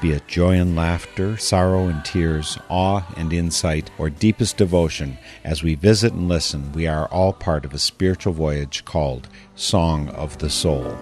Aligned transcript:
Be 0.00 0.12
it 0.12 0.28
joy 0.28 0.56
and 0.56 0.76
laughter, 0.76 1.36
sorrow 1.36 1.86
and 1.86 2.04
tears, 2.04 2.58
awe 2.68 3.02
and 3.16 3.32
insight, 3.32 3.90
or 3.96 4.10
deepest 4.10 4.58
devotion, 4.58 5.16
as 5.44 5.62
we 5.62 5.76
visit 5.76 6.12
and 6.12 6.28
listen, 6.28 6.72
we 6.72 6.86
are 6.86 7.06
all 7.06 7.32
part 7.32 7.64
of 7.64 7.72
a 7.72 7.78
spiritual 7.78 8.34
voyage 8.34 8.84
called 8.84 9.28
Song 9.54 10.08
of 10.10 10.38
the 10.38 10.50
Soul. 10.50 10.96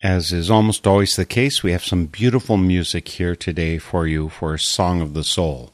As 0.00 0.32
is 0.32 0.48
almost 0.48 0.86
always 0.86 1.16
the 1.16 1.26
case, 1.26 1.62
we 1.62 1.72
have 1.72 1.84
some 1.84 2.06
beautiful 2.06 2.56
music 2.56 3.08
here 3.08 3.34
today 3.34 3.78
for 3.78 4.06
you 4.06 4.28
for 4.28 4.56
Song 4.56 5.00
of 5.02 5.12
the 5.12 5.24
Soul. 5.24 5.72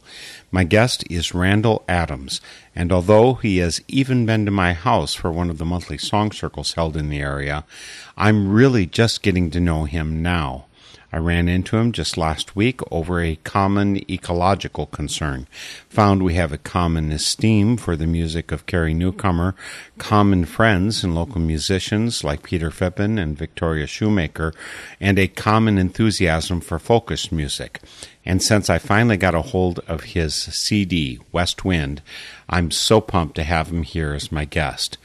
My 0.54 0.62
guest 0.62 1.02
is 1.10 1.34
Randall 1.34 1.82
Adams, 1.88 2.40
and 2.76 2.92
although 2.92 3.34
he 3.34 3.56
has 3.56 3.82
even 3.88 4.24
been 4.24 4.44
to 4.44 4.52
my 4.52 4.72
house 4.72 5.12
for 5.12 5.32
one 5.32 5.50
of 5.50 5.58
the 5.58 5.64
monthly 5.64 5.98
song 5.98 6.30
circles 6.30 6.74
held 6.74 6.96
in 6.96 7.08
the 7.08 7.18
area, 7.18 7.64
I'm 8.16 8.52
really 8.52 8.86
just 8.86 9.24
getting 9.24 9.50
to 9.50 9.58
know 9.58 9.82
him 9.82 10.22
now. 10.22 10.66
I 11.14 11.18
ran 11.18 11.48
into 11.48 11.77
him 11.77 11.92
just 11.92 12.18
last 12.18 12.56
week 12.56 12.80
over 12.91 13.20
a 13.20 13.36
common 13.45 13.98
ecological 14.10 14.86
concern. 14.86 15.46
Found 15.91 16.24
we 16.24 16.34
have 16.34 16.50
a 16.50 16.59
common 16.59 17.12
esteem 17.12 17.77
for 17.77 17.95
the 17.95 18.09
music 18.09 18.50
of 18.50 18.66
Carrie 18.66 18.94
Newcomer, 18.94 19.55
common 19.97 20.44
friends 20.44 21.05
and 21.05 21.14
local 21.14 21.41
musicians 21.41 22.24
like 22.24 22.42
Peter 22.42 22.69
Phippen 22.69 23.16
and 23.16 23.39
Victoria 23.39 23.86
Shoemaker, 23.86 24.52
and 24.98 25.16
a 25.16 25.28
common 25.28 25.78
enthusiasm 25.78 26.61
for 26.61 26.80
folkish 26.80 27.30
music. 27.30 27.80
And 28.24 28.42
since 28.42 28.69
I 28.69 28.78
finally 28.78 29.17
got 29.17 29.36
a 29.36 29.42
hold 29.42 29.78
of 29.86 30.02
his 30.02 30.34
CD, 30.34 31.20
West 31.30 31.64
Wind, 31.64 32.02
I'm 32.48 32.72
so 32.72 33.00
pumped 33.00 33.36
to 33.36 33.44
have 33.44 33.69
him 33.69 33.84
here 33.84 34.14
as 34.14 34.33
my 34.33 34.46
guest. 34.46 34.98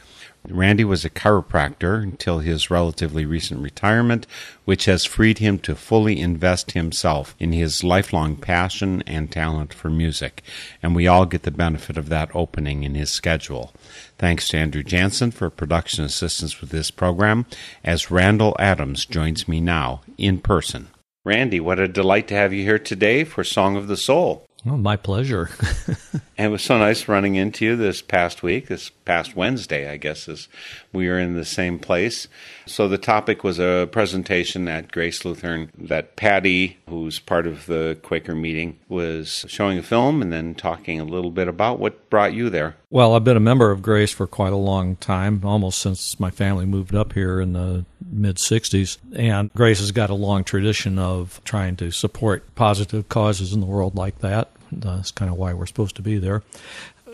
Randy 0.48 0.84
was 0.84 1.04
a 1.04 1.09
chiropractor 1.09 2.02
until 2.02 2.40
his 2.40 2.72
relatively 2.72 3.26
recent 3.26 3.62
retirement, 3.62 4.26
which 4.66 4.86
has 4.86 5.06
freed 5.06 5.40
him 5.40 5.59
to 5.59 5.76
fully 5.76 6.20
invest 6.20 6.72
himself 6.72 7.36
in 7.40 7.52
his 7.52 7.84
lifelong 7.84 8.36
passion 8.36 9.04
and 9.06 9.31
talent 9.31 9.73
for 9.73 9.90
music, 9.90 10.42
and 10.81 10.96
we 10.96 11.08
all 11.08 11.26
get 11.26 11.44
the 11.44 11.52
benefit 11.52 11.98
of 11.98 12.09
that 12.09 12.30
opening 12.34 12.84
in 12.84 12.96
his 12.96 13.12
schedule. 13.12 13.73
Thanks 14.18 14.48
to 14.50 14.58
Andrew 14.58 14.84
Jansen 14.84 15.31
for 15.31 15.50
production 15.50 16.04
assistance 16.04 16.62
with 16.62 16.70
this 16.70 16.90
program, 16.90 17.46
as 17.84 18.09
Randall 18.09 18.56
Adams 18.59 19.06
joins 19.06 19.48
me 19.48 19.59
now 19.59 20.02
in 20.18 20.40
person. 20.40 20.88
Randy, 21.26 21.59
what 21.59 21.80
a 21.80 21.88
delight 21.88 22.28
to 22.30 22.36
have 22.36 22.53
you 22.53 22.64
here 22.64 22.80
today 22.80 23.24
for 23.24 23.44
Song 23.44 23.76
of 23.76 23.88
the 23.88 23.98
Soul. 23.98 24.46
My 24.66 24.96
pleasure. 24.96 25.50
And 26.40 26.46
it 26.46 26.52
was 26.52 26.64
so 26.64 26.78
nice 26.78 27.10
running 27.10 27.36
into 27.36 27.66
you 27.66 27.76
this 27.76 28.02
past 28.02 28.44
week, 28.44 28.70
this 28.70 28.92
past 29.04 29.36
Wednesday, 29.36 29.92
I 29.92 29.98
guess, 29.98 30.30
as 30.30 30.48
we 30.94 31.10
were 31.10 31.20
in 31.20 31.36
the 31.36 31.44
same 31.44 31.80
place. 31.80 32.30
So 32.66 32.88
the 32.88 32.98
topic 32.98 33.44
was 33.44 33.60
a 33.60 33.90
presentation 33.92 34.70
at 34.70 34.90
Grace 34.90 35.26
Lutheran 35.26 35.70
that 35.78 36.16
Patty, 36.16 36.78
who's 36.88 37.20
part 37.20 37.46
of 37.46 37.66
the 37.66 38.00
Quaker 38.04 38.36
meeting, 38.36 38.80
was 38.88 39.44
showing 39.50 39.78
a 39.78 39.84
film 39.84 40.22
and 40.22 40.32
then 40.32 40.56
talking 40.56 41.02
a 41.02 41.04
little 41.04 41.32
bit 41.32 41.50
about 41.50 41.78
what 41.78 42.10
brought 42.10 42.34
you 42.34 42.50
there. 42.50 42.78
Well, 42.92 43.14
I've 43.14 43.23
been 43.23 43.38
a 43.38 43.42
member 43.42 43.70
of 43.70 43.82
Grace 43.82 44.12
for 44.12 44.26
quite 44.26 44.54
a 44.54 44.58
long 44.58 44.95
time, 44.95 45.42
almost 45.44 45.80
since 45.80 46.20
my 46.20 46.32
family 46.32 46.66
moved 46.66 46.96
up 46.96 47.14
here 47.14 47.40
in 47.40 47.53
the 47.53 47.86
mid 48.12 48.38
60s. 48.38 48.97
And 49.16 49.53
Grace 49.53 49.80
has 49.80 49.91
got 49.91 50.09
a 50.09 50.16
long 50.16 50.44
tradition 50.44 50.97
of 50.97 51.40
trying 51.46 51.75
to 51.78 51.91
support 51.91 52.56
positive 52.56 53.08
causes 53.08 53.53
in 53.53 53.59
the 53.59 53.68
world 53.68 53.96
like 53.96 54.19
that. 54.19 54.50
That's 54.72 55.12
kind 55.12 55.31
of 55.31 55.38
why 55.38 55.53
we're 55.53 55.68
supposed 55.68 55.96
to 55.97 56.02
be 56.02 56.18
there. 56.18 56.44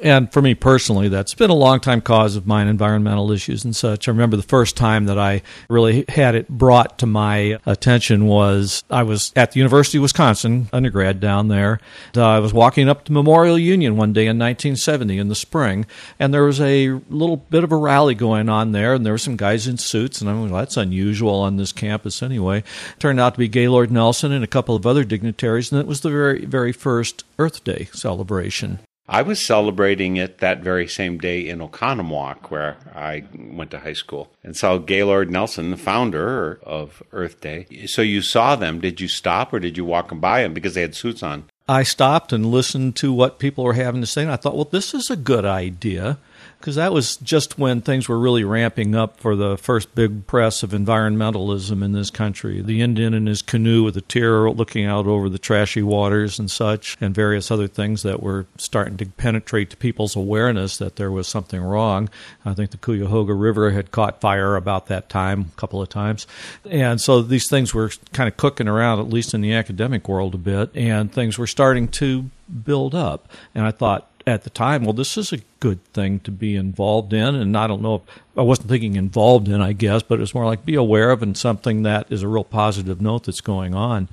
And 0.05 0.31
for 0.31 0.39
me 0.39 0.53
personally, 0.53 1.07
that's 1.07 1.33
been 1.33 1.49
a 1.49 1.55
long 1.55 1.79
time 1.79 1.99
cause 1.99 2.35
of 2.35 2.45
mine, 2.45 2.67
environmental 2.67 3.31
issues 3.31 3.65
and 3.65 3.75
such. 3.75 4.07
I 4.07 4.11
remember 4.11 4.37
the 4.37 4.43
first 4.43 4.77
time 4.77 5.05
that 5.05 5.17
I 5.17 5.41
really 5.67 6.05
had 6.07 6.35
it 6.35 6.47
brought 6.47 6.99
to 6.99 7.07
my 7.07 7.57
attention 7.65 8.27
was 8.27 8.83
I 8.91 9.01
was 9.01 9.33
at 9.35 9.53
the 9.53 9.57
University 9.57 9.97
of 9.97 10.03
Wisconsin, 10.03 10.69
undergrad 10.71 11.19
down 11.19 11.47
there. 11.47 11.79
Uh, 12.15 12.23
I 12.23 12.37
was 12.37 12.53
walking 12.53 12.87
up 12.87 13.05
to 13.05 13.13
Memorial 13.13 13.57
Union 13.57 13.97
one 13.97 14.13
day 14.13 14.27
in 14.27 14.37
1970 14.37 15.17
in 15.17 15.27
the 15.27 15.33
spring, 15.33 15.87
and 16.19 16.31
there 16.31 16.43
was 16.43 16.61
a 16.61 16.89
little 17.09 17.37
bit 17.37 17.63
of 17.63 17.71
a 17.71 17.75
rally 17.75 18.13
going 18.13 18.47
on 18.47 18.73
there, 18.73 18.93
and 18.93 19.03
there 19.03 19.13
were 19.13 19.17
some 19.17 19.37
guys 19.37 19.65
in 19.65 19.79
suits, 19.79 20.21
and 20.21 20.29
I 20.29 20.39
was 20.39 20.51
well, 20.51 20.59
that's 20.59 20.77
unusual 20.77 21.39
on 21.39 21.57
this 21.57 21.71
campus 21.71 22.21
anyway. 22.21 22.59
It 22.59 22.99
Turned 22.99 23.19
out 23.19 23.33
to 23.33 23.39
be 23.39 23.47
Gaylord 23.47 23.89
Nelson 23.89 24.31
and 24.31 24.43
a 24.43 24.47
couple 24.47 24.75
of 24.75 24.85
other 24.85 25.03
dignitaries, 25.03 25.71
and 25.71 25.81
it 25.81 25.87
was 25.87 26.01
the 26.01 26.11
very, 26.11 26.45
very 26.45 26.73
first 26.73 27.23
Earth 27.39 27.63
Day 27.63 27.89
celebration. 27.91 28.77
I 29.07 29.21
was 29.21 29.45
celebrating 29.45 30.17
it 30.17 30.39
that 30.39 30.61
very 30.61 30.87
same 30.87 31.19
day 31.19 31.47
in 31.47 31.59
Oconomowoc, 31.59 32.49
where 32.49 32.77
I 32.95 33.25
went 33.35 33.69
to 33.71 33.79
high 33.79 33.93
school, 33.93 34.31
and 34.43 34.57
saw 34.57 34.79
Gaylord 34.79 35.29
Nelson, 35.29 35.69
the 35.69 35.77
founder 35.77 36.59
of 36.63 37.03
Earth 37.11 37.39
Day. 37.39 37.67
So 37.85 38.01
you 38.01 38.21
saw 38.21 38.55
them. 38.55 38.81
Did 38.81 38.99
you 38.99 39.07
stop 39.07 39.53
or 39.53 39.59
did 39.59 39.77
you 39.77 39.85
walk 39.85 40.09
by 40.19 40.41
them 40.41 40.55
because 40.55 40.73
they 40.73 40.81
had 40.81 40.95
suits 40.95 41.21
on? 41.21 41.45
I 41.67 41.83
stopped 41.83 42.33
and 42.33 42.45
listened 42.45 42.95
to 42.97 43.13
what 43.13 43.39
people 43.39 43.63
were 43.63 43.73
having 43.73 44.01
to 44.01 44.07
say, 44.07 44.23
and 44.23 44.31
I 44.31 44.35
thought, 44.37 44.55
well, 44.55 44.65
this 44.65 44.93
is 44.93 45.09
a 45.09 45.15
good 45.15 45.45
idea. 45.45 46.17
Because 46.59 46.75
that 46.75 46.93
was 46.93 47.17
just 47.17 47.59
when 47.59 47.81
things 47.81 48.09
were 48.09 48.17
really 48.17 48.43
ramping 48.43 48.95
up 48.95 49.19
for 49.19 49.35
the 49.35 49.55
first 49.57 49.93
big 49.93 50.25
press 50.25 50.63
of 50.63 50.71
environmentalism 50.71 51.83
in 51.83 51.91
this 51.91 52.09
country. 52.09 52.61
The 52.61 52.81
Indian 52.81 53.13
in 53.13 53.27
his 53.27 53.43
canoe 53.43 53.83
with 53.83 53.95
a 53.97 54.01
tear 54.01 54.49
looking 54.49 54.85
out 54.85 55.05
over 55.05 55.29
the 55.29 55.37
trashy 55.37 55.83
waters 55.83 56.39
and 56.39 56.49
such, 56.49 56.97
and 56.99 57.13
various 57.13 57.51
other 57.51 57.67
things 57.67 58.01
that 58.03 58.23
were 58.23 58.47
starting 58.57 58.97
to 58.97 59.05
penetrate 59.05 59.69
to 59.69 59.77
people's 59.77 60.15
awareness 60.15 60.77
that 60.77 60.95
there 60.95 61.11
was 61.11 61.27
something 61.27 61.61
wrong. 61.61 62.09
I 62.43 62.53
think 62.53 62.71
the 62.71 62.77
Cuyahoga 62.77 63.33
River 63.33 63.71
had 63.71 63.91
caught 63.91 64.21
fire 64.21 64.55
about 64.55 64.87
that 64.87 65.09
time 65.09 65.51
a 65.53 65.59
couple 65.59 65.81
of 65.81 65.89
times. 65.89 66.25
And 66.69 66.99
so 66.99 67.21
these 67.21 67.47
things 67.49 67.73
were 67.73 67.91
kind 68.13 68.27
of 68.27 68.37
cooking 68.37 68.67
around, 68.67 68.99
at 68.99 69.09
least 69.09 69.33
in 69.33 69.41
the 69.41 69.53
academic 69.53 70.09
world, 70.09 70.33
a 70.33 70.39
bit, 70.39 70.71
and 70.75 71.11
things 71.11 71.37
were 71.37 71.47
starting 71.47 71.87
to 71.89 72.29
build 72.63 72.95
up. 72.95 73.27
And 73.53 73.65
I 73.65 73.71
thought, 73.71 74.09
at 74.27 74.43
the 74.43 74.49
time, 74.49 74.83
well, 74.83 74.93
this 74.93 75.17
is 75.17 75.31
a 75.31 75.39
good 75.59 75.83
thing 75.93 76.19
to 76.21 76.31
be 76.31 76.55
involved 76.55 77.13
in. 77.13 77.35
And 77.35 77.55
I 77.55 77.67
don't 77.67 77.81
know 77.81 77.95
if 77.95 78.01
I 78.35 78.41
wasn't 78.41 78.69
thinking 78.69 78.95
involved 78.95 79.47
in, 79.47 79.61
I 79.61 79.73
guess, 79.73 80.01
but 80.01 80.19
it's 80.19 80.33
more 80.33 80.45
like 80.45 80.65
be 80.65 80.75
aware 80.75 81.11
of 81.11 81.21
and 81.21 81.37
something 81.37 81.83
that 81.83 82.11
is 82.11 82.23
a 82.23 82.27
real 82.27 82.43
positive 82.43 83.01
note 83.01 83.25
that's 83.25 83.41
going 83.41 83.75
on. 83.75 84.09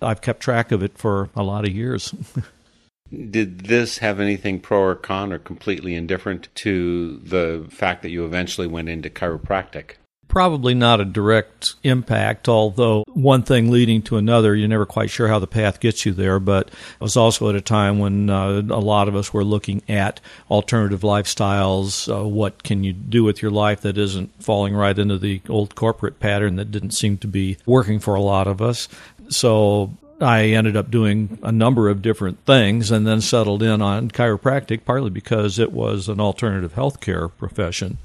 I've 0.00 0.22
kept 0.22 0.40
track 0.40 0.72
of 0.72 0.82
it 0.82 0.96
for 0.96 1.28
a 1.36 1.42
lot 1.42 1.66
of 1.66 1.74
years. 1.74 2.14
Did 3.30 3.60
this 3.62 3.98
have 3.98 4.20
anything 4.20 4.60
pro 4.60 4.80
or 4.80 4.94
con 4.94 5.32
or 5.32 5.38
completely 5.38 5.94
indifferent 5.94 6.48
to 6.56 7.18
the 7.18 7.66
fact 7.68 8.02
that 8.02 8.10
you 8.10 8.24
eventually 8.24 8.68
went 8.68 8.88
into 8.88 9.10
chiropractic? 9.10 9.96
Probably 10.30 10.74
not 10.74 11.00
a 11.00 11.04
direct 11.04 11.74
impact, 11.82 12.48
although 12.48 13.02
one 13.08 13.42
thing 13.42 13.68
leading 13.68 14.00
to 14.02 14.16
another, 14.16 14.54
you're 14.54 14.68
never 14.68 14.86
quite 14.86 15.10
sure 15.10 15.26
how 15.26 15.40
the 15.40 15.48
path 15.48 15.80
gets 15.80 16.06
you 16.06 16.12
there. 16.12 16.38
But 16.38 16.68
it 16.68 17.00
was 17.00 17.16
also 17.16 17.48
at 17.48 17.56
a 17.56 17.60
time 17.60 17.98
when 17.98 18.30
uh, 18.30 18.62
a 18.70 18.78
lot 18.78 19.08
of 19.08 19.16
us 19.16 19.34
were 19.34 19.42
looking 19.42 19.82
at 19.88 20.20
alternative 20.48 21.00
lifestyles. 21.00 22.08
Uh, 22.08 22.28
what 22.28 22.62
can 22.62 22.84
you 22.84 22.92
do 22.92 23.24
with 23.24 23.42
your 23.42 23.50
life 23.50 23.80
that 23.80 23.98
isn't 23.98 24.30
falling 24.40 24.72
right 24.72 24.96
into 24.96 25.18
the 25.18 25.42
old 25.48 25.74
corporate 25.74 26.20
pattern 26.20 26.54
that 26.56 26.70
didn't 26.70 26.92
seem 26.92 27.18
to 27.18 27.26
be 27.26 27.56
working 27.66 27.98
for 27.98 28.14
a 28.14 28.22
lot 28.22 28.46
of 28.46 28.62
us? 28.62 28.86
So 29.30 29.94
I 30.20 30.44
ended 30.50 30.76
up 30.76 30.92
doing 30.92 31.40
a 31.42 31.50
number 31.50 31.88
of 31.88 32.02
different 32.02 32.44
things 32.46 32.92
and 32.92 33.04
then 33.04 33.20
settled 33.20 33.64
in 33.64 33.82
on 33.82 34.12
chiropractic, 34.12 34.84
partly 34.84 35.10
because 35.10 35.58
it 35.58 35.72
was 35.72 36.08
an 36.08 36.20
alternative 36.20 36.74
healthcare 36.74 37.32
profession. 37.36 37.98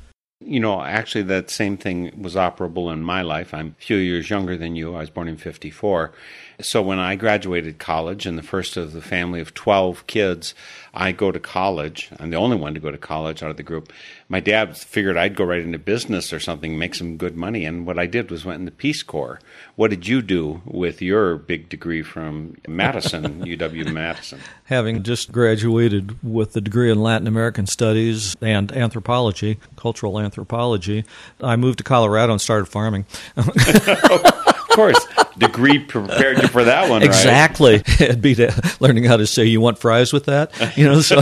You 0.46 0.60
know, 0.60 0.84
actually, 0.84 1.24
that 1.24 1.50
same 1.50 1.76
thing 1.76 2.22
was 2.22 2.36
operable 2.36 2.94
in 2.94 3.02
my 3.02 3.24
life. 3.24 3.54
I'm 3.54 3.76
a 3.80 3.84
few 3.84 3.98
years 3.98 4.30
younger 4.30 4.56
than 4.56 4.76
you. 4.76 4.96
I 4.96 5.00
was 5.00 5.10
born 5.10 5.28
in 5.28 5.38
54. 5.38 6.12
So 6.62 6.82
when 6.82 7.00
I 7.00 7.16
graduated 7.16 7.80
college 7.80 8.26
and 8.26 8.38
the 8.38 8.44
first 8.44 8.78
of 8.78 8.94
the 8.94 9.02
family 9.02 9.42
of 9.42 9.54
12 9.54 10.08
kids, 10.08 10.56
I 10.94 11.12
go 11.12 11.32
to 11.32 11.40
college. 11.40 12.10
I'm 12.20 12.30
the 12.30 12.38
only 12.38 12.56
one 12.56 12.74
to 12.74 12.80
go 12.80 12.90
to 12.90 12.98
college 12.98 13.44
out 13.44 13.52
of 13.52 13.58
the 13.58 13.64
group. 13.64 13.92
My 14.30 14.40
dad 14.40 14.78
figured 14.78 15.18
I'd 15.18 15.36
go 15.36 15.44
right 15.44 15.60
into 15.60 15.78
business 15.78 16.32
or 16.32 16.40
something, 16.40 16.80
make 16.80 16.96
some 16.96 17.18
good 17.18 17.36
money. 17.36 17.66
And 17.66 17.86
what 17.86 18.00
I 18.00 18.06
did 18.06 18.32
was 18.32 18.46
went 18.46 18.60
in 18.60 18.66
the 18.66 18.72
Peace 18.72 19.04
Corps. 19.04 19.40
What 19.76 19.90
did 19.90 20.08
you 20.08 20.22
do 20.22 20.62
with 20.66 21.02
your 21.02 21.36
big 21.36 21.68
degree 21.68 22.02
from 22.02 22.56
Madison, 22.68 23.42
UW 23.46 23.92
Madison? 23.92 24.40
Having 24.66 25.04
just 25.04 25.34
graduated 25.34 26.24
with 26.24 26.54
the 26.54 26.62
degree 26.62 26.90
in 26.90 27.02
Latin 27.02 27.28
American 27.28 27.68
Studies 27.68 28.36
and 28.42 28.72
anthropology, 28.72 29.60
cultural 29.76 30.20
anthropology, 30.20 31.04
I 31.42 31.58
moved 31.58 31.80
to 31.80 31.84
Colorado 31.84 32.32
and 32.32 32.42
started 32.42 32.68
farming. 32.68 33.06
course, 34.76 35.08
degree 35.38 35.80
prepared 35.80 36.42
you 36.42 36.48
for 36.48 36.64
that 36.66 36.90
one, 36.90 37.02
right? 37.02 37.08
Exactly. 37.08 37.76
It'd 38.00 38.22
be 38.22 38.36
to, 38.36 38.78
learning 38.80 39.06
how 39.06 39.18
to 39.18 39.26
say 39.26 39.46
you 39.46 39.62
want 39.62 39.80
fries 39.80 40.12
with 40.14 40.26
that. 40.26 40.52
You 40.78 40.86
know, 40.86 41.02
so 41.02 41.18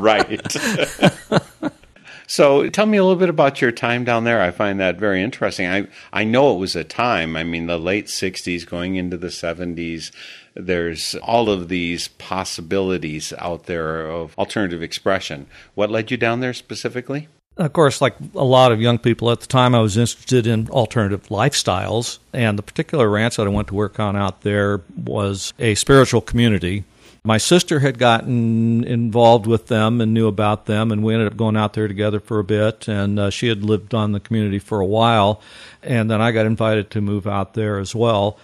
right. 0.00 0.40
so 2.26 2.68
tell 2.68 2.86
me 2.86 2.98
a 2.98 3.04
little 3.04 3.18
bit 3.18 3.28
about 3.28 3.60
your 3.60 3.72
time 3.72 4.04
down 4.04 4.24
there. 4.24 4.42
I 4.42 4.50
find 4.50 4.80
that 4.80 4.98
very 4.98 5.22
interesting. 5.22 5.66
I 5.66 5.86
I 6.12 6.24
know 6.24 6.54
it 6.54 6.58
was 6.58 6.74
a 6.76 6.84
time. 6.84 7.36
I 7.36 7.44
mean, 7.44 7.66
the 7.66 7.78
late 7.78 8.06
'60s, 8.06 8.66
going 8.66 8.96
into 8.96 9.16
the 9.16 9.28
'70s. 9.28 10.10
There's 10.60 11.14
all 11.22 11.48
of 11.48 11.68
these 11.68 12.08
possibilities 12.08 13.32
out 13.38 13.66
there 13.66 14.10
of 14.10 14.36
alternative 14.36 14.82
expression. 14.82 15.46
What 15.76 15.88
led 15.88 16.10
you 16.10 16.16
down 16.16 16.40
there 16.40 16.52
specifically? 16.52 17.28
Of 17.58 17.72
course, 17.72 18.00
like 18.00 18.14
a 18.34 18.44
lot 18.44 18.72
of 18.72 18.80
young 18.80 18.98
people 18.98 19.30
at 19.30 19.40
the 19.40 19.46
time, 19.46 19.74
I 19.74 19.80
was 19.80 19.96
interested 19.96 20.46
in 20.46 20.68
alternative 20.70 21.26
lifestyles. 21.26 22.18
And 22.32 22.58
the 22.58 22.62
particular 22.62 23.08
ranch 23.08 23.36
that 23.36 23.46
I 23.46 23.50
went 23.50 23.68
to 23.68 23.74
work 23.74 23.98
on 23.98 24.16
out 24.16 24.42
there 24.42 24.82
was 24.96 25.52
a 25.58 25.74
spiritual 25.74 26.20
community. 26.20 26.84
My 27.24 27.36
sister 27.36 27.80
had 27.80 27.98
gotten 27.98 28.84
involved 28.84 29.46
with 29.46 29.66
them 29.66 30.00
and 30.00 30.14
knew 30.14 30.28
about 30.28 30.66
them, 30.66 30.92
and 30.92 31.02
we 31.02 31.14
ended 31.14 31.26
up 31.28 31.36
going 31.36 31.56
out 31.56 31.74
there 31.74 31.88
together 31.88 32.20
for 32.20 32.38
a 32.38 32.44
bit. 32.44 32.88
And 32.88 33.18
uh, 33.18 33.30
she 33.30 33.48
had 33.48 33.64
lived 33.64 33.92
on 33.92 34.12
the 34.12 34.20
community 34.20 34.60
for 34.60 34.80
a 34.80 34.86
while, 34.86 35.42
and 35.82 36.10
then 36.10 36.22
I 36.22 36.30
got 36.30 36.46
invited 36.46 36.90
to 36.92 37.00
move 37.00 37.26
out 37.26 37.54
there 37.54 37.78
as 37.78 37.94
well 37.94 38.38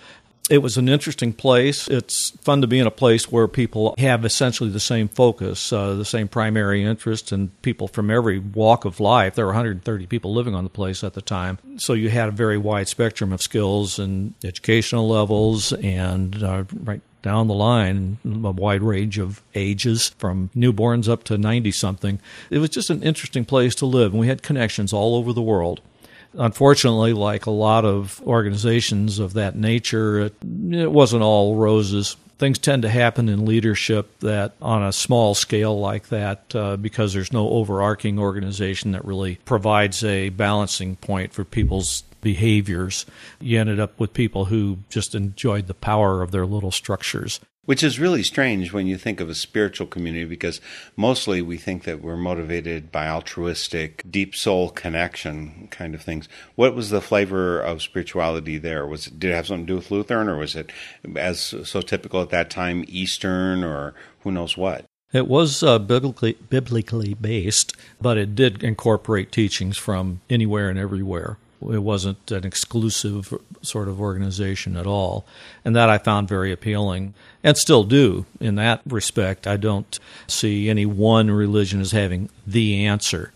it 0.50 0.58
was 0.58 0.76
an 0.76 0.88
interesting 0.88 1.32
place. 1.32 1.88
It's 1.88 2.31
fun 2.43 2.61
to 2.61 2.67
be 2.67 2.79
in 2.79 2.87
a 2.87 2.91
place 2.91 3.32
where 3.32 3.49
people 3.49 3.94
have 3.99 4.25
essentially 4.25 4.69
the 4.69 4.81
same 4.81 5.08
focus, 5.08 5.73
uh, 5.73 5.94
the 5.94 6.05
same 6.05 6.29
primary 6.29 6.85
interest, 6.85 7.32
and 7.32 7.50
people 7.62 7.88
from 7.88 8.11
every 8.11 8.38
walk 8.38 8.85
of 8.85 9.00
life. 9.00 9.35
There 9.35 9.46
were 9.46 9.52
130 9.52 10.06
people 10.06 10.35
living 10.35 10.55
on 10.55 10.64
the 10.64 10.70
place 10.70 11.02
at 11.02 11.14
the 11.14 11.23
time. 11.23 11.58
So 11.79 11.94
you 11.94 12.11
had 12.11 12.29
a 12.29 12.32
very 12.32 12.58
wide 12.58 12.88
spectrum 12.88 13.32
of 13.32 13.41
skills 13.41 13.99
and 13.99 14.35
educational 14.44 15.08
levels, 15.08 15.73
and 15.73 16.43
uh, 16.43 16.64
right 16.82 17.00
down 17.23 17.49
the 17.49 17.55
line, 17.55 18.19
a 18.23 18.50
wide 18.50 18.82
range 18.82 19.19
of 19.19 19.43
ages 19.55 20.11
from 20.19 20.50
newborns 20.55 21.08
up 21.08 21.25
to 21.25 21.38
90 21.38 21.73
something. 21.73 22.20
It 22.50 22.58
was 22.58 22.69
just 22.69 22.91
an 22.91 23.02
interesting 23.02 23.46
place 23.46 23.75
to 23.76 23.87
live, 23.87 24.12
and 24.12 24.20
we 24.20 24.29
had 24.29 24.43
connections 24.43 24.93
all 24.93 25.14
over 25.14 25.32
the 25.32 25.41
world 25.41 25.81
unfortunately, 26.36 27.12
like 27.12 27.46
a 27.46 27.50
lot 27.50 27.84
of 27.84 28.20
organizations 28.26 29.19
of 29.19 29.34
that 29.34 29.56
nature, 29.56 30.20
it, 30.20 30.34
it 30.70 30.90
wasn't 30.90 31.22
all 31.22 31.56
roses. 31.56 32.16
Things 32.38 32.58
tend 32.58 32.82
to 32.82 32.88
happen 32.88 33.28
in 33.28 33.46
leadership 33.46 34.19
that 34.20 34.54
on 34.60 34.82
a 34.82 34.92
small 34.92 35.34
scale 35.34 35.78
like 35.78 36.08
that 36.08 36.54
uh, 36.54 36.76
because 36.76 37.12
there's 37.12 37.32
no 37.32 37.48
overarching 37.50 38.19
organization 38.19 38.92
that 38.92 39.04
really 39.04 39.36
provides 39.44 40.02
a 40.02 40.31
balancing 40.31 40.96
point 40.96 41.32
for 41.32 41.44
people's 41.44 42.02
behaviors. 42.20 43.06
You 43.40 43.60
ended 43.60 43.78
up 43.78 44.00
with 44.00 44.12
people 44.12 44.46
who 44.46 44.78
just 44.88 45.14
enjoyed 45.14 45.69
the 45.69 45.75
power 45.75 46.22
of 46.22 46.32
their 46.32 46.46
little 46.46 46.72
structures 46.72 47.38
which 47.66 47.82
is 47.82 47.99
really 47.99 48.22
strange 48.22 48.72
when 48.72 48.87
you 48.87 48.96
think 48.96 49.20
of 49.20 49.31
a 49.31 49.34
spiritual 49.34 49.87
community 49.87 50.25
because 50.25 50.61
mostly 50.96 51.40
we 51.43 51.56
think 51.56 51.84
that 51.84 52.02
we're 52.02 52.16
motivated 52.16 52.93
by 52.93 53.08
altruistic, 53.08 54.02
deep 54.08 54.34
soul 54.34 54.70
connection 54.70 55.69
kind 55.70 55.94
of 55.94 56.02
things. 56.02 56.28
What 56.55 56.75
was 56.75 56.90
the 56.90 57.00
flavor 57.00 57.61
of 57.61 57.82
spirituality 57.82 58.58
there? 58.58 58.87
Was 58.87 59.06
it, 59.06 59.19
did 59.19 59.31
it 59.31 59.34
have 59.34 59.46
something 59.46 59.66
to 59.66 59.72
do 59.72 59.76
with 59.76 59.90
Lutheran 59.90 60.28
or 60.28 60.37
was 60.37 60.56
it 60.56 60.70
as 61.16 61.40
so 61.40 61.81
typical 61.81 62.22
at 62.22 62.31
that 62.31 62.50
time 62.50 62.84
Eastern 62.88 63.64
or 63.64 63.94
who 64.20 64.31
knows 64.31 64.56
what? 64.56 64.84
It 65.12 65.28
was 65.28 65.62
uh, 65.62 65.78
biblically, 65.78 66.32
biblically 66.50 67.14
based, 67.14 67.76
but 68.00 68.19
it 68.19 68.34
did 68.34 68.64
incorporate 68.64 69.31
teachings 69.31 69.78
from 69.78 70.20
anywhere 70.28 70.69
and 70.69 70.78
everywhere. 70.78 71.38
It 71.62 71.82
wasn't 71.82 72.30
an 72.30 72.44
exclusive 72.44 73.32
sort 73.62 73.88
of 73.88 74.00
organization 74.00 74.76
at 74.76 74.86
all. 74.86 75.24
And 75.64 75.74
that 75.74 75.90
I 75.90 75.98
found 75.98 76.28
very 76.28 76.52
appealing 76.52 77.14
and 77.42 77.56
still 77.56 77.84
do 77.84 78.26
in 78.40 78.54
that 78.56 78.80
respect. 78.86 79.46
I 79.46 79.56
don't 79.56 79.98
see 80.26 80.68
any 80.68 80.86
one 80.86 81.30
religion 81.30 81.80
as 81.80 81.92
having 81.92 82.30
the 82.46 82.86
answer. 82.86 83.32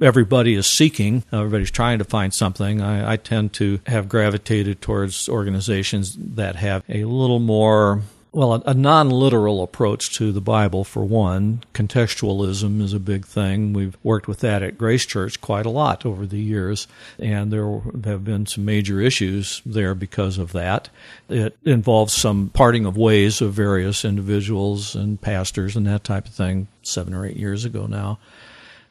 Everybody 0.00 0.54
is 0.54 0.66
seeking, 0.66 1.22
everybody's 1.32 1.70
trying 1.70 1.98
to 1.98 2.04
find 2.04 2.34
something. 2.34 2.80
I, 2.80 3.12
I 3.12 3.16
tend 3.16 3.52
to 3.54 3.80
have 3.86 4.08
gravitated 4.08 4.80
towards 4.80 5.28
organizations 5.28 6.16
that 6.18 6.56
have 6.56 6.82
a 6.88 7.04
little 7.04 7.38
more 7.38 8.02
well, 8.32 8.54
a, 8.54 8.62
a 8.66 8.74
non 8.74 9.10
literal 9.10 9.62
approach 9.62 10.16
to 10.16 10.32
the 10.32 10.40
Bible, 10.40 10.84
for 10.84 11.04
one. 11.04 11.62
Contextualism 11.74 12.80
is 12.80 12.94
a 12.94 12.98
big 12.98 13.26
thing. 13.26 13.74
We've 13.74 13.96
worked 14.02 14.26
with 14.26 14.40
that 14.40 14.62
at 14.62 14.78
Grace 14.78 15.04
Church 15.04 15.40
quite 15.40 15.66
a 15.66 15.70
lot 15.70 16.06
over 16.06 16.26
the 16.26 16.40
years, 16.40 16.88
and 17.18 17.52
there 17.52 17.80
have 18.04 18.24
been 18.24 18.46
some 18.46 18.64
major 18.64 19.00
issues 19.00 19.60
there 19.66 19.94
because 19.94 20.38
of 20.38 20.52
that. 20.52 20.88
It 21.28 21.56
involves 21.64 22.14
some 22.14 22.50
parting 22.54 22.86
of 22.86 22.96
ways 22.96 23.42
of 23.42 23.52
various 23.52 24.04
individuals 24.04 24.94
and 24.94 25.20
pastors 25.20 25.76
and 25.76 25.86
that 25.86 26.04
type 26.04 26.26
of 26.26 26.32
thing 26.32 26.68
seven 26.82 27.12
or 27.12 27.26
eight 27.26 27.36
years 27.36 27.64
ago 27.66 27.86
now. 27.86 28.18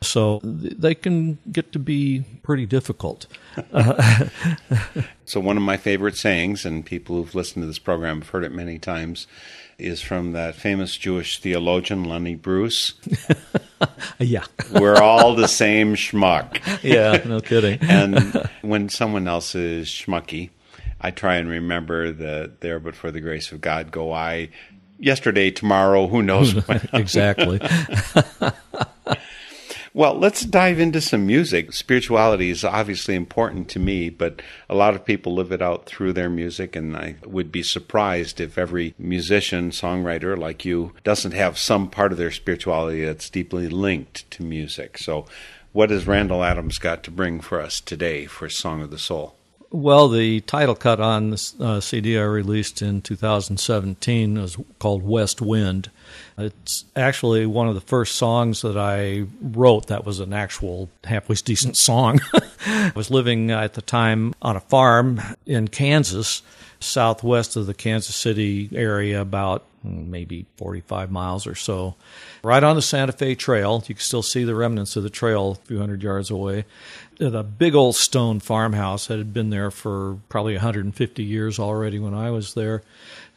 So 0.04 0.40
they 0.44 0.96
can 0.96 1.38
get 1.52 1.72
to 1.74 1.80
be 1.80 2.24
pretty 2.42 2.66
difficult. 2.66 3.28
so, 5.26 5.40
one 5.40 5.58
of 5.58 5.64
my 5.64 5.78
favorite 5.78 6.18
sayings, 6.18 6.66
and 6.66 6.84
people 6.86 7.18
who've 7.18 7.36
listened 7.36 7.64
to 7.64 7.68
this 7.68 7.80
program 7.80 8.22
have 8.22 8.30
heard 8.30 8.44
it 8.44 8.52
many 8.52 8.80
times, 8.80 9.28
is 9.82 10.02
from 10.02 10.32
that 10.34 10.56
famous 10.56 10.96
Jewish 10.96 11.40
theologian, 11.40 12.04
Lenny 12.04 12.36
Bruce. 12.36 12.94
yeah. 14.20 14.46
We're 14.72 15.02
all 15.02 15.36
the 15.36 15.48
same 15.48 15.96
schmuck. 15.96 16.60
Yeah, 16.84 17.22
no 17.26 17.40
kidding. 17.42 17.80
and 17.90 18.50
when 18.62 18.90
someone 18.90 19.28
else 19.28 19.56
is 19.56 19.88
schmucky, 19.88 20.50
I 21.00 21.12
try 21.12 21.36
and 21.36 21.48
remember 21.48 22.12
that 22.12 22.62
there, 22.62 22.80
but 22.80 22.96
for 22.96 23.12
the 23.12 23.22
grace 23.22 23.52
of 23.52 23.62
God, 23.62 23.92
go 23.92 24.12
I. 24.12 24.50
Yesterday, 24.98 25.52
tomorrow, 25.52 26.08
who 26.08 26.22
knows 26.22 26.56
exactly. 26.94 27.60
Well, 29.94 30.18
let's 30.18 30.46
dive 30.46 30.80
into 30.80 31.02
some 31.02 31.28
music. 31.28 31.74
Spirituality 31.74 32.50
is 32.50 32.64
obviously 32.64 33.14
important 33.14 33.68
to 33.70 33.80
me, 33.80 34.10
but 34.10 34.42
a 34.70 34.76
lot 34.76 34.96
of 34.96 35.04
people 35.04 35.36
live 35.36 35.52
it 35.52 35.62
out 35.62 35.86
through 35.86 36.14
their 36.14 36.30
music, 36.30 36.78
and 36.78 36.96
I 36.96 37.18
would 37.26 37.52
be 37.52 37.62
surprised 37.62 38.40
if 38.40 38.58
every 38.58 38.96
musician, 38.98 39.72
songwriter 39.72 40.38
like 40.38 40.64
you 40.64 40.94
doesn't 41.04 41.34
have 41.34 41.58
some 41.58 41.90
part 41.90 42.14
of 42.14 42.18
their 42.18 42.32
spirituality 42.32 43.04
that's 43.04 43.30
deeply 43.30 43.68
linked 43.68 44.32
to 44.32 44.44
music. 44.44 44.98
So, 44.98 45.26
what 45.74 45.90
has 45.90 46.08
Randall 46.08 46.44
Adams 46.44 46.78
got 46.78 47.04
to 47.04 47.12
bring 47.12 47.42
for 47.42 47.60
us 47.60 47.82
today 47.82 48.28
for 48.28 48.48
Song 48.48 48.82
of 48.82 48.92
the 48.92 49.00
Soul? 49.00 49.36
Well, 49.74 50.08
the 50.08 50.42
title 50.42 50.76
cut 50.76 51.00
on 51.02 51.32
the 51.32 51.54
uh, 51.60 51.80
CD 51.80 52.18
I 52.18 52.24
released 52.24 52.82
in 52.82 53.02
2017 53.02 54.42
was 54.42 54.58
called 54.80 55.04
West 55.04 55.42
Wind. 55.42 55.90
It's 56.38 56.86
actually 56.96 57.46
one 57.46 57.68
of 57.68 57.76
the 57.76 57.82
first 57.82 58.16
songs 58.16 58.62
that 58.62 58.78
I 58.78 59.26
wrote 59.42 59.88
that 59.88 60.06
was 60.06 60.20
an 60.20 60.34
actual 60.34 60.90
halfway 61.04 61.36
decent 61.36 61.78
song. 61.78 62.20
I 62.66 62.92
was 62.96 63.12
living 63.12 63.52
at 63.52 63.74
the 63.74 63.82
time 63.82 64.34
on 64.42 64.56
a 64.56 64.62
farm 64.62 65.22
in 65.46 65.68
Kansas, 65.68 66.42
southwest 66.80 67.56
of 67.56 67.66
the 67.66 67.74
Kansas 67.74 68.16
City 68.16 68.70
area, 68.74 69.22
about 69.22 69.66
maybe 69.84 70.46
45 70.58 71.10
miles 71.12 71.48
or 71.48 71.56
so. 71.56 71.96
Right 72.44 72.64
on 72.64 72.76
the 72.76 72.82
Santa 72.82 73.14
Fe 73.14 73.34
Trail. 73.34 73.84
You 73.88 73.96
can 73.96 74.04
still 74.04 74.22
see 74.22 74.44
the 74.44 74.56
remnants 74.56 74.96
of 74.96 75.04
the 75.04 75.10
trail 75.10 75.52
a 75.52 75.68
few 75.68 75.80
hundred 75.80 76.04
yards 76.04 76.30
away 76.30 76.66
the 77.30 77.44
big 77.44 77.76
old 77.76 77.96
stone 77.96 78.40
farmhouse 78.40 79.08
that 79.08 79.20
had 79.20 79.34
been 79.34 79.52
there 79.52 79.70
for 79.70 80.18
probably 80.30 80.54
150 80.54 81.24
years 81.24 81.60
already 81.60 82.00
when 82.00 82.14
I 82.14 82.32
was 82.32 82.56
there. 82.56 82.82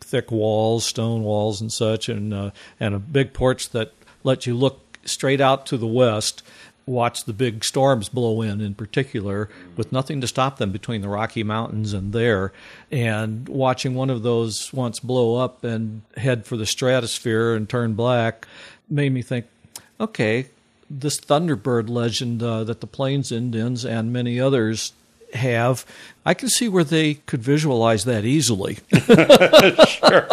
Thick 0.04 0.30
walls, 0.30 0.84
stone 0.84 1.22
walls, 1.22 1.60
and 1.60 1.72
such, 1.72 2.08
and 2.08 2.32
uh, 2.32 2.50
and 2.78 2.94
a 2.94 2.98
big 2.98 3.32
porch 3.32 3.70
that 3.70 3.92
let 4.22 4.46
you 4.46 4.54
look 4.54 4.98
straight 5.04 5.40
out 5.40 5.66
to 5.66 5.76
the 5.76 5.86
west, 5.86 6.42
watch 6.86 7.24
the 7.24 7.32
big 7.32 7.64
storms 7.64 8.08
blow 8.08 8.42
in, 8.42 8.60
in 8.60 8.74
particular, 8.74 9.48
with 9.76 9.92
nothing 9.92 10.20
to 10.20 10.26
stop 10.26 10.58
them 10.58 10.70
between 10.70 11.00
the 11.00 11.08
Rocky 11.08 11.42
Mountains 11.42 11.92
and 11.92 12.12
there, 12.12 12.52
and 12.90 13.48
watching 13.48 13.94
one 13.94 14.10
of 14.10 14.22
those 14.22 14.72
once 14.72 15.00
blow 15.00 15.36
up 15.36 15.64
and 15.64 16.02
head 16.16 16.46
for 16.46 16.56
the 16.56 16.66
stratosphere 16.66 17.54
and 17.54 17.68
turn 17.68 17.94
black 17.94 18.46
made 18.88 19.12
me 19.12 19.22
think, 19.22 19.46
okay, 19.98 20.48
this 20.90 21.18
Thunderbird 21.18 21.88
legend 21.88 22.42
uh, 22.42 22.64
that 22.64 22.80
the 22.80 22.86
Plains 22.86 23.32
Indians 23.32 23.84
and 23.84 24.12
many 24.12 24.38
others 24.38 24.92
have, 25.34 25.84
I 26.24 26.34
can 26.34 26.48
see 26.48 26.68
where 26.68 26.84
they 26.84 27.14
could 27.14 27.42
visualize 27.42 28.04
that 28.04 28.24
easily. 28.24 28.78
sure. 29.88 30.28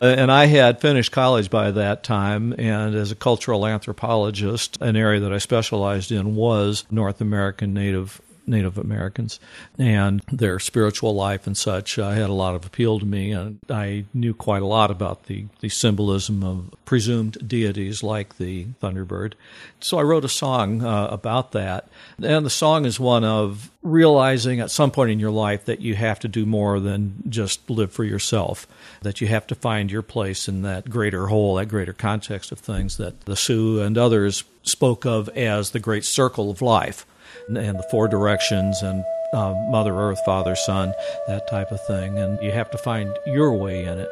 and 0.00 0.30
I 0.30 0.46
had 0.46 0.80
finished 0.80 1.12
college 1.12 1.50
by 1.50 1.70
that 1.70 2.02
time, 2.02 2.54
and 2.58 2.94
as 2.94 3.12
a 3.12 3.16
cultural 3.16 3.66
anthropologist, 3.66 4.78
an 4.80 4.96
area 4.96 5.20
that 5.20 5.32
I 5.32 5.38
specialized 5.38 6.10
in 6.10 6.34
was 6.34 6.84
North 6.90 7.20
American 7.20 7.72
Native 7.72 8.20
Native 8.46 8.78
Americans 8.78 9.40
and 9.78 10.22
their 10.30 10.58
spiritual 10.58 11.14
life 11.14 11.46
and 11.46 11.56
such 11.56 11.98
uh, 11.98 12.10
had 12.10 12.30
a 12.30 12.34
lot 12.34 12.54
of 12.54 12.64
appeal 12.64 12.98
to 12.98 13.06
me. 13.06 13.32
And 13.32 13.58
I 13.68 14.04
knew 14.14 14.34
quite 14.34 14.62
a 14.62 14.66
lot 14.66 14.90
about 14.90 15.24
the, 15.24 15.46
the 15.60 15.68
symbolism 15.68 16.42
of 16.42 16.74
presumed 16.84 17.36
deities 17.46 18.02
like 18.02 18.38
the 18.38 18.66
Thunderbird. 18.82 19.34
So 19.80 19.98
I 19.98 20.02
wrote 20.02 20.24
a 20.24 20.28
song 20.28 20.82
uh, 20.82 21.08
about 21.08 21.52
that. 21.52 21.88
And 22.22 22.46
the 22.46 22.50
song 22.50 22.84
is 22.84 23.00
one 23.00 23.24
of 23.24 23.70
realizing 23.82 24.60
at 24.60 24.70
some 24.70 24.90
point 24.90 25.10
in 25.10 25.20
your 25.20 25.30
life 25.30 25.64
that 25.66 25.80
you 25.80 25.94
have 25.94 26.18
to 26.20 26.28
do 26.28 26.46
more 26.46 26.80
than 26.80 27.22
just 27.28 27.68
live 27.70 27.92
for 27.92 28.04
yourself, 28.04 28.66
that 29.02 29.20
you 29.20 29.26
have 29.28 29.46
to 29.48 29.54
find 29.54 29.90
your 29.90 30.02
place 30.02 30.48
in 30.48 30.62
that 30.62 30.88
greater 30.90 31.26
whole, 31.26 31.56
that 31.56 31.66
greater 31.66 31.92
context 31.92 32.52
of 32.52 32.58
things 32.58 32.96
that 32.96 33.22
the 33.26 33.36
Sioux 33.36 33.80
and 33.80 33.96
others 33.96 34.44
spoke 34.62 35.04
of 35.06 35.28
as 35.30 35.70
the 35.70 35.78
great 35.78 36.04
circle 36.04 36.50
of 36.50 36.62
life 36.62 37.06
and 37.48 37.78
the 37.78 37.86
four 37.90 38.08
directions 38.08 38.82
and 38.82 39.04
uh, 39.32 39.54
Mother 39.68 39.94
Earth, 39.94 40.20
Father, 40.24 40.56
Son, 40.56 40.92
that 41.26 41.48
type 41.48 41.70
of 41.70 41.84
thing. 41.86 42.18
And 42.18 42.40
you 42.42 42.52
have 42.52 42.70
to 42.70 42.78
find 42.78 43.16
your 43.26 43.54
way 43.54 43.84
in 43.84 43.98
it. 43.98 44.10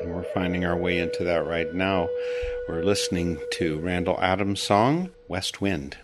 And 0.00 0.14
we're 0.14 0.22
finding 0.22 0.64
our 0.64 0.76
way 0.76 0.98
into 0.98 1.24
that 1.24 1.46
right 1.46 1.72
now. 1.72 2.08
We're 2.68 2.82
listening 2.82 3.38
to 3.52 3.78
Randall 3.78 4.18
Adams' 4.20 4.60
song, 4.60 5.10
West 5.28 5.60
Wind. 5.60 5.96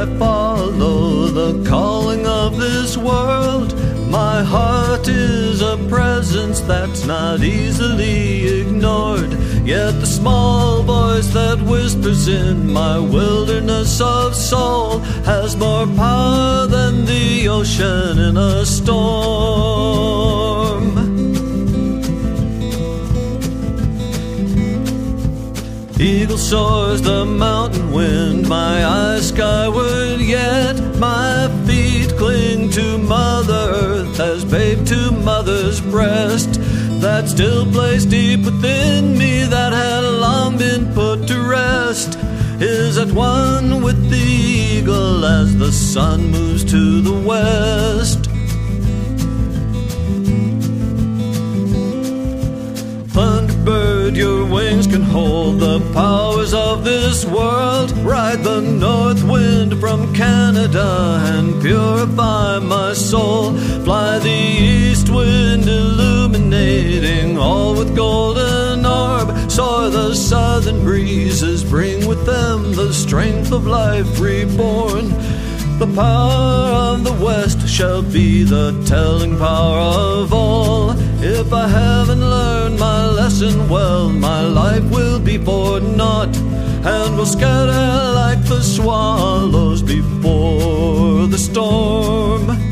I 0.00 0.06
follow 0.18 1.26
the 1.26 1.62
calling 1.68 2.26
of 2.26 2.56
this 2.56 2.96
world? 2.96 3.74
My 4.08 4.42
heart 4.42 5.06
is 5.06 5.60
a 5.60 5.76
presence 5.90 6.62
that's 6.62 7.04
not 7.04 7.42
easily 7.42 8.60
ignored. 8.60 9.30
Yet 9.62 10.00
the 10.00 10.06
small 10.06 10.82
voice 10.84 11.26
that 11.34 11.60
whispers 11.60 12.28
in 12.28 12.72
my 12.72 12.98
wilderness 12.98 14.00
of 14.00 14.34
soul 14.34 15.00
has 15.28 15.54
more 15.54 15.86
power 15.86 16.66
than 16.66 17.04
the 17.04 17.48
ocean 17.48 18.18
in 18.18 18.38
a 18.38 18.64
storm. 18.64 19.80
Soars 26.50 27.00
the 27.02 27.24
mountain 27.24 27.92
wind, 27.92 28.48
my 28.48 28.84
eyes 28.84 29.28
skyward 29.28 30.20
yet. 30.20 30.74
My 30.96 31.48
feet 31.64 32.10
cling 32.16 32.70
to 32.70 32.98
Mother 32.98 33.70
Earth 33.84 34.18
as 34.18 34.44
babe 34.44 34.84
to 34.86 35.12
mother's 35.12 35.80
breast. 35.80 36.54
That 37.04 37.28
still 37.28 37.70
place 37.70 38.04
deep 38.04 38.40
within 38.44 39.16
me 39.16 39.44
that 39.44 39.72
had 39.72 40.00
long 40.00 40.58
been 40.58 40.92
put 40.92 41.28
to 41.28 41.40
rest 41.40 42.18
is 42.60 42.98
at 42.98 43.12
one 43.12 43.80
with 43.80 44.10
the 44.10 44.26
eagle 44.74 45.24
as 45.24 45.56
the 45.56 45.70
sun 45.70 46.32
moves 46.32 46.64
to 46.64 47.00
the 47.00 47.18
west. 47.32 48.19
Can 54.86 55.02
hold 55.02 55.60
the 55.60 55.80
powers 55.92 56.54
of 56.54 56.84
this 56.84 57.24
world. 57.24 57.90
Ride 57.98 58.42
the 58.44 58.60
north 58.60 59.22
wind 59.24 59.78
from 59.80 60.14
Canada 60.14 61.20
and 61.24 61.60
purify 61.60 62.58
my 62.60 62.92
soul. 62.92 63.52
Fly 63.84 64.18
the 64.18 64.28
east 64.28 65.08
wind, 65.10 65.68
illuminating 65.68 67.36
all 67.36 67.74
with 67.74 67.94
golden 67.96 68.86
orb. 68.86 69.50
Soar 69.50 69.90
the 69.90 70.14
southern 70.14 70.82
breezes, 70.82 71.64
bring 71.64 72.06
with 72.06 72.24
them 72.24 72.72
the 72.72 72.92
strength 72.92 73.52
of 73.52 73.66
life 73.66 74.20
reborn. 74.20 75.08
The 75.78 75.92
power 75.94 76.92
of 76.92 77.04
the 77.04 77.24
West 77.24 77.66
shall 77.66 78.02
be 78.02 78.44
the 78.44 78.72
telling 78.86 79.38
power 79.38 79.78
of 79.78 80.32
all. 80.32 80.99
If 81.22 81.52
I 81.52 81.68
haven't 81.68 82.20
learned 82.20 82.78
my 82.78 83.06
lesson 83.06 83.68
well, 83.68 84.08
my 84.08 84.40
life 84.40 84.84
will 84.90 85.20
be 85.20 85.36
for 85.36 85.78
naught, 85.78 86.34
and 86.36 87.16
will 87.18 87.26
scatter 87.26 88.12
like 88.14 88.42
the 88.46 88.62
swallows 88.62 89.82
before 89.82 91.26
the 91.26 91.36
storm. 91.36 92.69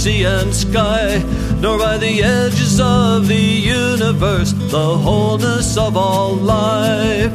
Sea 0.00 0.24
and 0.24 0.54
sky, 0.54 1.22
nor 1.60 1.76
by 1.76 1.98
the 1.98 2.22
edges 2.22 2.80
of 2.80 3.28
the 3.28 3.34
universe, 3.34 4.52
the 4.52 4.96
wholeness 4.96 5.76
of 5.76 5.94
all 5.94 6.34
life. 6.36 7.30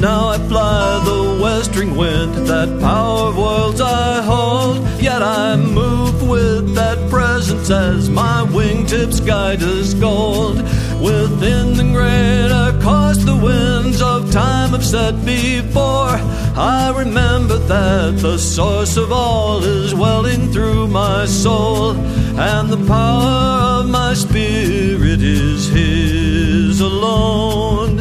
Now 0.00 0.30
I 0.30 0.38
fly 0.48 1.04
the 1.04 1.38
western 1.40 1.94
wind, 1.94 2.34
that 2.48 2.80
power 2.80 3.28
of 3.28 3.38
worlds 3.38 3.80
I 3.80 4.22
hold. 4.22 4.78
Yet 5.00 5.22
I 5.22 5.54
move 5.54 6.28
with 6.28 6.74
that 6.74 6.98
presence 7.08 7.70
as 7.70 8.10
my 8.10 8.42
wingtips 8.50 9.24
guide 9.24 9.62
us 9.62 9.94
gold. 9.94 10.56
Within 11.00 11.74
the 11.74 11.88
great 11.92 12.50
across 12.50 13.18
the 13.18 13.36
winds 13.36 14.02
of 14.02 14.32
time 14.32 14.70
have 14.70 14.84
set 14.84 15.24
before. 15.24 16.18
I 16.54 16.92
remember 16.94 17.56
that 17.56 18.18
the 18.18 18.36
source 18.38 18.98
of 18.98 19.10
all 19.10 19.64
is 19.64 19.94
welling 19.94 20.52
through 20.52 20.88
my 20.88 21.24
soul, 21.24 21.92
and 21.92 22.68
the 22.68 22.84
power 22.86 23.80
of 23.80 23.88
my 23.88 24.12
spirit 24.12 25.22
is 25.22 25.68
His 25.68 26.80
alone. 26.80 27.98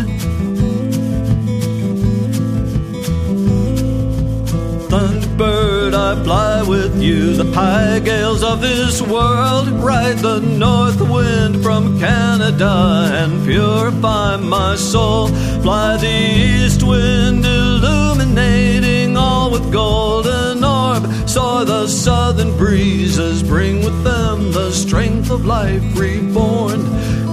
Thunderbird, 4.91 5.93
I 5.93 6.22
fly 6.22 6.63
with 6.63 7.01
you. 7.01 7.34
The 7.34 7.50
high 7.53 8.00
gales 8.00 8.43
of 8.43 8.60
this 8.60 9.01
world 9.01 9.70
ride 9.70 10.17
the 10.17 10.41
north 10.41 11.00
wind 11.00 11.63
from 11.63 11.98
Canada 11.98 13.10
and 13.13 13.46
purify 13.46 14.36
my 14.36 14.75
soul. 14.75 15.29
Fly 15.62 15.96
the 15.96 16.08
east 16.08 16.84
wind, 16.84 17.46
golden 19.71 20.63
orb. 20.63 21.03
Saw 21.27 21.63
the 21.63 21.87
southern 21.87 22.57
breezes, 22.57 23.41
bring 23.43 23.77
with 23.79 24.03
them 24.03 24.51
the 24.51 24.71
strength 24.71 25.31
of 25.31 25.45
life 25.45 25.83
reborn. 25.97 26.81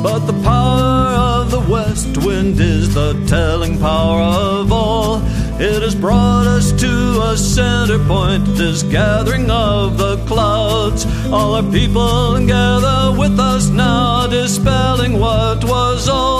But 0.03 0.21
the 0.21 0.41
power 0.45 1.17
of 1.41 1.51
the 1.51 1.61
west 1.61 2.25
wind 2.25 2.61
is 2.61 2.95
the 2.95 3.15
telling 3.27 3.79
power 3.79 4.21
of 4.21 4.71
all. 4.71 5.21
It 5.61 5.83
has 5.83 5.97
brought 5.97 6.47
us 6.47 6.71
to 6.81 7.21
a 7.21 7.37
center 7.37 7.99
point, 8.07 8.45
this 8.57 8.85
gathering 8.85 9.51
of 9.51 9.99
the 9.99 10.17
clouds. 10.27 11.05
All 11.33 11.57
our 11.57 11.69
people 11.73 12.47
gather 12.47 13.19
with 13.19 13.41
us 13.41 13.69
now, 13.69 14.29
dispelling 14.29 15.19
what 15.19 15.65
was 15.65 16.09
old, 16.09 16.38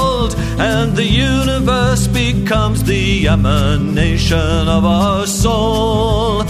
and 0.59 0.97
the 0.97 1.05
universe 1.05 2.07
becomes 2.09 2.83
the 2.85 3.29
emanation 3.29 4.69
of 4.69 4.85
our 4.85 5.27
soul. 5.27 6.45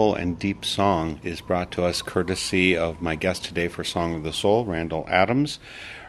Beautiful 0.00 0.22
and 0.22 0.38
deep 0.38 0.64
song 0.64 1.20
is 1.22 1.42
brought 1.42 1.70
to 1.70 1.84
us 1.84 2.00
courtesy 2.00 2.74
of 2.74 3.02
my 3.02 3.14
guest 3.14 3.44
today 3.44 3.68
for 3.68 3.84
Song 3.84 4.14
of 4.14 4.22
the 4.22 4.32
Soul, 4.32 4.64
Randall 4.64 5.04
Adams. 5.10 5.58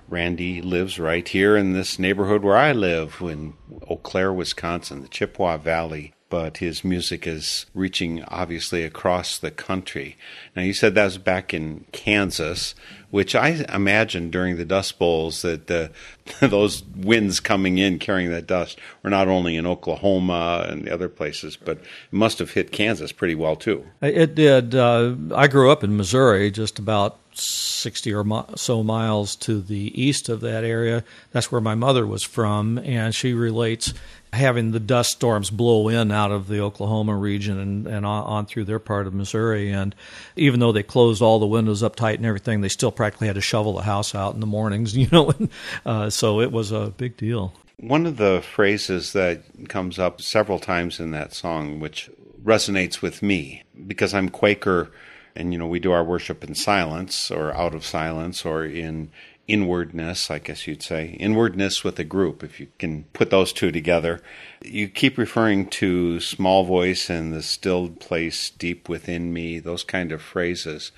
Randy 0.08 0.62
lives 0.62 0.98
right 0.98 1.28
here 1.28 1.58
in 1.58 1.74
this 1.74 2.00
neighborhood 2.00 2.42
where 2.42 2.56
I 2.56 2.72
live 2.72 3.18
in 3.20 3.54
Eau 3.90 3.98
Claire, 3.98 4.32
Wisconsin, 4.32 5.02
the 5.02 5.10
Chippewa 5.10 5.58
Valley. 5.58 6.14
But 6.30 6.60
his 6.60 6.86
music 6.86 7.28
is 7.28 7.66
reaching 7.74 8.24
obviously 8.30 8.86
across 8.86 9.38
the 9.38 9.52
country. 9.52 10.16
Now, 10.56 10.62
you 10.62 10.72
said 10.72 10.96
that 10.96 11.04
was 11.04 11.18
back 11.18 11.54
in 11.54 11.84
Kansas, 11.92 12.74
which 13.12 13.36
I 13.36 13.66
imagine 13.74 14.32
during 14.32 14.58
the 14.58 14.66
Dust 14.66 14.98
Bowls 14.98 15.44
that 15.44 15.68
the, 15.68 15.92
those 16.40 16.84
winds 16.96 17.40
coming 17.40 17.78
in 17.78 18.00
carrying 18.00 18.32
that 18.32 18.48
dust 18.48 18.80
were 19.04 19.10
not 19.10 19.28
only 19.28 19.56
in 19.56 19.68
Oklahoma 19.68 20.66
and 20.68 20.86
the 20.86 20.94
other 20.94 21.10
places, 21.10 21.56
but 21.58 21.80
must 22.10 22.40
have 22.40 22.52
hit 22.52 22.72
Kansas 22.72 23.12
pretty 23.12 23.36
well 23.36 23.56
too. 23.56 23.86
It 24.02 24.34
did. 24.34 24.74
Uh, 24.74 25.16
I 25.36 25.48
grew 25.48 25.72
up 25.72 25.84
in 25.84 25.96
Missouri, 25.96 26.50
just 26.50 26.80
about 26.80 27.20
60 27.34 28.14
or 28.14 28.46
so 28.56 28.84
miles 28.84 29.36
to 29.38 29.62
the 29.62 30.02
east 30.02 30.30
of 30.30 30.42
that 30.42 30.64
area. 30.64 31.04
That's 31.32 31.52
where 31.52 31.62
my 31.62 31.76
mother 31.76 32.06
was 32.06 32.24
from, 32.24 32.78
and 32.80 33.14
she 33.14 33.34
relates 33.34 33.94
having 34.34 34.72
the 34.72 34.80
dust 34.80 35.12
storms 35.12 35.50
blow 35.50 35.90
in 35.90 36.12
out 36.12 36.32
of 36.32 36.48
the 36.48 36.62
Oklahoma 36.62 37.16
region 37.16 37.60
and, 37.60 37.88
and 37.88 38.06
on, 38.06 38.24
on 38.24 38.46
through 38.46 38.64
their 38.64 38.80
part 38.80 39.06
of 39.06 39.14
Missouri. 39.14 39.72
And 39.72 39.94
even 40.38 40.60
though 40.60 40.72
they 40.72 40.84
closed 40.84 41.22
all 41.22 41.40
the 41.40 41.46
windows 41.46 41.84
up 41.84 41.96
tight 41.96 42.18
and 42.18 42.26
everything, 42.26 42.62
they 42.62 42.70
still 42.70 42.92
practically 43.02 43.26
had 43.26 43.34
to 43.34 43.42
shovel 43.42 43.74
the 43.74 43.82
house 43.82 44.14
out 44.14 44.36
in 44.36 44.42
the 44.42 44.46
mornings, 44.46 44.96
you 45.02 45.08
know. 45.12 45.32
And, 45.32 45.50
uh, 45.88 46.10
so 46.12 46.40
it 46.40 46.52
was 46.52 46.72
a 46.72 46.94
big 46.96 47.18
deal. 47.18 47.52
One 47.78 48.06
of 48.06 48.18
the 48.18 48.44
phrases 48.44 49.14
that 49.14 49.42
comes 49.70 49.98
up 49.98 50.22
several 50.22 50.60
times 50.60 51.00
in 51.00 51.10
that 51.10 51.34
song, 51.34 51.80
which 51.80 52.12
resonates 52.44 53.02
with 53.02 53.24
me, 53.24 53.64
because 53.88 54.14
I'm 54.14 54.30
Quaker 54.30 54.92
and, 55.36 55.52
you 55.52 55.58
know, 55.58 55.66
we 55.66 55.80
do 55.80 55.92
our 55.92 56.04
worship 56.04 56.44
in 56.44 56.54
silence 56.54 57.32
or 57.32 57.52
out 57.56 57.74
of 57.74 57.84
silence 57.84 58.46
or 58.46 58.66
in 58.66 59.10
inwardness, 59.48 60.30
I 60.30 60.38
guess 60.38 60.68
you'd 60.68 60.84
say, 60.84 61.18
inwardness 61.20 61.84
with 61.84 61.98
a 61.98 62.04
group, 62.04 62.44
if 62.44 62.60
you 62.60 62.68
can 62.78 63.06
put 63.14 63.32
those 63.32 63.52
two 63.52 63.72
together. 63.72 64.22
You 64.64 64.88
keep 64.88 65.18
referring 65.18 65.70
to 65.72 66.20
small 66.20 66.66
voice 66.66 67.10
and 67.10 67.34
the 67.34 67.42
stilled 67.42 68.00
place 68.00 68.52
deep 68.52 68.88
within 68.88 69.34
me, 69.34 69.58
those 69.58 69.84
kind 69.84 70.12
of 70.12 70.22
phrases, 70.22 70.92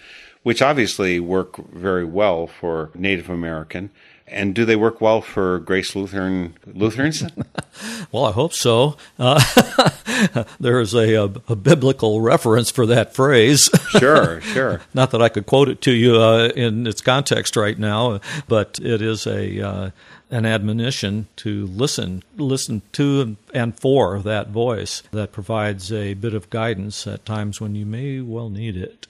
which 0.43 0.61
obviously 0.61 1.19
work 1.19 1.57
very 1.71 2.05
well 2.05 2.47
for 2.47 2.91
Native 2.93 3.29
American. 3.29 3.89
And 4.27 4.55
do 4.55 4.65
they 4.65 4.75
work 4.75 5.01
well 5.01 5.21
for 5.21 5.59
Grace 5.59 5.95
Lutheran 5.95 6.55
Lutherans? 6.65 7.23
Well, 8.11 8.25
I 8.25 8.31
hope 8.31 8.53
so. 8.53 8.97
Uh, 9.17 9.43
there 10.59 10.79
is 10.79 10.93
a, 10.93 11.15
a, 11.15 11.23
a 11.47 11.55
biblical 11.55 12.21
reference 12.21 12.69
for 12.69 12.85
that 12.85 13.15
phrase. 13.15 13.67
sure, 13.89 14.39
sure. 14.41 14.81
Not 14.93 15.09
that 15.09 15.23
I 15.23 15.29
could 15.29 15.47
quote 15.47 15.69
it 15.69 15.81
to 15.81 15.91
you 15.91 16.17
uh, 16.17 16.49
in 16.55 16.85
its 16.85 17.01
context 17.01 17.55
right 17.55 17.77
now, 17.77 18.19
but 18.47 18.79
it 18.79 19.01
is 19.01 19.25
a 19.25 19.59
uh, 19.67 19.89
an 20.29 20.45
admonition 20.45 21.27
to 21.37 21.65
listen, 21.65 22.21
listen 22.37 22.83
to 22.91 23.35
and 23.51 23.79
for 23.79 24.19
that 24.19 24.49
voice 24.49 25.01
that 25.11 25.31
provides 25.31 25.91
a 25.91 26.13
bit 26.13 26.35
of 26.35 26.51
guidance 26.51 27.07
at 27.07 27.25
times 27.25 27.59
when 27.59 27.73
you 27.73 27.87
may 27.87 28.21
well 28.21 28.49
need 28.49 28.77
it. 28.77 29.07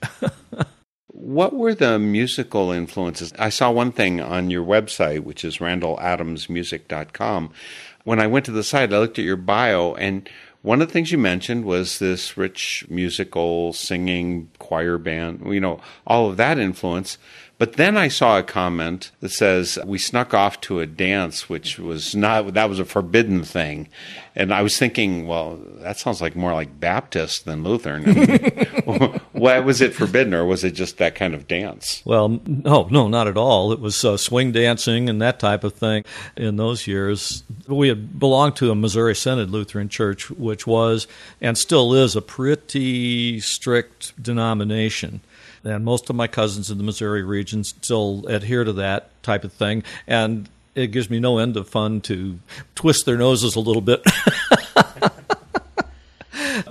What 1.13 1.53
were 1.53 1.75
the 1.75 1.99
musical 1.99 2.71
influences? 2.71 3.33
I 3.37 3.49
saw 3.49 3.69
one 3.69 3.91
thing 3.91 4.19
on 4.19 4.49
your 4.49 4.65
website, 4.65 5.19
which 5.19 5.45
is 5.45 5.59
randalladamsmusic.com. 5.59 7.51
When 8.03 8.19
I 8.19 8.25
went 8.25 8.45
to 8.45 8.51
the 8.51 8.63
site, 8.63 8.91
I 8.91 8.97
looked 8.97 9.19
at 9.19 9.25
your 9.25 9.37
bio, 9.37 9.93
and 9.93 10.27
one 10.63 10.81
of 10.81 10.87
the 10.87 10.91
things 10.91 11.11
you 11.11 11.19
mentioned 11.19 11.65
was 11.65 11.99
this 11.99 12.35
rich 12.35 12.85
musical 12.89 13.73
singing 13.73 14.49
choir 14.57 14.97
band, 14.97 15.45
you 15.53 15.59
know, 15.59 15.79
all 16.07 16.29
of 16.29 16.37
that 16.37 16.57
influence. 16.57 17.19
But 17.63 17.77
then 17.77 17.95
I 17.95 18.09
saw 18.09 18.37
a 18.37 18.43
comment 18.43 19.13
that 19.21 19.29
says 19.29 19.79
we 19.85 19.97
snuck 19.97 20.33
off 20.33 20.59
to 20.67 20.81
a 20.81 20.85
dance, 20.85 21.47
which 21.47 21.79
was 21.79 22.13
not 22.13 22.55
that 22.55 22.67
was 22.67 22.77
a 22.77 22.83
forbidden 22.83 23.45
thing, 23.45 23.87
and 24.35 24.53
I 24.53 24.61
was 24.61 24.77
thinking, 24.77 25.27
well, 25.27 25.61
that 25.77 25.97
sounds 25.97 26.21
like 26.21 26.35
more 26.35 26.51
like 26.51 26.81
Baptist 26.81 27.45
than 27.45 27.63
Lutheran. 27.63 28.03
I 28.09 28.13
mean, 28.85 29.21
why 29.31 29.59
was 29.59 29.79
it 29.79 29.93
forbidden, 29.93 30.33
or 30.33 30.43
was 30.43 30.65
it 30.65 30.71
just 30.71 30.97
that 30.97 31.15
kind 31.15 31.33
of 31.33 31.47
dance? 31.47 32.01
Well, 32.03 32.41
no, 32.45 32.89
no, 32.91 33.07
not 33.07 33.29
at 33.29 33.37
all. 33.37 33.71
It 33.71 33.79
was 33.79 34.03
uh, 34.03 34.17
swing 34.17 34.51
dancing 34.51 35.07
and 35.07 35.21
that 35.21 35.39
type 35.39 35.63
of 35.63 35.71
thing 35.71 36.03
in 36.35 36.57
those 36.57 36.85
years. 36.85 37.43
We 37.65 37.87
had 37.87 38.19
belonged 38.19 38.57
to 38.57 38.71
a 38.71 38.75
Missouri 38.75 39.15
Synod 39.15 39.51
Lutheran 39.51 39.87
church, 39.87 40.29
which 40.29 40.67
was 40.67 41.07
and 41.39 41.57
still 41.57 41.93
is 41.93 42.17
a 42.17 42.21
pretty 42.21 43.39
strict 43.39 44.21
denomination. 44.21 45.21
And 45.63 45.85
most 45.85 46.09
of 46.09 46.15
my 46.15 46.27
cousins 46.27 46.69
in 46.69 46.77
the 46.77 46.83
Missouri 46.83 47.23
region 47.23 47.63
still 47.63 48.25
adhere 48.27 48.63
to 48.63 48.73
that 48.73 49.09
type 49.23 49.43
of 49.43 49.53
thing. 49.53 49.83
And 50.07 50.49
it 50.75 50.87
gives 50.87 51.09
me 51.09 51.19
no 51.19 51.37
end 51.37 51.55
of 51.57 51.67
fun 51.69 52.01
to 52.01 52.39
twist 52.75 53.05
their 53.05 53.17
noses 53.17 53.55
a 53.55 53.59
little 53.59 53.81
bit. 53.81 54.03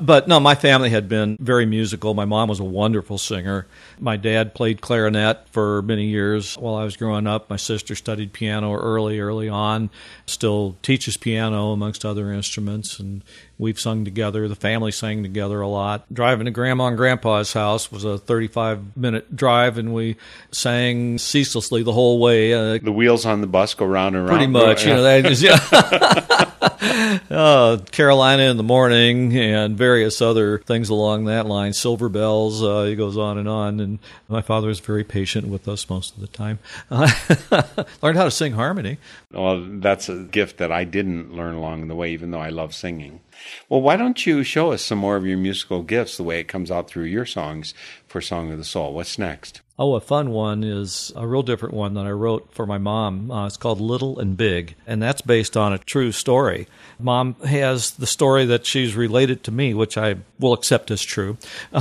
but 0.01 0.29
no, 0.29 0.41
my 0.41 0.55
family 0.55 0.91
had 0.91 1.09
been 1.09 1.37
very 1.41 1.67
musical. 1.67 2.15
My 2.15 2.25
mom 2.25 2.49
was 2.49 2.61
a 2.61 2.65
wonderful 2.65 3.19
singer. 3.19 3.67
My 3.99 4.17
dad 4.17 4.55
played 4.55 4.81
clarinet 4.81 5.49
for 5.51 5.83
many 5.83 6.07
years 6.07 6.57
while 6.59 6.75
I 6.75 6.85
was 6.85 6.97
growing 6.97 7.27
up. 7.27 7.49
My 7.49 7.57
sister 7.57 7.95
studied 7.95 8.33
piano 8.33 8.75
early, 8.75 9.21
early 9.21 9.49
on, 9.49 9.91
still 10.27 10.77
teaches 10.83 11.17
piano 11.17 11.73
amongst 11.73 12.05
other 12.05 12.33
instruments. 12.33 12.99
And 12.99 13.23
we've 13.63 13.81
sung 13.81 14.05
together. 14.05 14.49
The 14.49 14.55
family 14.57 14.91
sang 14.93 15.23
together 15.23 15.61
a 15.61 15.69
lot. 15.69 16.05
Driving 16.13 16.45
to 16.47 16.51
grandma 16.51 16.89
and 16.89 16.97
grandpa's 16.97 17.53
house 17.53 17.91
was 17.91 18.05
a 18.05 18.19
35 18.19 18.97
minute 18.97 19.35
drive, 19.35 19.79
and 19.79 19.95
we 19.95 20.17
sang 20.51 21.17
ceaselessly 21.19 21.83
the 21.83 21.93
whole 21.93 22.19
way. 22.19 22.53
Uh, 22.53 22.79
The 22.83 22.93
wheels 22.93 23.25
on 23.25 23.41
the 23.41 23.47
bus 23.47 23.73
go 23.75 23.87
round 23.87 24.17
and 24.17 24.27
round. 24.29 24.37
pretty 24.37 24.53
much. 24.53 24.85
You 24.85 24.95
know, 24.95 25.03
that 25.05 25.25
is, 25.27 25.43
yeah. 25.43 25.59
uh, 27.31 27.79
Carolina 27.91 28.45
in 28.45 28.57
the 28.57 28.63
morning 28.63 29.37
and 29.37 29.77
various 29.77 30.21
other 30.21 30.59
things 30.59 30.89
along 30.89 31.27
that 31.27 31.47
line. 31.47 31.73
Silver 31.73 32.09
bells. 32.09 32.63
Uh, 32.63 32.89
it 32.91 32.97
goes 32.97 33.17
on 33.17 33.39
and 33.39 33.49
on. 33.49 33.81
And 33.81 33.99
my 34.29 34.43
father 34.43 34.69
was 34.69 34.81
very 34.81 35.05
patient 35.05 35.47
with 35.49 35.69
us 35.69 35.89
most 35.89 36.15
of 36.15 36.21
the 36.21 36.27
time. 36.27 36.59
learned 36.91 38.17
how 38.19 38.25
to 38.25 38.31
sing 38.31 38.53
harmony. 38.53 38.99
Well, 39.31 39.65
that's 39.79 40.09
a 40.09 40.25
gift 40.25 40.59
that 40.59 40.73
I 40.73 40.85
didn't 40.85 41.33
learn 41.35 41.55
along 41.55 41.89
the 41.89 41.95
way, 41.95 42.11
even 42.13 42.31
though 42.33 42.41
I 42.41 42.49
love 42.51 42.75
singing. 42.75 43.21
Well, 43.69 43.81
why 43.81 43.97
don't 43.97 44.27
you 44.27 44.43
show 44.43 44.73
us 44.73 44.83
some 44.83 44.99
more 44.99 45.17
of 45.17 45.27
your 45.27 45.39
musical 45.39 45.83
gifts, 45.83 46.17
the 46.17 46.23
way 46.23 46.41
it 46.41 46.49
comes 46.49 46.71
out 46.71 46.89
through 46.89 47.05
your 47.05 47.27
songs 47.27 47.75
for 48.07 48.21
Song 48.21 48.53
of 48.53 48.59
the 48.59 48.65
Soul? 48.65 48.95
What's 48.95 49.19
next? 49.19 49.61
Oh, 49.79 49.95
a 49.95 50.01
fun 50.01 50.31
one 50.31 50.63
is 50.63 51.13
a 51.17 51.27
real 51.27 51.43
different 51.43 51.75
one 51.75 51.95
that 51.95 52.05
I 52.05 52.11
wrote 52.11 52.53
for 52.53 52.67
my 52.67 52.77
mom. 52.77 53.31
Uh, 53.31 53.47
it's 53.47 53.57
called 53.57 53.81
Little 53.81 54.19
and 54.21 54.37
Big, 54.37 54.77
and 54.87 55.03
that's 55.03 55.23
based 55.23 55.57
on 55.57 55.73
a 55.73 55.79
true 55.79 56.13
story. 56.13 56.69
Mom 57.01 57.35
has 57.47 57.93
the 57.93 58.07
story 58.07 58.45
that 58.45 58.67
she's 58.67 58.95
related 58.95 59.43
to 59.45 59.51
me, 59.51 59.73
which 59.73 59.97
I 59.97 60.17
will 60.39 60.53
accept 60.53 60.91
as 60.91 61.03
true. 61.03 61.39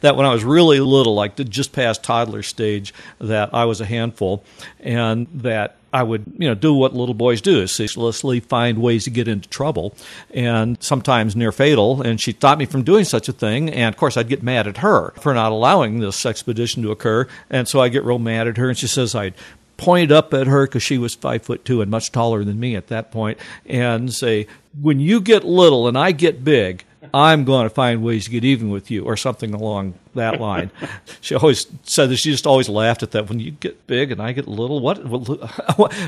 That 0.00 0.16
when 0.16 0.26
I 0.26 0.32
was 0.32 0.44
really 0.44 0.80
little, 0.80 1.14
like 1.14 1.36
just 1.48 1.72
past 1.72 2.04
toddler 2.04 2.42
stage, 2.42 2.94
that 3.18 3.52
I 3.52 3.64
was 3.64 3.80
a 3.80 3.86
handful, 3.86 4.44
and 4.80 5.26
that 5.34 5.77
I 5.92 6.02
would, 6.02 6.24
you 6.38 6.48
know, 6.48 6.54
do 6.54 6.74
what 6.74 6.94
little 6.94 7.14
boys 7.14 7.40
do 7.40 7.60
is 7.62 7.74
ceaselessly 7.74 8.40
find 8.40 8.78
ways 8.78 9.04
to 9.04 9.10
get 9.10 9.28
into 9.28 9.48
trouble 9.48 9.94
and 10.32 10.82
sometimes 10.82 11.34
near 11.34 11.52
fatal. 11.52 12.02
And 12.02 12.20
she 12.20 12.32
stopped 12.32 12.58
me 12.58 12.66
from 12.66 12.82
doing 12.82 13.04
such 13.04 13.28
a 13.28 13.32
thing. 13.32 13.70
And 13.70 13.94
of 13.94 13.98
course, 13.98 14.16
I'd 14.16 14.28
get 14.28 14.42
mad 14.42 14.66
at 14.66 14.78
her 14.78 15.12
for 15.20 15.32
not 15.32 15.52
allowing 15.52 16.00
this 16.00 16.26
expedition 16.26 16.82
to 16.82 16.90
occur. 16.90 17.26
And 17.48 17.66
so 17.66 17.80
I 17.80 17.88
get 17.88 18.04
real 18.04 18.18
mad 18.18 18.48
at 18.48 18.58
her. 18.58 18.68
And 18.68 18.76
she 18.76 18.86
says 18.86 19.14
I'd 19.14 19.34
point 19.78 20.10
up 20.10 20.34
at 20.34 20.46
her 20.46 20.66
because 20.66 20.82
she 20.82 20.98
was 20.98 21.14
five 21.14 21.42
foot 21.42 21.64
two 21.64 21.80
and 21.80 21.90
much 21.90 22.12
taller 22.12 22.44
than 22.44 22.60
me 22.60 22.76
at 22.76 22.88
that 22.88 23.10
point 23.10 23.38
and 23.64 24.12
say, 24.12 24.46
when 24.80 25.00
you 25.00 25.20
get 25.20 25.44
little 25.44 25.88
and 25.88 25.96
I 25.96 26.12
get 26.12 26.44
big, 26.44 26.84
I'm 27.12 27.44
going 27.44 27.64
to 27.64 27.70
find 27.70 28.02
ways 28.02 28.24
to 28.24 28.30
get 28.30 28.44
even 28.44 28.70
with 28.70 28.90
you, 28.90 29.04
or 29.04 29.16
something 29.16 29.54
along 29.54 29.94
that 30.14 30.40
line. 30.40 30.70
she 31.20 31.34
always 31.34 31.66
said 31.84 32.10
that 32.10 32.16
she 32.16 32.30
just 32.30 32.46
always 32.46 32.68
laughed 32.68 33.02
at 33.02 33.12
that. 33.12 33.28
When 33.28 33.40
you 33.40 33.52
get 33.52 33.86
big 33.86 34.12
and 34.12 34.20
I 34.20 34.32
get 34.32 34.46
little, 34.46 34.80
what? 34.80 34.98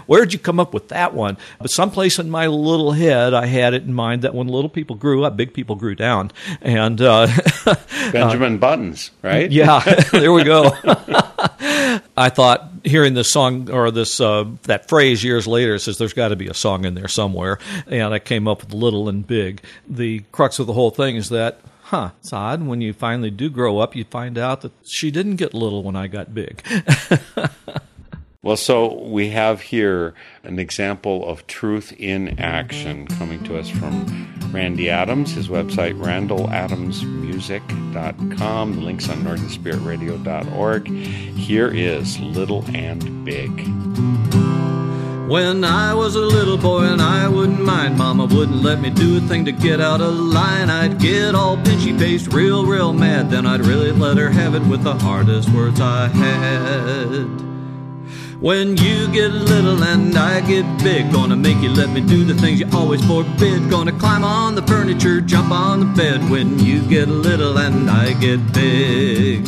Where'd 0.06 0.32
you 0.32 0.38
come 0.38 0.60
up 0.60 0.74
with 0.74 0.88
that 0.88 1.14
one? 1.14 1.36
But 1.58 1.70
someplace 1.70 2.18
in 2.18 2.30
my 2.30 2.46
little 2.46 2.92
head, 2.92 3.34
I 3.34 3.46
had 3.46 3.74
it 3.74 3.84
in 3.84 3.94
mind 3.94 4.22
that 4.22 4.34
when 4.34 4.48
little 4.48 4.70
people 4.70 4.96
grew 4.96 5.24
up, 5.24 5.36
big 5.36 5.54
people 5.54 5.76
grew 5.76 5.94
down, 5.94 6.30
and 6.60 7.00
uh, 7.00 7.28
Benjamin 8.12 8.58
Buttons, 8.58 9.10
right? 9.22 9.50
yeah, 9.50 9.80
there 10.12 10.32
we 10.32 10.44
go. 10.44 10.70
I 12.16 12.28
thought 12.28 12.70
hearing 12.84 13.14
this 13.14 13.32
song 13.32 13.70
or 13.70 13.90
this 13.90 14.20
uh, 14.20 14.44
that 14.62 14.88
phrase 14.88 15.22
years 15.24 15.46
later 15.46 15.78
says 15.78 15.98
there's 15.98 16.12
got 16.12 16.28
to 16.28 16.36
be 16.36 16.48
a 16.48 16.54
song 16.54 16.84
in 16.84 16.94
there 16.94 17.08
somewhere, 17.08 17.58
and 17.86 18.12
I 18.12 18.18
came 18.18 18.48
up 18.48 18.62
with 18.62 18.74
little 18.74 19.08
and 19.08 19.26
big. 19.26 19.62
The 19.88 20.20
crux 20.32 20.58
of 20.58 20.66
the 20.66 20.72
whole 20.72 20.90
thing 20.90 21.16
is 21.16 21.28
that. 21.30 21.60
Huh, 21.84 22.10
it's 22.20 22.32
odd. 22.32 22.62
When 22.62 22.80
you 22.80 22.92
finally 22.92 23.32
do 23.32 23.50
grow 23.50 23.78
up, 23.80 23.96
you 23.96 24.04
find 24.04 24.38
out 24.38 24.60
that 24.60 24.70
she 24.84 25.10
didn't 25.10 25.36
get 25.36 25.54
little 25.54 25.82
when 25.82 25.96
I 25.96 26.06
got 26.06 26.32
big. 26.32 26.64
Well, 28.42 28.56
so 28.56 28.94
we 28.94 29.28
have 29.30 29.60
here 29.60 30.14
an 30.44 30.58
example 30.58 31.28
of 31.28 31.46
truth 31.46 31.92
in 31.98 32.40
action 32.40 33.06
coming 33.06 33.44
to 33.44 33.58
us 33.58 33.68
from 33.68 34.32
Randy 34.50 34.88
Adams, 34.88 35.34
his 35.34 35.48
website, 35.48 36.00
randaladamsmusic.com. 36.00 38.76
The 38.76 38.80
link's 38.80 39.10
on 39.10 39.18
northernspiritradio.org. 39.18 40.88
Here 40.88 41.68
is 41.68 42.18
Little 42.18 42.64
and 42.74 43.26
Big. 43.26 43.50
When 45.28 45.62
I 45.62 45.92
was 45.92 46.14
a 46.14 46.20
little 46.20 46.56
boy 46.56 46.84
and 46.84 47.02
I 47.02 47.28
wouldn't 47.28 47.62
mind, 47.62 47.98
Mama 47.98 48.24
wouldn't 48.24 48.62
let 48.62 48.80
me 48.80 48.88
do 48.88 49.18
a 49.18 49.20
thing 49.20 49.44
to 49.44 49.52
get 49.52 49.82
out 49.82 50.00
of 50.00 50.14
line. 50.14 50.70
I'd 50.70 50.98
get 50.98 51.34
all 51.34 51.58
pinchy 51.58 51.98
faced, 51.98 52.32
real, 52.32 52.64
real 52.64 52.94
mad. 52.94 53.30
Then 53.30 53.44
I'd 53.44 53.66
really 53.66 53.92
let 53.92 54.16
her 54.16 54.30
have 54.30 54.54
it 54.54 54.62
with 54.62 54.82
the 54.82 54.94
hardest 54.94 55.50
words 55.50 55.78
I 55.78 56.08
had. 56.08 57.49
When 58.40 58.74
you 58.78 59.06
get 59.12 59.32
little 59.32 59.84
and 59.84 60.16
I 60.16 60.40
get 60.40 60.64
big, 60.82 61.12
gonna 61.12 61.36
make 61.36 61.58
you 61.58 61.68
let 61.68 61.90
me 61.90 62.00
do 62.00 62.24
the 62.24 62.32
things 62.32 62.58
you 62.58 62.66
always 62.72 63.04
forbid. 63.04 63.68
Gonna 63.68 63.92
climb 63.92 64.24
on 64.24 64.54
the 64.54 64.62
furniture, 64.62 65.20
jump 65.20 65.50
on 65.50 65.80
the 65.80 65.86
bed. 65.86 66.30
When 66.30 66.58
you 66.58 66.80
get 66.88 67.08
little 67.08 67.58
and 67.58 67.90
I 67.90 68.14
get 68.14 68.40
big. 68.54 69.44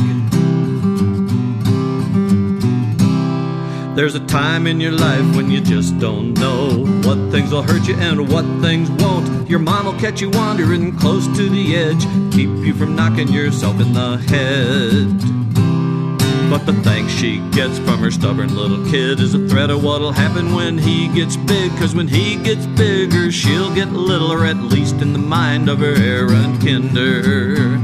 There's 3.97 4.15
a 4.15 4.27
time 4.27 4.67
in 4.67 4.79
your 4.79 4.93
life 4.93 5.37
when 5.37 5.51
you 5.51 5.63
just 5.63 5.99
don't 5.99 6.35
know 6.35 6.85
what 7.03 7.33
things 7.33 7.51
will 7.51 7.63
hurt 7.63 7.89
you 7.89 7.95
and 7.95 8.31
what 8.31 8.45
things 8.61 8.91
won't. 8.91 9.49
Your 9.49 9.61
mom 9.61 9.87
will 9.87 9.99
catch 9.99 10.21
you 10.21 10.29
wandering 10.29 10.99
close 10.99 11.27
to 11.29 11.49
the 11.49 11.77
edge, 11.77 12.03
keep 12.31 12.51
you 12.63 12.75
from 12.75 12.95
knocking 12.95 13.29
yourself 13.29 13.81
in 13.81 13.95
the 13.95 14.19
head. 14.19 15.42
But 16.53 16.67
the 16.67 16.75
thanks 16.83 17.11
she 17.11 17.39
gets 17.53 17.79
from 17.79 18.01
her 18.01 18.11
stubborn 18.11 18.55
little 18.55 18.85
kid 18.91 19.21
is 19.21 19.33
a 19.33 19.49
threat 19.49 19.71
of 19.71 19.83
what'll 19.83 20.13
happen 20.13 20.53
when 20.53 20.77
he 20.77 21.09
gets 21.09 21.35
big. 21.35 21.71
Cause 21.79 21.95
when 21.95 22.07
he 22.07 22.37
gets 22.37 22.67
bigger, 22.67 23.33
she'll 23.33 23.75
get 23.75 23.89
littler, 23.89 24.45
at 24.45 24.59
least 24.59 24.97
in 24.97 25.15
the 25.15 25.19
mind 25.19 25.71
of 25.71 25.79
her 25.79 25.95
errant 25.95 26.61
kinder. 26.61 27.79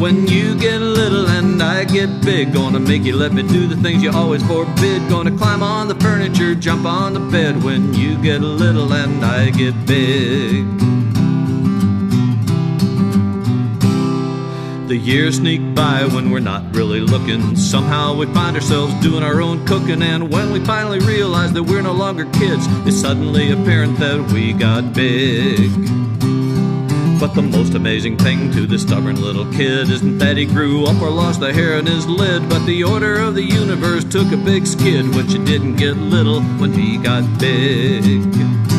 When 0.00 0.28
you 0.28 0.56
get 0.56 0.78
little 0.78 1.26
and 1.26 1.60
I 1.60 1.82
get 1.82 2.20
big, 2.20 2.52
gonna 2.52 2.78
make 2.78 3.02
you 3.02 3.16
let 3.16 3.32
me 3.32 3.42
do 3.42 3.66
the 3.66 3.74
things 3.74 4.04
you 4.04 4.12
always 4.12 4.46
forbid. 4.46 5.08
Gonna 5.08 5.36
climb 5.36 5.64
on 5.64 5.88
the 5.88 5.96
furniture, 5.96 6.54
jump 6.54 6.86
on 6.86 7.12
the 7.12 7.18
bed. 7.18 7.64
When 7.64 7.92
you 7.92 8.22
get 8.22 8.40
little 8.40 8.92
and 8.92 9.24
I 9.24 9.50
get 9.50 9.74
big. 9.84 11.07
The 14.88 14.96
years 14.96 15.36
sneak 15.36 15.74
by 15.74 16.06
when 16.06 16.30
we're 16.30 16.38
not 16.40 16.74
really 16.74 17.00
looking. 17.00 17.54
Somehow 17.56 18.14
we 18.14 18.24
find 18.32 18.56
ourselves 18.56 18.94
doing 19.02 19.22
our 19.22 19.42
own 19.42 19.66
cooking, 19.66 20.00
and 20.00 20.32
when 20.32 20.50
we 20.50 20.64
finally 20.64 20.98
realize 21.00 21.52
that 21.52 21.62
we're 21.62 21.82
no 21.82 21.92
longer 21.92 22.24
kids, 22.24 22.64
it's 22.86 22.98
suddenly 22.98 23.50
apparent 23.50 23.98
that 23.98 24.32
we 24.32 24.54
got 24.54 24.94
big. 24.94 25.70
But 27.20 27.34
the 27.34 27.42
most 27.42 27.74
amazing 27.74 28.16
thing 28.16 28.50
to 28.52 28.66
this 28.66 28.80
stubborn 28.80 29.20
little 29.20 29.44
kid 29.52 29.90
isn't 29.90 30.16
that 30.20 30.38
he 30.38 30.46
grew 30.46 30.86
up 30.86 31.02
or 31.02 31.10
lost 31.10 31.40
the 31.40 31.52
hair 31.52 31.78
in 31.78 31.84
his 31.84 32.06
lid, 32.06 32.48
but 32.48 32.64
the 32.64 32.82
order 32.82 33.16
of 33.16 33.34
the 33.34 33.44
universe 33.44 34.04
took 34.04 34.32
a 34.32 34.38
big 34.38 34.66
skid 34.66 35.14
when 35.14 35.28
she 35.28 35.36
didn't 35.36 35.76
get 35.76 35.98
little 35.98 36.40
when 36.40 36.72
he 36.72 36.96
got 36.96 37.24
big. 37.38 38.77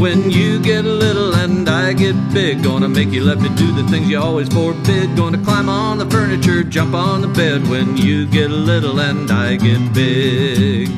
When 0.00 0.30
you 0.30 0.58
get 0.62 0.86
little 0.86 1.34
and 1.34 1.68
I 1.68 1.92
get 1.92 2.14
big, 2.32 2.62
gonna 2.62 2.88
make 2.88 3.10
you 3.10 3.22
let 3.22 3.38
me 3.38 3.50
do 3.50 3.70
the 3.74 3.86
things 3.90 4.08
you 4.08 4.18
always 4.18 4.48
forbid. 4.48 5.14
Gonna 5.14 5.36
climb 5.44 5.68
on 5.68 5.98
the 5.98 6.08
furniture, 6.08 6.64
jump 6.64 6.94
on 6.94 7.20
the 7.20 7.28
bed. 7.28 7.68
When 7.68 7.98
you 7.98 8.26
get 8.26 8.48
little 8.48 8.98
and 8.98 9.30
I 9.30 9.56
get 9.56 9.92
big. 9.92 10.88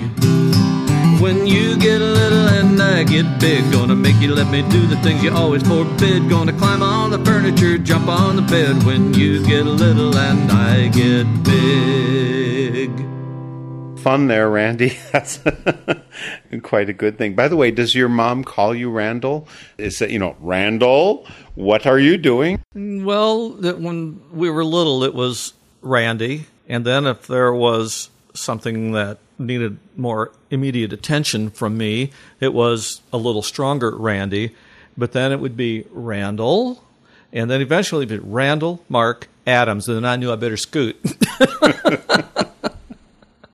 When 1.21 1.49
you 1.49 1.77
get 1.79 1.99
little 1.99 2.47
and 2.47 2.81
I 2.81 3.03
get 3.03 3.41
big, 3.41 3.73
gonna 3.73 3.97
make 3.97 4.21
you 4.21 4.37
let 4.37 4.49
me 4.53 4.63
do 4.71 4.87
the 4.87 4.97
things 4.99 5.21
you 5.25 5.33
always 5.33 5.65
forbid. 5.65 6.31
Gonna 6.31 6.53
climb 6.53 6.81
on 6.81 7.11
the 7.11 7.19
furniture, 7.25 7.79
jump 7.79 8.07
on 8.07 8.37
the 8.37 8.43
bed. 8.43 8.85
When 8.85 9.15
you 9.15 9.45
get 9.45 9.67
little 9.67 10.17
and 10.17 10.53
I 10.53 10.87
get 10.87 11.27
big. 11.43 12.42
Fun 14.03 14.27
there, 14.27 14.51
Randy. 14.51 14.99
That's 15.13 15.39
quite 16.63 16.89
a 16.89 16.93
good 16.93 17.19
thing. 17.19 17.37
By 17.37 17.47
the 17.47 17.57
way, 17.57 17.71
does 17.71 17.95
your 17.95 18.09
mom 18.09 18.43
call 18.43 18.75
you 18.75 18.91
Randall? 18.91 19.47
Is 19.79 20.01
that, 20.01 20.11
you 20.11 20.19
know, 20.19 20.35
Randall, 20.41 21.25
what 21.55 21.87
are 21.87 22.01
you 22.01 22.19
doing? 22.19 22.61
Well, 22.75 23.51
when 23.51 24.21
we 24.33 24.51
were 24.51 24.65
little, 24.65 25.05
it 25.05 25.15
was 25.15 25.55
Randy, 25.83 26.47
and 26.69 26.85
then 26.85 27.07
if 27.07 27.29
there 27.29 27.53
was 27.53 28.11
something 28.35 28.91
that 28.93 29.19
needed 29.39 29.79
more 29.97 30.33
immediate 30.51 30.93
attention 30.93 31.51
from 31.51 31.79
me, 31.79 32.11
it 32.41 32.53
was 32.53 33.03
a 33.13 33.17
little 33.17 33.43
stronger 33.43 33.97
Randy. 33.97 34.55
But 34.97 35.13
then 35.13 35.31
it 35.31 35.39
would 35.39 35.57
be 35.57 35.87
Randall, 35.93 36.83
and 37.33 37.49
then 37.49 37.61
eventually 37.61 38.05
it'd 38.05 38.21
be 38.21 38.29
Randall, 38.29 38.85
Mark, 38.89 39.29
Adams, 39.47 39.87
and 39.87 39.97
then 39.99 40.05
I 40.05 40.17
knew 40.17 40.33
I 40.33 40.37
better 40.37 40.57
scoot. 40.57 40.97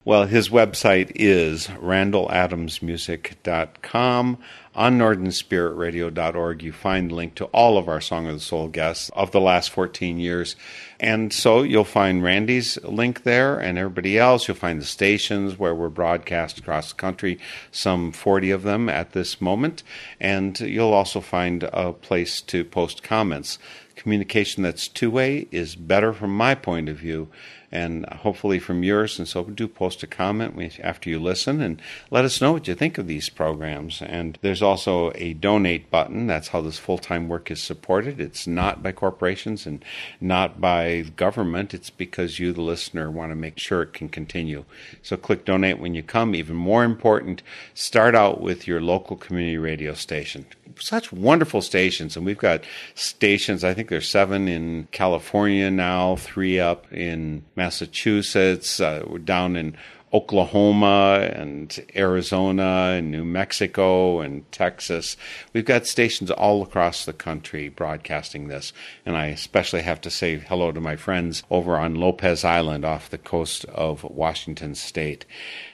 Well, 0.09 0.25
his 0.25 0.49
website 0.49 1.13
is 1.17 1.67
randaladamsmusic.com. 1.67 4.39
On 4.75 4.99
northernspiritradio.org, 4.99 6.63
you 6.63 6.73
find 6.73 7.13
link 7.13 7.35
to 7.35 7.45
all 7.47 7.77
of 7.77 7.89
our 7.89 8.01
Song 8.01 8.27
of 8.27 8.33
the 8.33 8.41
Soul 8.41 8.69
guests 8.69 9.11
of 9.11 9.33
the 9.33 9.41
last 9.41 9.69
14 9.69 10.19
years. 10.19 10.57
And 10.99 11.31
so 11.31 11.63
you'll 11.63 11.85
find 11.85 12.23
Randy's 12.23 12.83
link 12.85 13.25
there 13.25 13.59
and 13.59 13.77
everybody 13.77 14.17
else. 14.17 14.49
You'll 14.49 14.57
find 14.57 14.81
the 14.81 14.87
stations 14.87 15.59
where 15.59 15.75
we're 15.75 15.91
broadcast 15.91 16.59
across 16.59 16.89
the 16.89 16.97
country, 16.97 17.39
some 17.71 18.11
40 18.11 18.51
of 18.51 18.63
them 18.63 18.89
at 18.89 19.13
this 19.13 19.43
moment. 19.43 19.83
And 20.19 20.59
you'll 20.59 20.95
also 20.95 21.21
find 21.21 21.65
a 21.65 21.93
place 21.93 22.41
to 22.41 22.65
post 22.65 23.03
comments. 23.03 23.59
Communication 23.95 24.63
that's 24.63 24.89
two 24.89 25.11
way 25.11 25.49
is 25.51 25.77
better 25.77 26.15
from 26.15 26.35
my 26.35 26.55
point 26.55 26.89
of 26.89 26.97
view 26.97 27.29
and 27.71 28.07
hopefully 28.07 28.59
from 28.59 28.83
yours. 28.83 29.19
And 29.19 29.29
so 29.29 29.45
do 29.45 29.69
post 29.69 30.03
a 30.03 30.07
comment 30.07 30.79
after 30.83 31.11
you 31.11 31.19
listen 31.19 31.61
and 31.61 31.81
let 32.11 32.25
us 32.25 32.41
know 32.41 32.53
what 32.53 32.67
you 32.67 32.75
think 32.75 32.99
of 32.99 33.07
these 33.07 33.29
programs. 33.29 34.01
And 34.01 34.39
there's 34.41 34.63
also 34.63 35.13
a 35.15 35.35
donate 35.35 35.91
button. 35.91 36.27
That's 36.27 36.49
how 36.49 36.61
this 36.61 36.79
full 36.79 36.99
time 36.99 37.29
work 37.29 37.51
is 37.51 37.63
supported. 37.63 38.21
It's 38.21 38.47
not 38.47 38.83
by 38.83 38.93
corporations 38.93 39.67
and 39.67 39.85
not 40.21 40.61
by 40.61 41.03
government. 41.17 41.75
It's 41.75 41.91
because 41.91 42.39
you, 42.39 42.53
the 42.53 42.63
listener, 42.63 43.11
want 43.11 43.31
to 43.33 43.37
make 43.37 43.59
sure 43.59 43.83
it 43.83 43.93
can 43.93 44.09
continue. 44.09 44.65
So 45.03 45.17
click 45.17 45.45
donate 45.45 45.79
when 45.79 45.95
you 45.95 46.03
come. 46.03 46.35
Even 46.35 46.57
more 46.57 46.85
important, 46.85 47.43
start 47.75 48.15
out 48.15 48.41
with 48.41 48.67
your 48.67 48.81
local 48.81 49.17
community 49.17 49.59
radio 49.59 49.95
station. 49.95 50.47
Such 50.81 51.13
wonderful 51.13 51.63
stations. 51.63 52.17
And 52.17 52.25
we've 52.25 52.39
got 52.39 52.65
stations, 52.95 53.65
I 53.65 53.75
think 53.75 53.89
there's 53.89 54.09
seven 54.09 54.49
in 54.49 54.89
California 54.93 55.71
now, 55.71 56.17
three 56.17 56.59
up 56.61 56.91
in 56.93 57.45
Massachusetts, 57.59 58.81
uh, 58.81 59.05
down 59.25 59.57
in 59.57 59.77
Oklahoma 60.13 61.29
and 61.35 61.85
Arizona 61.95 62.95
and 62.97 63.11
New 63.11 63.25
Mexico 63.25 64.21
and 64.21 64.51
Texas. 64.51 65.17
We've 65.53 65.65
got 65.65 65.87
stations 65.87 66.31
all 66.31 66.63
across 66.63 67.05
the 67.05 67.13
country 67.13 67.69
broadcasting 67.69 68.49
this. 68.49 68.73
And 69.05 69.17
I 69.17 69.27
especially 69.27 69.83
have 69.83 70.01
to 70.03 70.11
say 70.11 70.39
hello 70.39 70.73
to 70.73 70.81
my 70.81 70.97
friends 70.97 71.43
over 71.51 71.77
on 71.77 71.95
Lopez 71.95 72.45
Island 72.45 72.85
off 72.85 73.11
the 73.11 73.19
coast 73.19 73.67
of 73.67 74.03
Washington 74.05 74.75
State. 74.75 75.27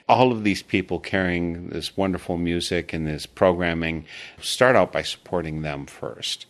All 0.09 0.31
of 0.31 0.43
these 0.43 0.63
people 0.63 0.99
carrying 0.99 1.69
this 1.69 1.95
wonderful 1.95 2.37
music 2.37 2.91
and 2.91 3.07
this 3.07 3.25
programming 3.25 4.05
start 4.41 4.75
out 4.75 4.91
by 4.91 5.01
supporting 5.01 5.61
them 5.61 5.85
first. 5.85 6.45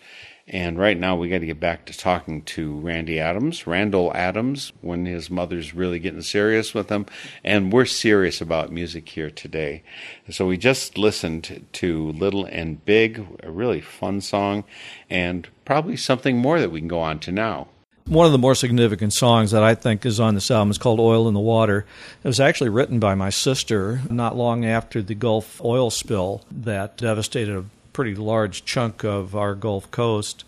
And 0.48 0.78
right 0.78 1.00
now, 1.00 1.16
we 1.16 1.30
got 1.30 1.40
to 1.40 1.46
get 1.48 1.60
back 1.60 1.86
to 1.86 1.98
talking 1.98 2.44
to 2.44 2.80
Randy 2.80 3.20
Adams, 3.20 3.66
Randall 3.66 4.12
Adams, 4.14 4.72
when 4.82 5.08
his 5.08 5.32
mother's 5.32 5.74
really 5.74 5.98
getting 5.98 6.22
serious 6.22 6.72
with 6.72 6.90
him. 6.90 7.08
And 7.44 7.74
we're 7.74 7.86
serious 7.86 8.42
about 8.42 8.72
music 8.72 9.10
here 9.10 9.32
today. 9.32 9.82
So 10.30 10.46
we 10.46 10.58
just 10.58 11.00
listened 11.00 11.66
to 11.74 12.12
Little 12.12 12.46
and 12.46 12.84
Big, 12.86 13.26
a 13.42 13.50
really 13.50 13.82
fun 13.82 14.22
song, 14.22 14.66
and 15.10 15.48
probably 15.66 15.98
something 15.98 16.38
more 16.38 16.60
that 16.60 16.72
we 16.72 16.80
can 16.80 16.88
go 16.88 17.00
on 17.00 17.18
to 17.22 17.32
now. 17.32 17.68
One 18.08 18.28
of 18.28 18.32
the 18.32 18.38
more 18.38 18.54
significant 18.54 19.14
songs 19.14 19.50
that 19.50 19.64
I 19.64 19.74
think 19.74 20.06
is 20.06 20.20
on 20.20 20.36
this 20.36 20.52
album 20.52 20.70
is 20.70 20.78
called 20.78 21.00
Oil 21.00 21.28
in 21.28 21.34
the 21.34 21.40
Water. 21.40 21.88
It 22.24 22.28
was 22.28 22.40
actually 22.40 22.70
written 22.70 23.00
by 23.00 23.16
my 23.16 23.32
sister 23.32 24.02
not 24.12 24.38
long 24.38 24.64
after 24.64 25.02
the 25.02 25.16
Gulf 25.16 25.60
oil 25.66 25.90
spill 25.90 26.44
that 26.52 26.98
devastated 26.98 27.68
pretty 27.96 28.14
large 28.14 28.66
chunk 28.66 29.06
of 29.06 29.38
our 29.38 29.56
Gulf 29.56 29.90
Coast. 29.90 30.44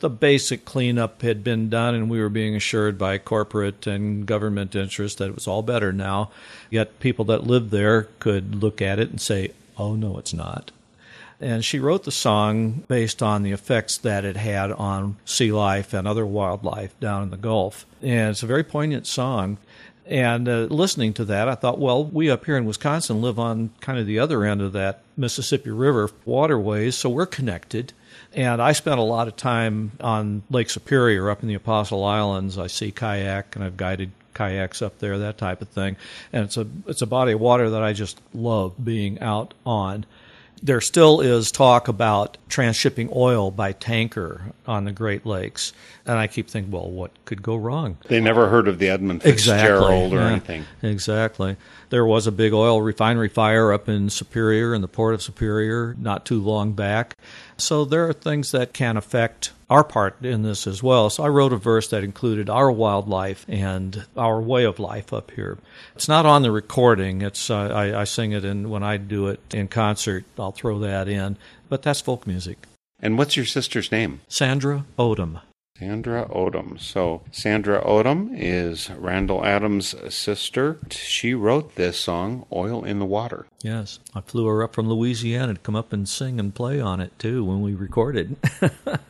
The 0.00 0.10
basic 0.10 0.66
cleanup 0.66 1.22
had 1.22 1.42
been 1.42 1.70
done, 1.70 1.94
and 1.94 2.10
we 2.10 2.20
were 2.20 2.28
being 2.28 2.54
assured 2.54 2.98
by 2.98 3.16
corporate 3.16 3.86
and 3.86 4.26
government 4.26 4.76
interests 4.76 5.16
that 5.16 5.30
it 5.30 5.34
was 5.34 5.48
all 5.48 5.62
better 5.62 5.94
now. 5.94 6.30
Yet 6.68 7.00
people 7.00 7.24
that 7.24 7.46
lived 7.46 7.70
there 7.70 8.02
could 8.18 8.54
look 8.54 8.82
at 8.82 8.98
it 8.98 9.08
and 9.08 9.18
say, 9.18 9.52
oh, 9.78 9.94
no, 9.94 10.18
it's 10.18 10.34
not. 10.34 10.72
And 11.40 11.64
she 11.64 11.78
wrote 11.78 12.04
the 12.04 12.12
song 12.12 12.84
based 12.86 13.22
on 13.22 13.44
the 13.44 13.52
effects 13.52 13.96
that 13.96 14.26
it 14.26 14.36
had 14.36 14.70
on 14.70 15.16
sea 15.24 15.52
life 15.52 15.94
and 15.94 16.06
other 16.06 16.26
wildlife 16.26 17.00
down 17.00 17.22
in 17.22 17.30
the 17.30 17.38
Gulf. 17.38 17.86
And 18.02 18.32
it's 18.32 18.42
a 18.42 18.46
very 18.46 18.62
poignant 18.62 19.06
song. 19.06 19.56
And 20.04 20.48
uh, 20.50 20.66
listening 20.68 21.14
to 21.14 21.24
that, 21.26 21.48
I 21.48 21.54
thought, 21.54 21.78
well, 21.78 22.04
we 22.04 22.28
up 22.28 22.44
here 22.44 22.58
in 22.58 22.66
Wisconsin 22.66 23.22
live 23.22 23.38
on 23.38 23.70
kind 23.80 23.98
of 23.98 24.06
the 24.06 24.18
other 24.18 24.44
end 24.44 24.60
of 24.60 24.72
that 24.72 25.02
Mississippi 25.20 25.70
River 25.70 26.10
waterways, 26.24 26.96
so 26.96 27.08
we're 27.08 27.26
connected. 27.26 27.92
And 28.32 28.60
I 28.62 28.72
spent 28.72 28.98
a 28.98 29.04
lot 29.04 29.28
of 29.28 29.36
time 29.36 29.92
on 30.00 30.42
Lake 30.50 30.70
Superior 30.70 31.30
up 31.30 31.42
in 31.42 31.48
the 31.48 31.54
Apostle 31.54 32.04
Islands. 32.04 32.58
I 32.58 32.66
see 32.66 32.90
kayak, 32.90 33.54
and 33.54 33.64
I've 33.64 33.76
guided 33.76 34.12
kayaks 34.34 34.80
up 34.80 34.98
there, 34.98 35.18
that 35.18 35.38
type 35.38 35.60
of 35.60 35.68
thing. 35.68 35.96
And 36.32 36.44
it's 36.44 36.56
a 36.56 36.66
it's 36.86 37.02
a 37.02 37.06
body 37.06 37.32
of 37.32 37.40
water 37.40 37.70
that 37.70 37.82
I 37.82 37.92
just 37.92 38.20
love 38.32 38.82
being 38.82 39.20
out 39.20 39.54
on 39.66 40.06
there 40.62 40.80
still 40.80 41.20
is 41.20 41.50
talk 41.50 41.88
about 41.88 42.36
transshipping 42.48 43.14
oil 43.14 43.50
by 43.50 43.72
tanker 43.72 44.52
on 44.66 44.84
the 44.84 44.92
Great 44.92 45.24
Lakes. 45.24 45.72
And 46.04 46.18
I 46.18 46.26
keep 46.26 46.48
thinking, 46.48 46.72
well, 46.72 46.90
what 46.90 47.12
could 47.24 47.42
go 47.42 47.56
wrong? 47.56 47.96
They 48.08 48.20
never 48.20 48.48
heard 48.48 48.68
of 48.68 48.78
the 48.78 48.88
Edmund 48.88 49.22
Fitzgerald 49.22 50.12
exactly. 50.12 50.18
or 50.18 50.20
yeah, 50.20 50.30
anything. 50.30 50.64
Exactly. 50.82 51.56
There 51.90 52.04
was 52.04 52.26
a 52.26 52.32
big 52.32 52.52
oil 52.52 52.82
refinery 52.82 53.28
fire 53.28 53.72
up 53.72 53.88
in 53.88 54.10
Superior, 54.10 54.74
in 54.74 54.80
the 54.80 54.88
port 54.88 55.14
of 55.14 55.22
Superior, 55.22 55.94
not 55.98 56.26
too 56.26 56.40
long 56.40 56.72
back. 56.72 57.16
So 57.60 57.84
there 57.84 58.08
are 58.08 58.12
things 58.12 58.50
that 58.52 58.72
can 58.72 58.96
affect 58.96 59.52
our 59.68 59.84
part 59.84 60.24
in 60.24 60.42
this 60.42 60.66
as 60.66 60.82
well. 60.82 61.08
So 61.10 61.22
I 61.22 61.28
wrote 61.28 61.52
a 61.52 61.56
verse 61.56 61.88
that 61.88 62.02
included 62.02 62.50
our 62.50 62.70
wildlife 62.72 63.46
and 63.48 64.04
our 64.16 64.40
way 64.40 64.64
of 64.64 64.80
life 64.80 65.12
up 65.12 65.30
here. 65.30 65.58
It's 65.94 66.08
not 66.08 66.26
on 66.26 66.42
the 66.42 66.50
recording. 66.50 67.22
It's 67.22 67.50
uh, 67.50 67.68
I, 67.68 68.00
I 68.00 68.04
sing 68.04 68.32
it, 68.32 68.44
and 68.44 68.70
when 68.70 68.82
I 68.82 68.96
do 68.96 69.28
it 69.28 69.40
in 69.54 69.68
concert, 69.68 70.24
I'll 70.38 70.50
throw 70.50 70.80
that 70.80 71.08
in. 71.08 71.36
But 71.68 71.82
that's 71.82 72.00
folk 72.00 72.26
music. 72.26 72.58
And 73.00 73.16
what's 73.16 73.36
your 73.36 73.46
sister's 73.46 73.92
name? 73.92 74.20
Sandra 74.28 74.84
Odom. 74.98 75.40
Sandra 75.80 76.28
Odom. 76.28 76.78
So, 76.78 77.22
Sandra 77.32 77.82
Odom 77.82 78.34
is 78.36 78.90
Randall 78.90 79.42
Adams' 79.46 79.94
sister. 80.14 80.78
She 80.90 81.32
wrote 81.32 81.74
this 81.76 81.98
song, 81.98 82.44
Oil 82.52 82.84
in 82.84 82.98
the 82.98 83.06
Water. 83.06 83.46
Yes, 83.62 83.98
I 84.14 84.20
flew 84.20 84.44
her 84.46 84.62
up 84.62 84.74
from 84.74 84.90
Louisiana 84.90 85.54
to 85.54 85.60
come 85.60 85.74
up 85.74 85.94
and 85.94 86.06
sing 86.06 86.38
and 86.38 86.54
play 86.54 86.82
on 86.82 87.00
it 87.00 87.18
too 87.18 87.46
when 87.46 87.62
we 87.62 87.74
recorded. 87.74 88.36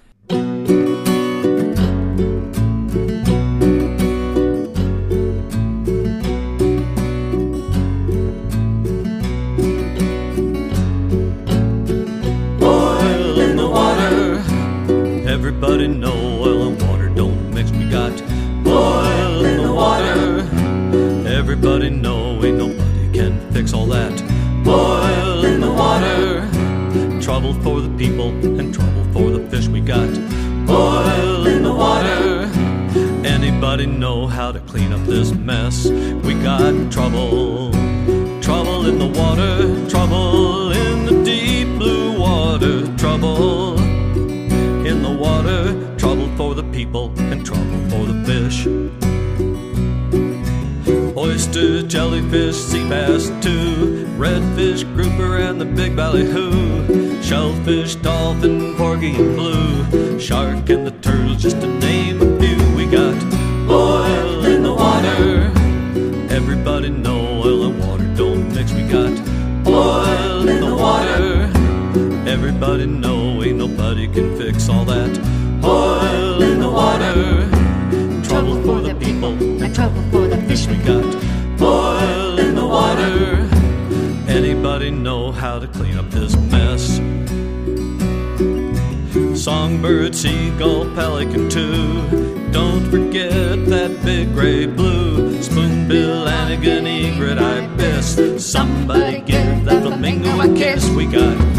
bill, 96.57 96.83
Anagon, 96.83 96.87
egret, 96.87 97.39
ibis. 97.39 98.45
Somebody 98.45 99.21
give 99.21 99.65
that 99.65 99.83
flamingo 99.83 100.41
a 100.41 100.55
kiss. 100.55 100.89
We 100.91 101.07
got 101.07 101.50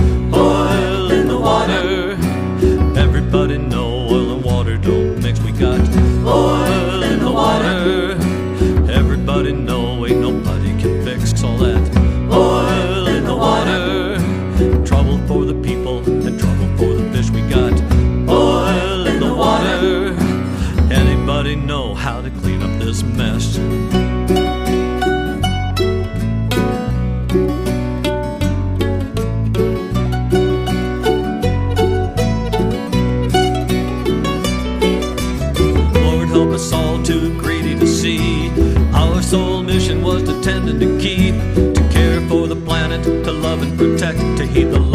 to 43.03 43.31
love 43.31 43.61
and 43.63 43.77
protect, 43.77 44.19
to 44.37 44.45
heed 44.45 44.65
the 44.71 44.90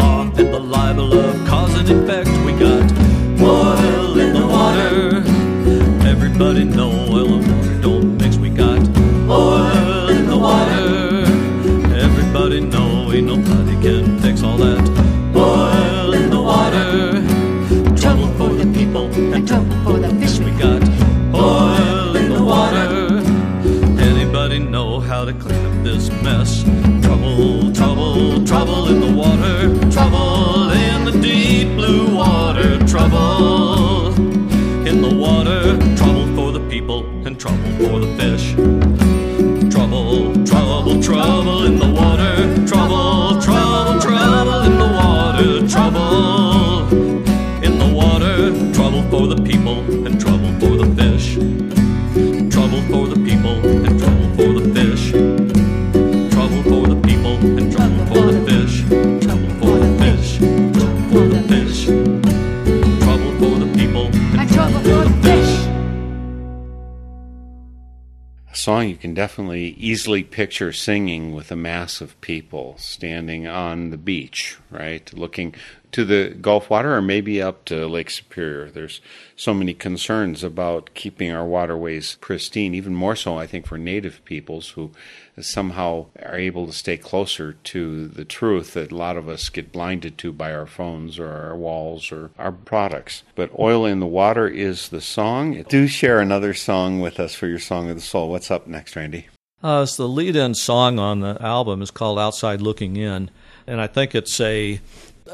can 68.97 69.13
definitely 69.13 69.69
easily 69.77 70.23
picture 70.23 70.73
singing 70.73 71.33
with 71.33 71.51
a 71.51 71.55
mass 71.55 72.01
of 72.01 72.19
people 72.21 72.75
standing 72.77 73.47
on 73.47 73.89
the 73.89 73.97
beach, 73.97 74.57
right? 74.69 75.11
Looking 75.13 75.55
to 75.91 76.05
the 76.05 76.35
Gulf 76.41 76.69
water 76.69 76.95
or 76.95 77.01
maybe 77.01 77.41
up 77.41 77.65
to 77.65 77.87
Lake 77.87 78.09
Superior. 78.09 78.69
There's 78.69 79.01
so 79.35 79.53
many 79.53 79.73
concerns 79.73 80.43
about 80.43 80.93
keeping 80.93 81.31
our 81.31 81.45
waterways 81.45 82.17
pristine, 82.21 82.73
even 82.73 82.93
more 82.93 83.15
so, 83.15 83.37
I 83.37 83.47
think, 83.47 83.65
for 83.65 83.77
native 83.77 84.23
peoples 84.25 84.69
who 84.69 84.91
somehow 85.39 86.07
are 86.21 86.37
able 86.37 86.65
to 86.65 86.73
stay 86.73 86.97
closer 86.97 87.53
to 87.53 88.07
the 88.07 88.25
truth 88.25 88.73
that 88.73 88.91
a 88.91 88.95
lot 88.95 89.17
of 89.17 89.29
us 89.29 89.49
get 89.49 89.71
blinded 89.71 90.17
to 90.17 90.33
by 90.33 90.53
our 90.53 90.65
phones 90.65 91.19
or 91.19 91.29
our 91.29 91.55
walls 91.55 92.11
or 92.11 92.31
our 92.37 92.51
products. 92.51 93.23
But 93.35 93.51
Oil 93.57 93.85
in 93.85 93.99
the 93.99 94.07
Water 94.07 94.47
is 94.47 94.89
the 94.89 95.01
song. 95.01 95.63
Do 95.69 95.87
share 95.87 96.19
another 96.19 96.53
song 96.53 96.99
with 96.99 97.19
us 97.19 97.35
for 97.35 97.47
your 97.47 97.59
Song 97.59 97.89
of 97.89 97.95
the 97.95 98.01
Soul. 98.01 98.29
What's 98.29 98.51
up 98.51 98.67
next, 98.67 98.95
Randy? 98.95 99.27
Uh, 99.63 99.81
it's 99.83 99.95
the 99.95 100.07
lead-in 100.07 100.53
song 100.53 100.99
on 100.99 101.19
the 101.21 101.35
album 101.41 101.81
is 101.81 101.89
called 101.89 102.19
"Outside 102.19 102.61
Looking 102.61 102.95
In," 102.95 103.31
and 103.65 103.81
I 103.81 103.87
think 103.87 104.13
it's 104.13 104.39
a 104.39 104.79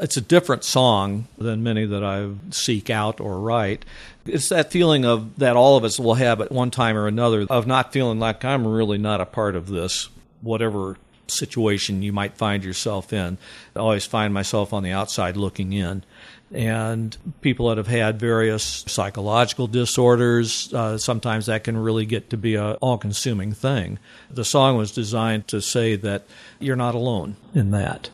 it's 0.00 0.16
a 0.16 0.20
different 0.20 0.64
song 0.64 1.28
than 1.38 1.62
many 1.62 1.84
that 1.86 2.04
I 2.04 2.30
seek 2.50 2.90
out 2.90 3.20
or 3.20 3.40
write. 3.40 3.84
It's 4.26 4.48
that 4.48 4.70
feeling 4.70 5.04
of 5.04 5.38
that 5.38 5.56
all 5.56 5.76
of 5.76 5.84
us 5.84 5.98
will 5.98 6.14
have 6.14 6.40
at 6.40 6.50
one 6.52 6.70
time 6.70 6.96
or 6.96 7.06
another 7.06 7.46
of 7.48 7.66
not 7.66 7.92
feeling 7.92 8.18
like 8.18 8.44
I'm 8.44 8.66
really 8.66 8.98
not 8.98 9.20
a 9.20 9.26
part 9.26 9.56
of 9.56 9.68
this, 9.68 10.08
whatever 10.40 10.96
situation 11.26 12.02
you 12.02 12.12
might 12.12 12.36
find 12.36 12.64
yourself 12.64 13.12
in. 13.12 13.38
I 13.74 13.78
always 13.78 14.06
find 14.06 14.34
myself 14.34 14.72
on 14.72 14.82
the 14.82 14.92
outside 14.92 15.36
looking 15.36 15.72
in. 15.72 16.04
And 16.52 17.16
people 17.40 17.68
that 17.68 17.78
have 17.78 17.88
had 17.88 18.20
various 18.20 18.84
psychological 18.86 19.66
disorders, 19.66 20.72
uh, 20.72 20.98
sometimes 20.98 21.46
that 21.46 21.64
can 21.64 21.76
really 21.76 22.06
get 22.06 22.30
to 22.30 22.36
be 22.36 22.54
an 22.54 22.74
all-consuming 22.76 23.54
thing. 23.54 23.98
The 24.30 24.44
song 24.44 24.76
was 24.76 24.92
designed 24.92 25.48
to 25.48 25.60
say 25.60 25.96
that 25.96 26.24
you're 26.60 26.76
not 26.76 26.94
alone 26.94 27.36
in 27.54 27.70
that 27.72 28.10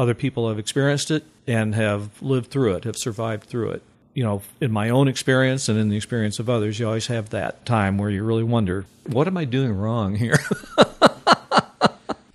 other 0.00 0.14
people 0.14 0.48
have 0.48 0.58
experienced 0.58 1.10
it 1.10 1.24
and 1.46 1.74
have 1.74 2.22
lived 2.22 2.50
through 2.50 2.74
it, 2.74 2.84
have 2.84 2.96
survived 2.96 3.44
through 3.44 3.72
it. 3.72 3.82
You 4.14 4.24
know, 4.24 4.42
in 4.58 4.72
my 4.72 4.88
own 4.88 5.08
experience 5.08 5.68
and 5.68 5.78
in 5.78 5.90
the 5.90 5.96
experience 5.96 6.38
of 6.38 6.48
others, 6.48 6.78
you 6.78 6.86
always 6.86 7.08
have 7.08 7.28
that 7.30 7.66
time 7.66 7.98
where 7.98 8.08
you 8.08 8.24
really 8.24 8.42
wonder, 8.42 8.86
what 9.06 9.26
am 9.26 9.36
I 9.36 9.44
doing 9.44 9.72
wrong 9.72 10.16
here? 10.16 10.38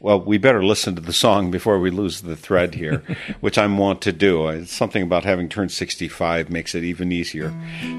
Well, 0.06 0.22
we 0.22 0.38
better 0.38 0.64
listen 0.64 0.94
to 0.98 1.02
the 1.02 1.12
song 1.12 1.50
before 1.50 1.80
we 1.80 1.90
lose 1.90 2.22
the 2.22 2.36
thread 2.36 2.76
here, 2.76 3.02
which 3.40 3.58
I'm 3.58 3.80
wont 3.80 4.02
to 4.02 4.12
do. 4.12 4.48
It's 4.50 4.72
something 4.72 5.02
about 5.02 5.24
having 5.24 5.50
turned 5.50 5.72
65 5.72 6.52
makes 6.52 6.76
it 6.76 6.84
even 6.84 7.12
easier. 7.12 7.52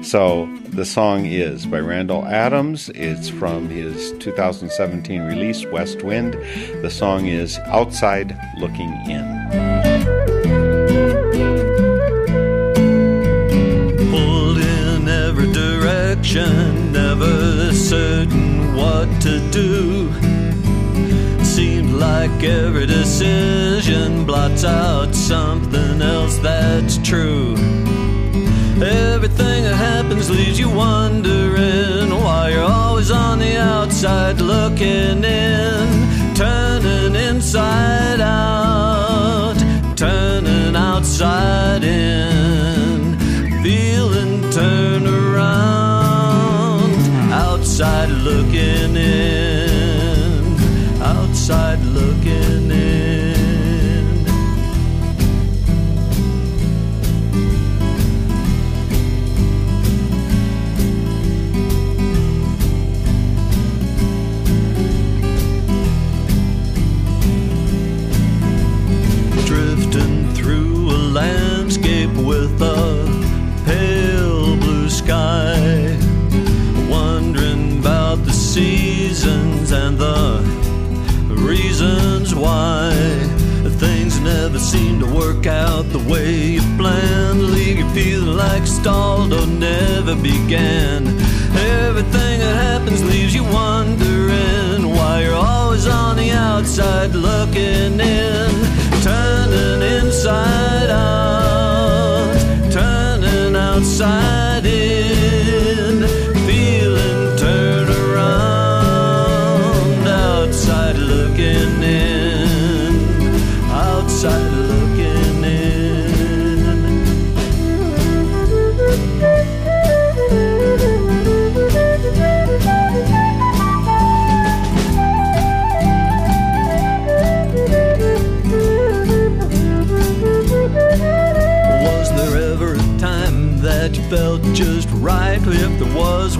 So 0.03 0.45
the 0.69 0.85
song 0.85 1.25
is 1.25 1.65
by 1.65 1.79
Randall 1.79 2.25
Adams. 2.25 2.87
It's 2.95 3.27
from 3.27 3.67
his 3.67 4.13
2017 4.19 5.23
release, 5.23 5.65
West 5.65 6.01
Wind. 6.01 6.35
The 6.81 6.89
song 6.89 7.25
is 7.25 7.57
Outside 7.65 8.39
Looking 8.57 8.93
In. 9.09 9.27
Pulled 14.09 14.59
in 14.59 15.09
every 15.09 15.51
direction, 15.51 16.93
never 16.93 17.73
certain 17.73 18.75
what 18.77 19.09
to 19.23 19.41
do. 19.51 20.26
Like 21.97 22.43
every 22.43 22.85
decision 22.85 24.23
blots 24.25 24.63
out 24.63 25.15
something 25.15 25.99
else 25.99 26.37
that's 26.37 26.99
true. 26.99 27.55
Everything 28.79 29.63
that 29.63 29.75
happens 29.75 30.29
leaves 30.29 30.59
you 30.59 30.69
wondering 30.69 32.11
why 32.11 32.49
you're 32.49 32.61
always 32.63 33.09
on 33.09 33.39
the 33.39 33.57
outside 33.57 34.39
looking 34.39 35.23
in, 35.23 36.35
turning 36.35 37.15
inside 37.15 38.21
out, 38.21 39.55
turning 39.95 40.75
outside 40.75 41.83
in, 41.83 43.17
feeling 43.63 44.47
turn 44.51 45.07
around, 45.07 46.91
outside 47.33 48.09
looking 48.09 48.95
in, 48.95 49.56
outside 51.49 51.79
looking 51.85 52.56
never 84.57 84.69
seem 84.69 84.99
to 84.99 85.05
work 85.05 85.45
out 85.45 85.83
the 85.91 85.99
way 86.11 86.33
you 86.33 86.61
planned. 86.77 87.43
Leave 87.43 87.77
you 87.77 87.89
feeling 87.89 88.35
like 88.35 88.65
stalled 88.65 89.33
or 89.33 89.45
never 89.45 90.15
began. 90.15 91.05
Everything 91.85 92.39
that 92.39 92.55
happens 92.55 93.03
leaves 93.03 93.35
you 93.35 93.43
wondering 93.43 94.89
why 94.95 95.21
you're 95.23 95.35
always 95.35 95.87
on 95.87 96.15
the 96.15 96.31
outside 96.31 97.13
looking 97.13 97.99
in, 97.99 98.49
turning 99.01 99.81
inside 99.81 100.89
out, 100.89 102.71
turning 102.71 103.55
outside 103.55 104.46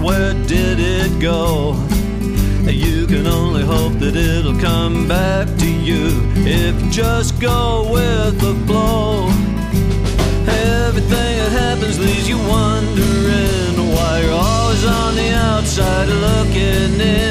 where 0.08 0.32
did 0.46 0.80
it 0.80 1.20
go? 1.20 1.74
You 2.64 3.06
can 3.06 3.26
only 3.26 3.62
hope 3.62 3.94
that 4.02 4.16
it'll 4.16 4.58
come 4.58 5.06
back 5.06 5.46
to 5.58 5.70
you 5.70 6.06
if 6.36 6.74
you 6.82 6.90
just 6.90 7.38
go 7.38 7.90
with 7.92 8.40
the 8.40 8.54
flow. 8.66 9.26
Everything 10.86 11.32
that 11.40 11.52
happens 11.64 11.98
leaves 11.98 12.26
you 12.26 12.38
wondering 12.38 13.76
why 13.94 14.22
you're 14.22 14.32
always 14.32 14.84
on 14.86 15.14
the 15.14 15.30
outside 15.34 16.08
looking 16.08 17.00
in, 17.00 17.27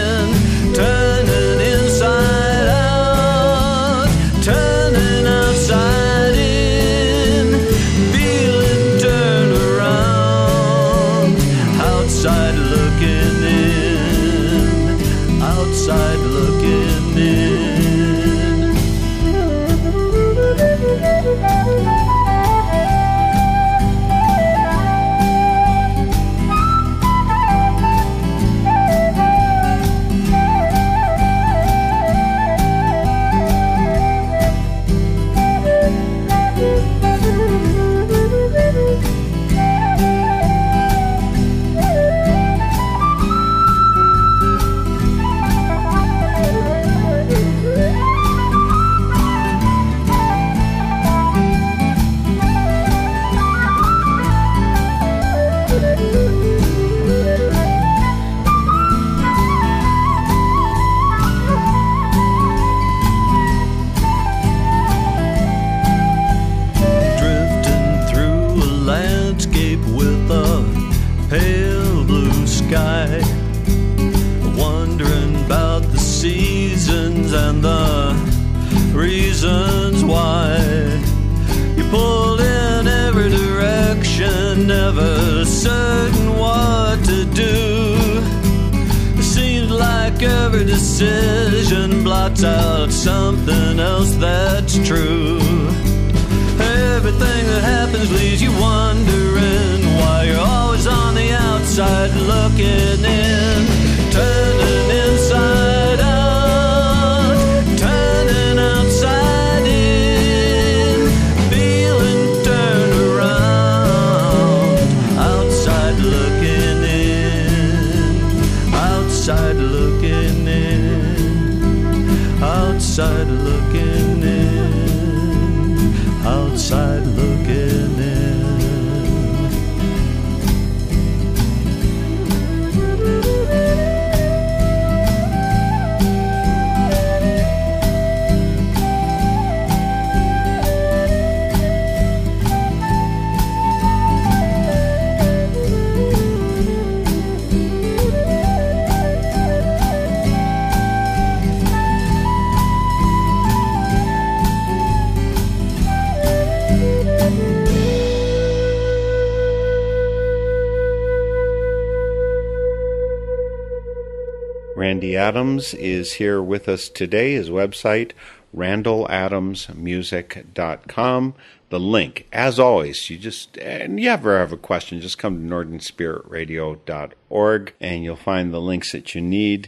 Randy 164.78 165.18
Adams 165.18 165.74
is 165.74 166.14
here 166.14 166.42
with 166.42 166.70
us 166.70 166.88
today. 166.88 167.34
His 167.34 167.50
website, 167.50 168.12
randalladamsmusic.com. 168.56 171.36
The 171.70 171.80
link, 171.80 172.28
as 172.32 172.60
always, 172.60 173.10
you 173.10 173.18
just, 173.18 173.58
and 173.58 174.00
you 174.00 174.10
ever 174.10 174.40
have 174.40 174.54
a 174.54 174.58
question, 174.58 175.02
just 175.02 175.18
come 175.18 175.50
to 175.50 175.56
northernspiritradio.org 175.56 177.74
and 177.82 178.04
you'll 178.04 178.16
find 178.16 178.54
the 178.54 178.62
links 178.62 178.92
that 178.92 179.16
you 179.16 179.22
need. 179.22 179.68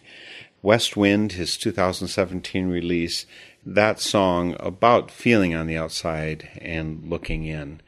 West 0.61 0.95
Wind, 0.95 1.31
his 1.33 1.57
2017 1.57 2.69
release, 2.69 3.25
that 3.65 3.99
song 3.99 4.55
about 4.59 5.11
feeling 5.11 5.53
on 5.53 5.67
the 5.67 5.77
outside 5.77 6.49
and 6.61 7.09
looking 7.09 7.45
in. 7.45 7.81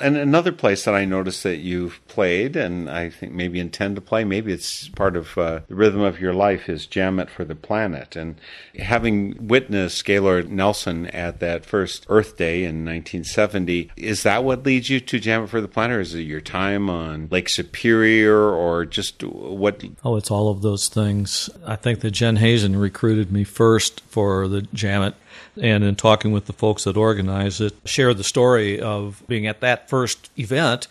And 0.00 0.16
another 0.16 0.52
place 0.52 0.84
that 0.84 0.94
I 0.94 1.04
noticed 1.04 1.42
that 1.42 1.58
you've 1.58 2.00
played, 2.08 2.56
and 2.56 2.88
I 2.88 3.10
think 3.10 3.32
maybe 3.32 3.60
intend 3.60 3.96
to 3.96 4.02
play, 4.02 4.24
maybe 4.24 4.52
it's 4.52 4.88
part 4.88 5.16
of 5.16 5.36
uh, 5.36 5.60
the 5.68 5.74
rhythm 5.74 6.00
of 6.00 6.20
your 6.20 6.32
life, 6.32 6.68
is 6.68 6.86
Jam 6.86 7.18
It 7.18 7.30
for 7.30 7.44
the 7.44 7.54
Planet. 7.54 8.16
And 8.16 8.36
having 8.78 9.48
witnessed 9.48 10.04
Gaylord 10.04 10.50
Nelson 10.50 11.06
at 11.08 11.40
that 11.40 11.64
first 11.64 12.06
Earth 12.08 12.36
Day 12.36 12.60
in 12.60 12.84
1970, 12.84 13.90
is 13.96 14.22
that 14.22 14.44
what 14.44 14.64
leads 14.64 14.88
you 14.88 15.00
to 15.00 15.18
Jam 15.18 15.44
It 15.44 15.48
for 15.48 15.60
the 15.60 15.68
Planet, 15.68 15.96
or 15.96 16.00
is 16.00 16.14
it 16.14 16.20
your 16.20 16.40
time 16.40 16.88
on 16.88 17.28
Lake 17.30 17.48
Superior, 17.48 18.38
or 18.38 18.84
just 18.84 19.22
what? 19.22 19.82
Oh, 20.04 20.16
it's 20.16 20.30
all 20.30 20.50
of 20.50 20.62
those 20.62 20.88
things. 20.88 21.50
I 21.66 21.76
think 21.76 22.00
that 22.00 22.12
Jen 22.12 22.36
Hazen 22.36 22.76
recruited 22.76 23.32
me 23.32 23.44
first 23.44 24.00
for 24.02 24.48
the 24.48 24.62
Jam 24.62 25.02
It, 25.02 25.14
and 25.60 25.84
in 25.84 25.96
talking 25.96 26.32
with 26.32 26.46
the 26.46 26.52
folks 26.52 26.84
that 26.84 26.96
organize 26.96 27.60
it, 27.60 27.74
shared 27.84 28.16
the 28.16 28.24
story 28.24 28.80
of 28.80 29.22
being 29.26 29.46
at 29.46 29.60
that 29.60 29.88
first 29.88 30.30
event. 30.38 30.88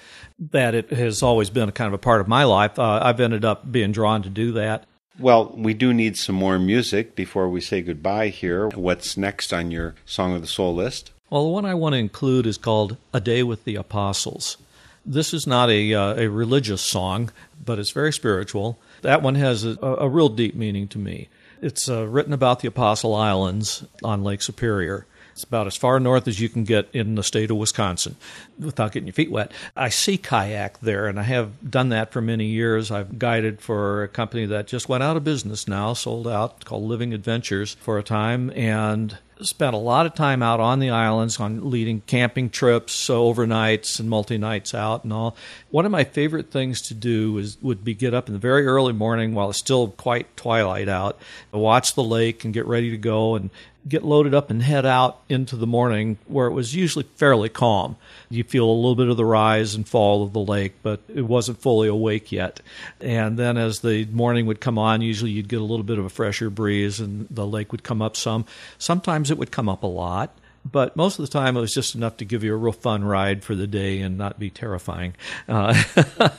That 0.52 0.76
it 0.76 0.92
has 0.92 1.24
always 1.24 1.50
been 1.50 1.70
a 1.70 1.72
kind 1.72 1.88
of 1.88 1.94
a 1.94 1.98
part 1.98 2.22
of 2.22 2.28
my 2.28 2.44
life. 2.44 2.78
Uh, 2.78 3.00
I've 3.02 3.20
ended 3.20 3.44
up 3.44 3.72
being 3.72 3.92
drawn 3.92 4.22
to 4.22 4.30
do 4.30 4.52
that. 4.54 4.86
Well, 5.20 5.52
we 5.56 5.74
do 5.74 5.94
need 5.94 6.16
some 6.16 6.36
more 6.36 6.60
music 6.60 7.16
before 7.16 7.50
we 7.50 7.60
say 7.60 7.82
goodbye 7.82 8.28
here. 8.28 8.70
What's 8.70 9.18
next 9.18 9.52
on 9.52 9.72
your 9.72 9.96
Song 10.06 10.36
of 10.36 10.42
the 10.42 10.48
Soul 10.48 10.76
list? 10.76 11.12
Well, 11.32 11.44
the 11.44 11.50
one 11.50 11.66
I 11.66 11.74
want 11.74 11.94
to 11.94 12.00
include 12.00 12.46
is 12.46 12.58
called 12.58 12.98
A 13.14 13.20
Day 13.20 13.42
with 13.42 13.64
the 13.64 13.76
Apostles. 13.76 14.58
This 15.04 15.34
is 15.34 15.48
not 15.48 15.70
a, 15.70 15.94
uh, 15.94 16.16
a 16.16 16.28
religious 16.28 16.82
song, 16.82 17.32
but 17.64 17.80
it's 17.80 17.92
very 17.92 18.14
spiritual. 18.14 18.78
That 19.02 19.22
one 19.22 19.36
has 19.36 19.66
a, 19.66 19.78
a 19.82 20.08
real 20.08 20.30
deep 20.30 20.54
meaning 20.54 20.88
to 20.90 21.00
me. 21.00 21.30
It's 21.62 21.90
uh, 21.90 22.08
written 22.08 22.34
about 22.34 22.60
the 22.60 22.68
Apostle 22.68 23.16
Islands 23.16 23.84
on 24.04 24.24
Lake 24.24 24.42
Superior. 24.42 25.06
It's 25.32 25.44
about 25.44 25.68
as 25.68 25.76
far 25.76 26.00
north 26.00 26.28
as 26.28 26.40
you 26.40 26.50
can 26.50 26.64
get 26.64 26.90
in 26.94 27.14
the 27.14 27.22
state 27.22 27.52
of 27.52 27.58
Wisconsin 27.58 28.16
without 28.58 28.92
getting 28.92 29.06
your 29.06 29.14
feet 29.14 29.30
wet. 29.30 29.52
I 29.76 29.90
sea 29.90 30.18
kayak 30.18 30.80
there, 30.80 31.06
and 31.06 31.20
I 31.20 31.24
have 31.24 31.70
done 31.70 31.90
that 31.90 32.12
for 32.12 32.22
many 32.22 32.46
years. 32.46 32.90
I've 32.90 33.20
guided 33.20 33.62
for 33.62 34.02
a 34.02 34.08
company 34.08 34.48
that 34.48 34.66
just 34.66 34.90
went 34.90 35.04
out 35.04 35.16
of 35.16 35.24
business 35.24 35.68
now, 35.68 35.94
sold 35.94 36.28
out, 36.28 36.66
called 36.66 36.86
Living 36.86 37.14
Adventures 37.14 37.76
for 37.76 38.00
a 38.00 38.04
time, 38.04 38.52
and 38.56 39.20
spent 39.42 39.74
a 39.74 39.80
lot 39.80 40.06
of 40.06 40.14
time 40.14 40.42
out 40.42 40.60
on 40.60 40.80
the 40.80 40.90
islands 40.90 41.40
on 41.40 41.70
leading 41.70 42.02
camping 42.02 42.50
trips, 42.50 42.94
so 42.94 43.34
overnights 43.34 44.00
and 44.00 44.10
multi 44.10 44.38
nights 44.38 44.74
out 44.74 45.04
and 45.04 45.14
all. 45.14 45.36
One 45.70 45.86
of 45.86 45.92
my 45.92 46.04
favorite 46.04 46.52
things 46.52 46.82
to 46.84 46.94
do 46.94 47.38
is 47.38 47.58
would 47.62 47.84
be 47.84 47.94
get 47.94 48.14
up 48.14 48.28
in 48.28 48.34
the 48.34 48.40
very 48.40 48.66
early 48.66 48.94
morning 48.94 49.34
while 49.34 49.50
it's 49.50 49.60
still 49.60 49.90
quite 49.90 50.36
twilight 50.38 50.90
out, 50.90 51.20
watch 51.52 51.96
the 51.96 52.04
lake 52.04 52.46
and 52.46 52.54
get 52.54 52.66
ready 52.66 52.92
to 52.92 52.98
go 52.98 53.36
and 53.36 53.50
get 53.88 54.04
loaded 54.04 54.34
up 54.34 54.50
and 54.50 54.62
head 54.62 54.86
out 54.86 55.22
into 55.30 55.56
the 55.56 55.68
morning 55.68 56.18
where 56.28 56.48
it 56.48 56.54
was 56.54 56.76
usually 56.76 57.06
fairly 57.16 57.50
calm. 57.50 57.96
You 58.30 58.44
feel 58.44 58.66
a 58.66 58.72
little 58.72 58.96
bit 58.96 59.08
of 59.08 59.18
the 59.18 59.26
rise 59.26 59.76
and 59.76 59.88
fall 59.88 60.24
of 60.24 60.34
the 60.34 60.40
lake, 60.40 60.76
but 60.84 61.02
it 61.14 61.22
wasn't 61.22 61.62
fully 61.62 61.88
awake 61.88 62.32
yet. 62.32 62.62
And 63.00 63.38
then 63.38 63.58
as 63.58 63.80
the 63.80 64.06
morning 64.06 64.46
would 64.46 64.60
come 64.60 64.78
on, 64.78 65.02
usually 65.02 65.32
you'd 65.32 65.48
get 65.48 65.62
a 65.62 65.66
little 65.66 65.84
bit 65.84 66.00
of 66.00 66.06
a 66.06 66.10
fresher 66.10 66.50
breeze 66.50 67.00
and 67.00 67.28
the 67.30 67.48
lake 67.48 67.72
would 67.72 67.84
come 67.84 68.02
up 68.02 68.18
some. 68.18 68.46
Sometimes 68.78 69.32
it 69.32 69.38
would 69.38 69.52
come 69.52 69.70
up 69.70 69.84
a 69.84 69.88
lot 69.88 70.38
but 70.72 70.96
most 70.96 71.20
of 71.20 71.26
the 71.26 71.32
time 71.32 71.56
it 71.56 71.62
was 71.62 71.74
just 71.74 71.96
enough 71.96 72.18
to 72.18 72.26
give 72.26 72.44
you 72.44 72.54
a 72.54 72.58
real 72.58 72.74
fun 72.74 73.04
ride 73.04 73.44
for 73.44 73.56
the 73.56 73.68
day 73.68 74.00
and 74.02 74.18
not 74.18 74.40
be 74.40 74.50
terrifying. 74.50 75.16
Uh, 75.48 75.82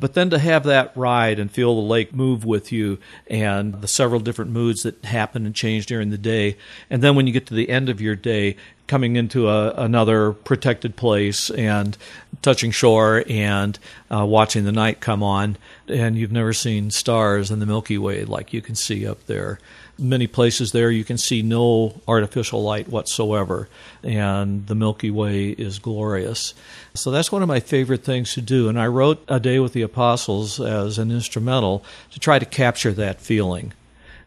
but 0.00 0.14
then 0.14 0.30
to 0.30 0.38
have 0.38 0.64
that 0.64 0.92
ride 0.96 1.38
and 1.38 1.50
feel 1.50 1.74
the 1.74 1.86
lake 1.86 2.14
move 2.14 2.44
with 2.44 2.72
you 2.72 2.98
and 3.28 3.80
the 3.80 3.88
several 3.88 4.20
different 4.20 4.50
moods 4.50 4.82
that 4.82 5.04
happen 5.04 5.46
and 5.46 5.54
change 5.54 5.86
during 5.86 6.10
the 6.10 6.18
day, 6.18 6.56
and 6.90 7.02
then 7.02 7.14
when 7.14 7.26
you 7.26 7.32
get 7.32 7.46
to 7.46 7.54
the 7.54 7.68
end 7.68 7.88
of 7.88 8.00
your 8.00 8.16
day, 8.16 8.56
coming 8.86 9.16
into 9.16 9.48
a, 9.48 9.72
another 9.72 10.32
protected 10.32 10.96
place 10.96 11.50
and 11.50 11.96
touching 12.42 12.70
shore 12.70 13.22
and 13.28 13.78
uh, 14.10 14.24
watching 14.24 14.64
the 14.64 14.72
night 14.72 15.00
come 15.00 15.22
on, 15.22 15.56
and 15.86 16.16
you've 16.16 16.32
never 16.32 16.52
seen 16.52 16.90
stars 16.90 17.50
in 17.50 17.60
the 17.60 17.66
Milky 17.66 17.98
Way 17.98 18.24
like 18.24 18.52
you 18.52 18.62
can 18.62 18.74
see 18.74 19.06
up 19.06 19.24
there 19.26 19.60
many 19.98 20.26
places 20.26 20.72
there 20.72 20.90
you 20.90 21.04
can 21.04 21.18
see 21.18 21.42
no 21.42 22.00
artificial 22.06 22.62
light 22.62 22.88
whatsoever, 22.88 23.68
and 24.02 24.66
the 24.66 24.74
Milky 24.74 25.10
Way 25.10 25.50
is 25.50 25.78
glorious. 25.78 26.54
So 26.94 27.10
that's 27.10 27.32
one 27.32 27.42
of 27.42 27.48
my 27.48 27.60
favorite 27.60 28.04
things 28.04 28.34
to 28.34 28.40
do. 28.40 28.68
And 28.68 28.78
I 28.78 28.86
wrote 28.86 29.22
A 29.28 29.40
Day 29.40 29.58
with 29.58 29.72
the 29.72 29.82
Apostles 29.82 30.60
as 30.60 30.98
an 30.98 31.10
instrumental 31.10 31.84
to 32.12 32.20
try 32.20 32.38
to 32.38 32.46
capture 32.46 32.92
that 32.92 33.20
feeling. 33.20 33.72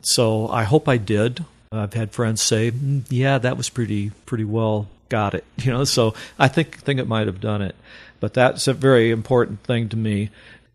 So 0.02 0.48
I 0.50 0.64
hope 0.64 0.88
I 0.88 0.98
did. 0.98 1.46
I've 1.72 1.94
had 1.94 2.12
friends 2.12 2.42
say, 2.42 2.72
mm, 2.72 3.04
"Yeah, 3.10 3.38
that 3.38 3.56
was 3.56 3.70
pretty 3.70 4.12
pretty 4.26 4.44
well 4.44 4.88
got 5.10 5.34
it." 5.34 5.46
You 5.64 5.72
know, 5.72 5.84
so 5.84 6.14
I 6.38 6.48
think 6.48 6.80
think 6.80 7.00
it 7.00 7.08
might 7.08 7.28
have 7.28 7.40
done 7.40 7.62
it. 7.62 7.76
But 8.20 8.34
that's 8.34 8.68
a 8.68 8.74
very 8.74 9.12
important 9.12 9.64
thing 9.64 9.90
to 9.90 9.98
me. 9.98 10.30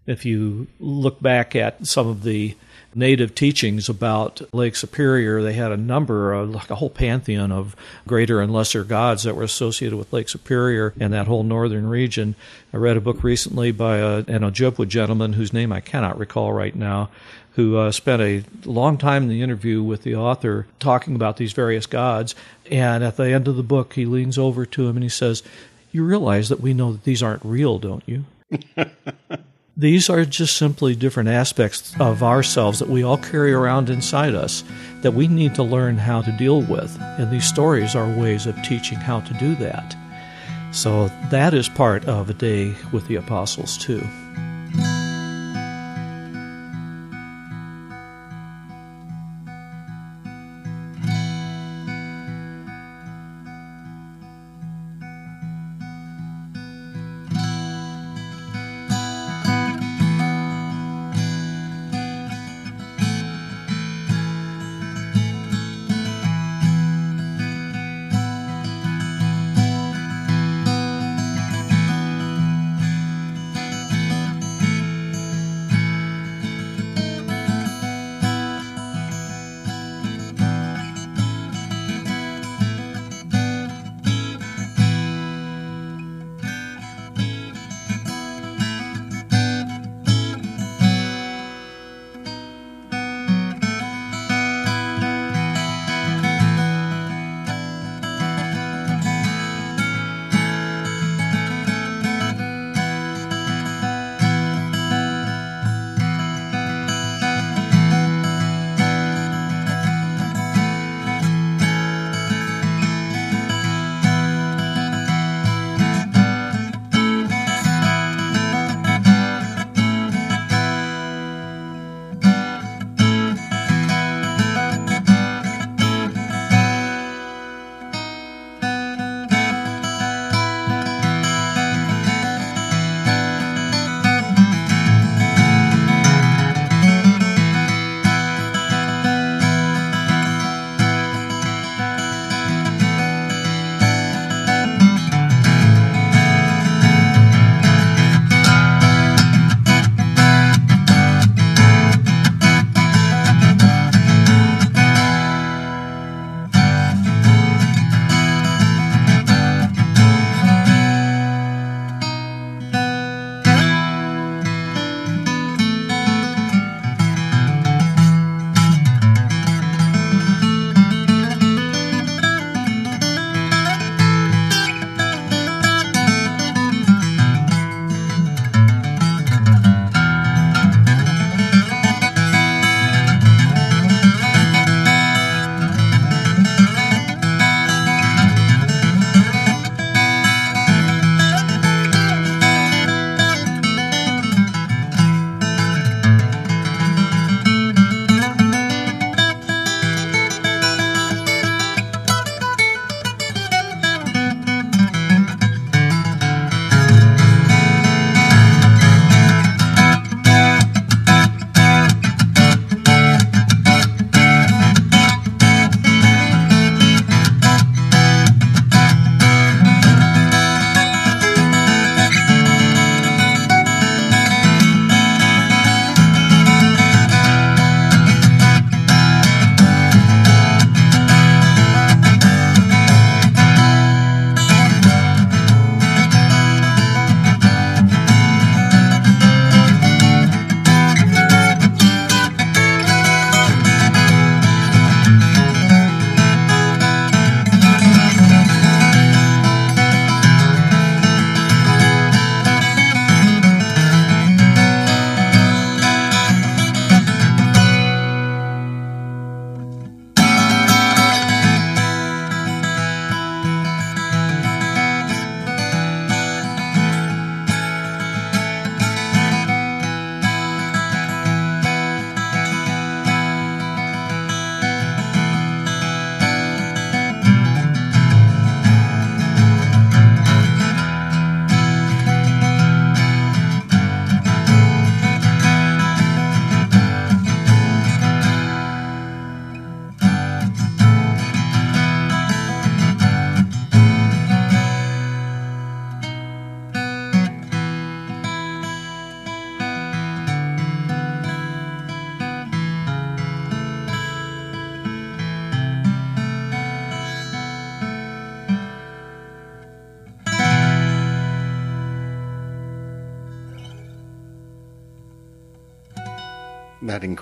If 0.07 0.25
you 0.25 0.69
look 0.79 1.21
back 1.21 1.57
at 1.57 1.87
some 1.87 2.07
of 2.07 2.23
the 2.23 2.55
native 2.97 3.35
teachings 3.35 3.89
about 3.89 4.41
Lake 4.55 4.75
Superior, 4.75 5.43
they 5.43 5.53
had 5.53 5.71
a 5.71 5.77
number, 5.77 6.33
of, 6.33 6.51
like 6.51 6.71
a 6.71 6.77
whole 6.77 6.91
pantheon 6.91 7.53
of 7.53 7.77
greater 8.07 8.41
and 8.41 8.53
lesser 8.53 8.85
gods 8.85 9.25
that 9.25 9.37
were 9.37 9.43
associated 9.43 9.97
with 9.97 10.13
Lake 10.13 10.29
Superior 10.29 10.95
and 10.99 11.13
that 11.13 11.27
whole 11.27 11.43
northern 11.43 11.87
region. 11.87 12.35
I 12.73 12.79
read 12.79 12.97
a 12.97 13.01
book 13.03 13.23
recently 13.23 13.71
by 13.71 13.99
a, 13.99 14.19
an 14.19 14.43
Ojibwe 14.43 14.89
gentleman 14.89 15.35
whose 15.35 15.53
name 15.53 15.73
I 15.73 15.81
cannot 15.81 16.19
recall 16.19 16.53
right 16.53 16.75
now, 16.75 17.11
who 17.53 17.77
uh, 17.77 17.93
spent 17.93 18.23
a 18.23 18.45
long 18.65 18.97
time 18.97 19.25
in 19.25 19.29
the 19.29 19.43
interview 19.43 19.83
with 19.83 20.03
the 20.03 20.17
author 20.17 20.67
talking 20.79 21.15
about 21.15 21.37
these 21.37 21.53
various 21.53 21.87
gods. 21.87 22.35
And 22.71 23.05
at 23.05 23.17
the 23.17 23.31
end 23.31 23.47
of 23.47 23.57
the 23.57 23.63
book, 23.63 23.93
he 23.93 24.07
leans 24.07 24.39
over 24.39 24.65
to 24.65 24.89
him 24.89 24.97
and 24.97 25.03
he 25.03 25.09
says, 25.09 25.43
You 25.93 26.05
realize 26.05 26.49
that 26.49 26.61
we 26.61 26.75
know 26.75 26.93
that 26.93 27.05
these 27.05 27.23
aren't 27.23 27.45
real, 27.45 27.79
don't 27.79 28.05
you? 28.07 28.25
These 29.79 30.09
are 30.09 30.25
just 30.25 30.57
simply 30.57 30.95
different 30.95 31.29
aspects 31.29 31.95
of 32.01 32.23
ourselves 32.23 32.79
that 32.79 32.89
we 32.89 33.03
all 33.03 33.19
carry 33.19 33.53
around 33.53 33.91
inside 33.91 34.35
us 34.35 34.65
that 35.03 35.13
we 35.13 35.29
need 35.29 35.55
to 35.57 35.63
learn 35.63 35.99
how 35.99 36.23
to 36.23 36.33
deal 36.33 36.63
with. 36.63 36.99
And 37.01 37.31
these 37.31 37.45
stories 37.45 37.95
are 37.95 38.09
ways 38.09 38.47
of 38.47 38.57
teaching 38.63 38.97
how 38.97 39.21
to 39.21 39.35
do 39.35 39.55
that. 39.57 39.95
So 40.73 41.09
that 41.31 41.53
is 41.53 41.69
part 41.69 42.07
of 42.07 42.31
a 42.31 42.35
day 42.35 42.75
with 42.91 43.07
the 43.07 43.17
apostles, 43.17 43.77
too. 43.77 44.03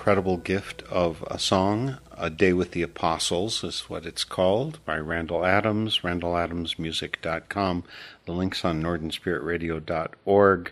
Incredible 0.05 0.37
gift 0.37 0.83
of 0.83 1.23
a 1.31 1.39
song, 1.39 1.97
A 2.15 2.29
Day 2.29 2.53
with 2.53 2.73
the 2.73 2.83
Apostles 2.83 3.63
is 3.63 3.89
what 3.89 4.05
it's 4.05 4.23
called, 4.23 4.77
by 4.85 4.99
Randall 4.99 5.43
Adams, 5.43 6.01
randalladamsmusic.com. 6.01 7.83
The 8.25 8.31
link's 8.31 8.63
on 8.63 8.83
northernspiritradio.org, 8.83 10.71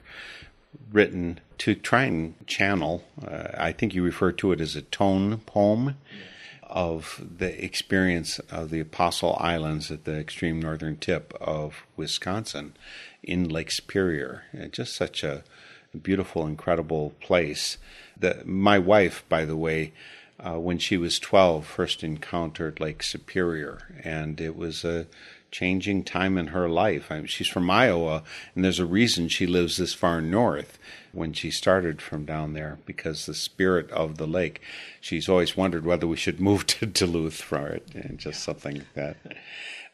written 0.92 1.40
to 1.58 1.74
try 1.74 2.04
and 2.04 2.46
channel, 2.46 3.06
uh, 3.26 3.48
I 3.58 3.72
think 3.72 3.96
you 3.96 4.04
refer 4.04 4.32
to 4.34 4.52
it 4.52 4.62
as 4.62 4.76
a 4.76 4.84
tone 4.84 5.40
poem 5.40 5.98
of 6.62 7.20
the 7.40 7.66
experience 7.66 8.38
of 8.52 8.70
the 8.70 8.82
Apostle 8.82 9.36
Islands 9.40 9.90
at 9.90 10.06
the 10.06 10.16
extreme 10.16 10.62
northern 10.62 10.98
tip 10.98 11.34
of 11.42 11.88
Wisconsin 11.98 12.76
in 13.24 13.50
Lake 13.50 13.72
Superior. 13.72 14.44
Just 14.72 14.96
such 14.96 15.24
a 15.24 15.44
beautiful, 16.00 16.46
incredible 16.46 17.16
place. 17.20 17.80
The, 18.18 18.42
my 18.46 18.80
wife, 18.80 19.24
by 19.30 19.46
the 19.46 19.58
way, 19.58 19.94
uh, 20.40 20.60
when 20.60 20.78
she 20.78 20.98
was 20.98 21.20
12, 21.20 21.66
first 21.66 22.04
encountered 22.04 22.80
Lake 22.80 23.04
Superior, 23.04 23.80
and 24.04 24.42
it 24.42 24.56
was 24.56 24.84
a 24.84 25.08
changing 25.52 26.04
time 26.04 26.38
in 26.38 26.48
her 26.48 26.68
life. 26.68 27.12
I 27.12 27.18
mean, 27.18 27.28
she's 27.28 27.48
from 27.48 27.70
Iowa, 27.70 28.24
and 28.56 28.66
there's 28.66 28.80
a 28.80 28.86
reason 28.86 29.30
she 29.30 29.46
lives 29.46 29.78
this 29.78 29.94
far 29.94 30.20
north 30.20 30.80
when 31.14 31.32
she 31.32 31.52
started 31.52 32.02
from 32.02 32.26
down 32.26 32.54
there 32.54 32.80
because 32.86 33.26
the 33.26 33.36
spirit 33.36 33.90
of 33.92 34.18
the 34.18 34.28
lake. 34.28 34.60
She's 35.00 35.30
always 35.30 35.56
wondered 35.56 35.86
whether 35.86 36.08
we 36.08 36.18
should 36.18 36.42
move 36.42 36.66
to 36.68 36.86
Duluth 36.86 37.42
for 37.42 37.68
it, 37.68 37.88
and 37.94 38.18
just 38.18 38.44
something 38.44 38.78
like 38.80 38.94
that. 38.96 39.18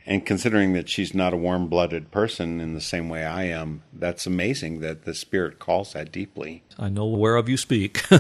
And 0.05 0.25
considering 0.25 0.73
that 0.73 0.89
she's 0.89 1.13
not 1.13 1.33
a 1.33 1.37
warm 1.37 1.67
blooded 1.67 2.09
person 2.09 2.59
in 2.59 2.73
the 2.73 2.81
same 2.81 3.09
way 3.09 3.25
I 3.25 3.43
am, 3.43 3.83
that's 3.93 4.25
amazing 4.25 4.79
that 4.79 5.05
the 5.05 5.13
spirit 5.13 5.59
calls 5.59 5.93
that 5.93 6.11
deeply. 6.11 6.63
I 6.79 6.89
know 6.89 7.05
whereof 7.07 7.47
you 7.47 7.57
speak. 7.57 8.03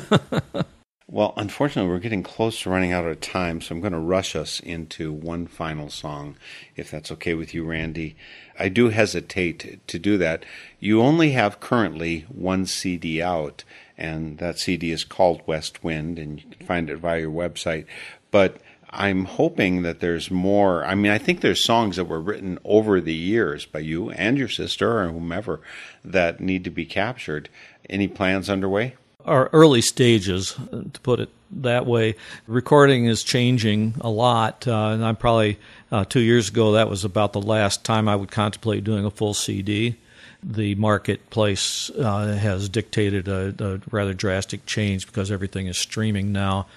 Well, 1.11 1.33
unfortunately, 1.37 1.89
we're 1.89 1.97
getting 1.97 2.21
close 2.21 2.61
to 2.61 2.69
running 2.69 2.91
out 2.91 3.05
of 3.05 3.19
time, 3.19 3.61
so 3.61 3.73
I'm 3.73 3.81
going 3.81 3.93
to 3.93 3.99
rush 3.99 4.35
us 4.35 4.59
into 4.59 5.11
one 5.11 5.47
final 5.47 5.89
song, 5.89 6.35
if 6.75 6.91
that's 6.91 7.11
okay 7.13 7.33
with 7.33 7.51
you, 7.51 7.65
Randy. 7.65 8.15
I 8.59 8.69
do 8.69 8.89
hesitate 8.89 9.87
to 9.87 9.97
do 9.97 10.19
that. 10.19 10.45
You 10.79 11.01
only 11.01 11.31
have 11.31 11.59
currently 11.59 12.27
one 12.29 12.67
CD 12.67 13.23
out, 13.23 13.63
and 13.97 14.37
that 14.37 14.59
CD 14.59 14.91
is 14.91 15.03
called 15.03 15.41
West 15.47 15.83
Wind, 15.83 16.19
and 16.19 16.39
you 16.39 16.47
can 16.47 16.67
find 16.67 16.91
it 16.91 16.97
via 16.97 17.21
your 17.21 17.31
website. 17.31 17.85
But 18.29 18.57
I'm 18.91 19.25
hoping 19.25 19.83
that 19.83 19.99
there's 19.99 20.31
more. 20.31 20.83
I 20.83 20.95
mean, 20.95 21.11
I 21.11 21.17
think 21.17 21.41
there's 21.41 21.63
songs 21.63 21.97
that 21.97 22.05
were 22.05 22.19
written 22.19 22.57
over 22.63 22.99
the 22.99 23.13
years 23.13 23.65
by 23.65 23.79
you 23.79 24.09
and 24.11 24.37
your 24.37 24.47
sister 24.47 25.01
or 25.01 25.09
whomever 25.09 25.61
that 26.03 26.39
need 26.39 26.63
to 26.63 26.71
be 26.71 26.85
captured. 26.85 27.49
Any 27.89 28.07
plans 28.07 28.49
underway? 28.49 28.95
Our 29.25 29.49
early 29.53 29.81
stages, 29.81 30.53
to 30.71 30.99
put 31.01 31.19
it 31.19 31.29
that 31.51 31.85
way, 31.85 32.15
recording 32.47 33.05
is 33.05 33.23
changing 33.23 33.95
a 34.01 34.09
lot. 34.09 34.67
Uh, 34.67 34.87
and 34.87 35.05
I'm 35.05 35.15
probably 35.15 35.59
uh, 35.91 36.05
two 36.05 36.21
years 36.21 36.49
ago, 36.49 36.73
that 36.73 36.89
was 36.89 37.03
about 37.03 37.33
the 37.33 37.41
last 37.41 37.83
time 37.83 38.07
I 38.07 38.15
would 38.15 38.31
contemplate 38.31 38.83
doing 38.83 39.05
a 39.05 39.11
full 39.11 39.33
CD. 39.33 39.97
The 40.41 40.75
marketplace 40.75 41.89
uh, 41.91 42.37
has 42.37 42.69
dictated 42.69 43.27
a, 43.27 43.53
a 43.59 43.81
rather 43.91 44.13
drastic 44.13 44.65
change 44.65 45.05
because 45.05 45.31
everything 45.31 45.67
is 45.67 45.77
streaming 45.77 46.31
now. 46.31 46.67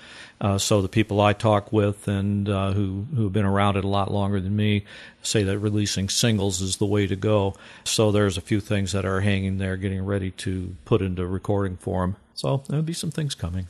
Uh, 0.43 0.59
so 0.59 0.83
the 0.83 0.89
people 0.89 1.21
I 1.21 1.33
talk 1.35 1.73
with 1.73 2.09
and 2.09 2.49
uh, 2.49 2.73
who 2.73 3.07
who 3.15 3.23
have 3.25 3.33
been 3.33 3.45
around 3.45 3.77
it 3.77 3.85
a 3.85 3.89
lot 3.89 4.11
longer 4.11 4.41
than 4.41 4.57
me 4.57 4.85
say 5.23 5.45
that 5.45 5.61
releasing 5.61 6.09
singles 6.09 6.61
is 6.61 6.79
the 6.79 6.87
way 6.87 7.07
to 7.07 7.15
go. 7.15 7.55
So 7.85 8.11
there's 8.11 8.37
a 8.37 8.41
few 8.41 8.59
things 8.59 8.91
that 8.91 9.05
are 9.05 9.21
hanging 9.21 9.59
there, 9.59 9.77
getting 9.77 10.05
ready 10.05 10.33
to 10.33 10.75
put 10.85 11.01
into 11.01 11.25
recording 11.25 11.77
form. 11.77 12.17
So 12.35 12.65
there'll 12.69 12.83
be 12.83 12.93
some 12.93 13.13
things 13.13 13.37
coming. 13.37 13.69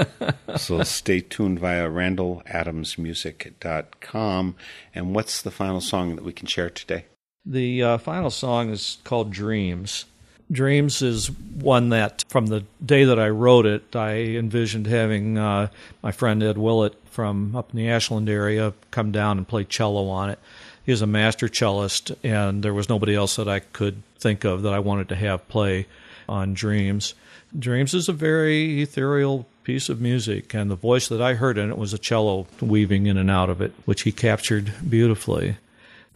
so 0.56 0.82
stay 0.82 1.20
tuned 1.20 1.60
via 1.60 1.88
randalladamsmusic.com. 1.88 4.56
And 4.94 5.14
what's 5.14 5.42
the 5.42 5.50
final 5.52 5.80
song 5.80 6.16
that 6.16 6.24
we 6.24 6.32
can 6.32 6.48
share 6.48 6.70
today? 6.70 7.04
The 7.46 7.80
uh, 7.82 7.98
final 7.98 8.30
song 8.30 8.70
is 8.70 8.98
called 9.04 9.30
Dreams. 9.30 10.06
Dreams 10.50 11.02
is 11.02 11.30
one 11.30 11.90
that, 11.90 12.24
from 12.28 12.46
the 12.46 12.64
day 12.84 13.04
that 13.04 13.18
I 13.18 13.28
wrote 13.28 13.66
it, 13.66 13.94
I 13.94 14.14
envisioned 14.14 14.86
having 14.86 15.36
uh, 15.36 15.68
my 16.02 16.12
friend 16.12 16.42
Ed 16.42 16.56
Willett 16.56 16.94
from 17.10 17.54
up 17.54 17.70
in 17.70 17.76
the 17.76 17.90
Ashland 17.90 18.28
area 18.28 18.72
come 18.90 19.12
down 19.12 19.36
and 19.36 19.46
play 19.46 19.64
cello 19.64 20.08
on 20.08 20.30
it. 20.30 20.38
He's 20.86 21.02
a 21.02 21.06
master 21.06 21.48
cellist, 21.48 22.12
and 22.24 22.62
there 22.62 22.72
was 22.72 22.88
nobody 22.88 23.14
else 23.14 23.36
that 23.36 23.48
I 23.48 23.60
could 23.60 24.02
think 24.18 24.44
of 24.44 24.62
that 24.62 24.72
I 24.72 24.78
wanted 24.78 25.10
to 25.10 25.16
have 25.16 25.48
play 25.48 25.86
on 26.28 26.54
Dreams. 26.54 27.14
Dreams 27.58 27.92
is 27.92 28.08
a 28.08 28.14
very 28.14 28.80
ethereal 28.82 29.46
piece 29.64 29.90
of 29.90 30.00
music, 30.00 30.54
and 30.54 30.70
the 30.70 30.76
voice 30.76 31.08
that 31.08 31.20
I 31.20 31.34
heard 31.34 31.58
in 31.58 31.68
it 31.68 31.76
was 31.76 31.92
a 31.92 31.98
cello 31.98 32.46
weaving 32.60 33.06
in 33.06 33.18
and 33.18 33.30
out 33.30 33.50
of 33.50 33.60
it, 33.60 33.74
which 33.84 34.02
he 34.02 34.12
captured 34.12 34.72
beautifully. 34.88 35.56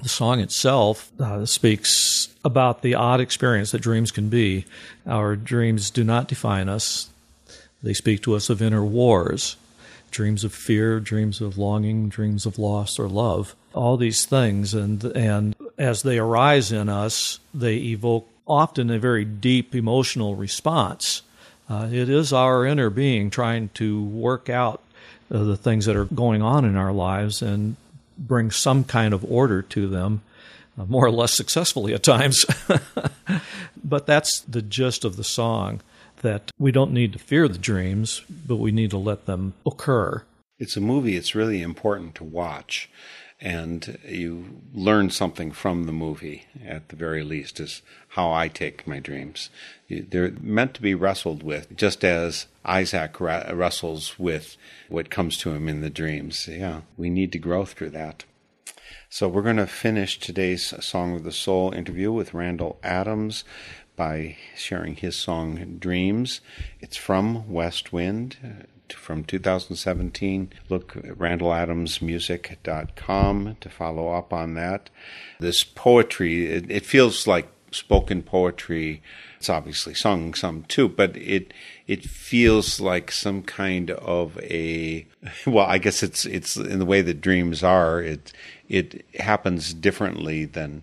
The 0.03 0.09
song 0.09 0.40
itself 0.40 1.12
uh, 1.20 1.46
speaks 1.46 2.28
about 2.44 2.82
the 2.82 2.94
odd 2.94 3.20
experience 3.20 3.70
that 3.70 3.82
dreams 3.82 4.11
can 4.11 4.28
be. 4.28 4.64
Our 5.07 5.36
dreams 5.36 5.90
do 5.90 6.03
not 6.03 6.28
define 6.28 6.68
us, 6.68 7.09
they 7.82 7.94
speak 7.94 8.22
to 8.22 8.34
us 8.34 8.50
of 8.50 8.62
inner 8.62 8.84
wars 8.84 9.57
dreams 10.12 10.44
of 10.44 10.53
fear, 10.53 11.00
dreams 11.00 11.40
of 11.40 11.59
longing, 11.59 12.09
dreams 12.09 12.46
of 12.46 12.59
loss 12.59 12.98
or 12.98 13.09
love. 13.09 13.57
All 13.74 13.96
these 13.96 14.26
things, 14.26 14.74
and, 14.74 15.03
and 15.05 15.57
as 15.78 16.03
they 16.03 16.18
arise 16.18 16.70
in 16.70 16.88
us, 16.88 17.40
they 17.53 17.76
evoke 17.76 18.28
often 18.46 18.90
a 18.90 18.98
very 18.98 19.24
deep 19.24 19.74
emotional 19.74 20.36
response. 20.36 21.22
Uh, 21.68 21.88
it 21.90 22.11
is 22.11 22.32
our 22.32 22.66
inner 22.66 22.90
being 22.90 23.30
trying 23.30 23.70
to 23.70 24.05
work 24.05 24.50
out 24.50 24.82
uh, 25.30 25.42
the 25.44 25.57
things 25.57 25.86
that 25.86 25.96
are 25.96 26.05
going 26.05 26.42
on 26.42 26.66
in 26.66 26.76
our 26.76 26.92
lives 26.92 27.40
and 27.40 27.76
bring 28.27 28.51
some 28.51 28.85
kind 28.85 29.12
of 29.12 29.25
order 29.31 29.62
to 29.62 29.89
them, 29.89 30.23
uh, 30.79 30.85
more 30.85 31.07
or 31.07 31.11
less 31.11 31.37
successfully 31.37 31.93
at 31.93 32.03
times. 32.03 32.47
but 33.85 34.07
that's 34.07 34.41
the 34.41 34.62
gist 34.62 35.05
of 35.05 35.16
the 35.16 35.25
song 35.25 35.81
that 36.23 36.51
we 36.59 36.73
don't 36.73 36.93
need 36.93 37.12
to 37.12 37.18
fear 37.18 37.49
the 37.49 37.59
dreams, 37.59 38.23
but 38.47 38.57
we 38.57 38.73
need 38.73 38.91
to 38.91 38.99
let 38.99 39.27
them 39.27 39.55
occur. 39.66 40.23
It's 40.59 40.77
a 40.77 40.81
movie 40.81 41.16
it's 41.16 41.35
really 41.35 41.61
important 41.61 42.14
to 42.16 42.25
watch. 42.25 42.89
And 43.41 43.99
you 44.09 44.61
learn 44.73 45.11
something 45.11 45.51
from 45.51 45.87
the 45.87 45.93
movie, 45.93 46.47
at 46.64 46.91
the 46.91 46.97
very 46.97 47.25
least, 47.25 47.59
is 47.59 47.83
how 48.12 48.30
I 48.30 48.46
take 48.48 48.86
my 48.86 48.98
dreams. 48.98 49.48
They're 49.88 50.32
meant 50.40 50.74
to 50.74 50.82
be 50.82 50.94
wrestled 50.94 51.42
with, 51.42 51.74
just 51.74 52.04
as 52.04 52.46
Isaac 52.62 53.18
wrestles 53.18 54.18
with 54.18 54.58
what 54.90 55.08
comes 55.08 55.38
to 55.38 55.52
him 55.52 55.66
in 55.66 55.80
the 55.80 55.88
dreams. 55.88 56.46
Yeah, 56.46 56.82
we 56.98 57.08
need 57.08 57.32
to 57.32 57.38
grow 57.38 57.64
through 57.64 57.88
that. 57.90 58.24
So 59.08 59.28
we're 59.28 59.40
going 59.40 59.56
to 59.56 59.66
finish 59.66 60.18
today's 60.18 60.74
Song 60.84 61.14
of 61.14 61.24
the 61.24 61.32
Soul 61.32 61.72
interview 61.72 62.12
with 62.12 62.34
Randall 62.34 62.78
Adams 62.82 63.44
by 63.96 64.36
sharing 64.56 64.96
his 64.96 65.16
song 65.16 65.78
Dreams. 65.78 66.42
It's 66.80 66.98
from 66.98 67.50
West 67.50 67.94
Wind 67.94 68.36
uh, 68.44 68.64
from 68.94 69.24
2017. 69.24 70.52
Look 70.68 70.96
at 70.96 71.04
randalladamsmusic.com 71.04 73.56
to 73.60 73.70
follow 73.70 74.12
up 74.12 74.34
on 74.34 74.52
that. 74.54 74.90
This 75.40 75.64
poetry, 75.64 76.46
it, 76.46 76.70
it 76.70 76.84
feels 76.84 77.26
like 77.26 77.48
spoken 77.73 78.23
poetry. 78.23 79.03
It's 79.39 79.51
obviously 79.51 79.95
sung 79.95 80.35
some 80.35 80.64
too, 80.64 80.89
but 80.89 81.16
it 81.16 81.53
it 81.87 82.05
feels 82.05 82.81
like 82.81 83.11
some 83.11 83.43
kind 83.43 83.91
of 83.91 84.39
a 84.39 85.07
well, 85.47 85.66
I 85.66 85.79
guess 85.79 86.03
it's 86.03 86.25
it's 86.25 86.57
in 86.57 86.79
the 86.79 86.87
way 86.87 87.03
that 87.03 87.20
dreams 87.20 87.62
are. 87.62 88.01
It 88.01 88.33
it 88.68 89.05
happens 89.20 89.75
differently 89.75 90.45
than 90.45 90.83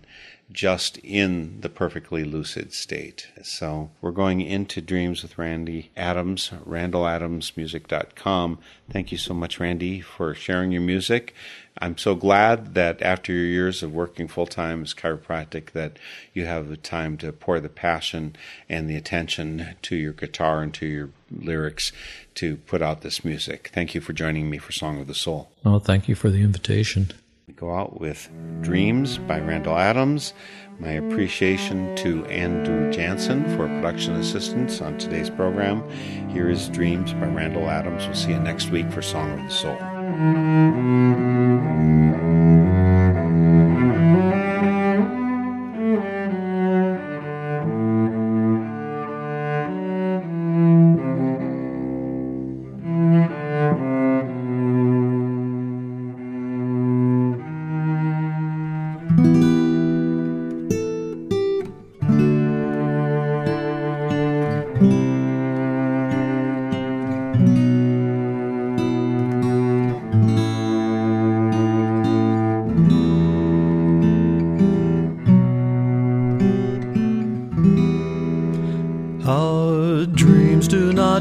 just 0.52 0.98
in 0.98 1.60
the 1.60 1.68
perfectly 1.68 2.24
lucid 2.24 2.72
state. 2.72 3.28
So 3.42 3.90
we're 4.00 4.10
going 4.10 4.40
into 4.40 4.80
Dreams 4.80 5.22
with 5.22 5.38
Randy 5.38 5.90
Adams, 5.96 6.50
randalladamsmusic.com. 6.66 8.58
Thank 8.90 9.12
you 9.12 9.18
so 9.18 9.34
much, 9.34 9.60
Randy, 9.60 10.00
for 10.00 10.34
sharing 10.34 10.72
your 10.72 10.82
music. 10.82 11.34
I'm 11.78 11.96
so 11.96 12.14
glad 12.14 12.74
that 12.74 13.00
after 13.00 13.32
your 13.32 13.44
years 13.44 13.82
of 13.82 13.94
working 13.94 14.28
full 14.28 14.46
time 14.46 14.82
as 14.82 14.92
chiropractic 14.92 15.70
that 15.70 15.98
you 16.34 16.44
have 16.44 16.68
the 16.68 16.76
time 16.76 17.16
to 17.18 17.32
pour 17.32 17.60
the 17.60 17.68
passion 17.68 18.36
and 18.68 18.90
the 18.90 18.96
attention 18.96 19.76
to 19.82 19.96
your 19.96 20.12
guitar 20.12 20.62
and 20.62 20.74
to 20.74 20.86
your 20.86 21.10
lyrics 21.30 21.92
to 22.34 22.56
put 22.56 22.82
out 22.82 23.00
this 23.02 23.24
music. 23.24 23.70
Thank 23.72 23.94
you 23.94 24.00
for 24.00 24.12
joining 24.12 24.50
me 24.50 24.58
for 24.58 24.72
Song 24.72 25.00
of 25.00 25.06
the 25.06 25.14
Soul. 25.14 25.48
Oh, 25.64 25.78
thank 25.78 26.08
you 26.08 26.14
for 26.14 26.28
the 26.28 26.42
invitation 26.42 27.12
go 27.50 27.74
out 27.74 28.00
with 28.00 28.28
Dreams 28.60 29.18
by 29.18 29.40
Randall 29.40 29.76
Adams. 29.76 30.32
My 30.78 30.92
appreciation 30.92 31.94
to 31.96 32.24
Andrew 32.26 32.90
Jansen 32.92 33.44
for 33.56 33.66
production 33.66 34.14
assistance 34.14 34.80
on 34.80 34.98
today's 34.98 35.30
program. 35.30 35.88
Here 36.30 36.48
is 36.48 36.68
Dreams 36.68 37.12
by 37.12 37.26
Randall 37.26 37.68
Adams. 37.68 38.06
We'll 38.06 38.14
see 38.14 38.30
you 38.30 38.40
next 38.40 38.70
week 38.70 38.90
for 38.90 39.02
Song 39.02 39.38
of 39.38 39.48
the 39.48 39.50
Soul. 39.50 39.78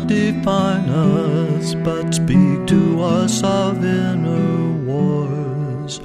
Define 0.08 0.90
us, 0.90 1.76
but 1.76 2.14
speak 2.14 2.66
to 2.68 3.02
us 3.02 3.44
of 3.44 3.84
inner 3.84 4.86
wars. 4.86 6.00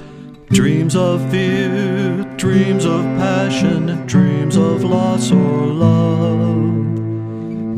Dreams 0.49 0.97
of 0.97 1.21
fear, 1.31 2.25
dreams 2.37 2.85
of 2.85 3.03
passion, 3.19 4.07
dreams 4.07 4.57
of 4.57 4.85
loss 4.85 5.31
or 5.31 5.67
love. 5.67 6.99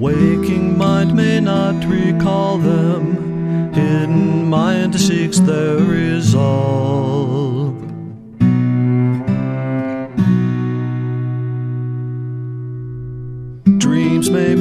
Waking 0.00 0.76
mind 0.76 1.14
may 1.14 1.40
not 1.40 1.84
recall 1.84 2.58
them, 2.58 3.72
hidden 3.72 4.48
mind 4.48 5.00
seeks 5.00 5.38
their 5.40 5.78
resolve. 5.78 7.74
Dreams 13.78 14.30
may 14.30 14.54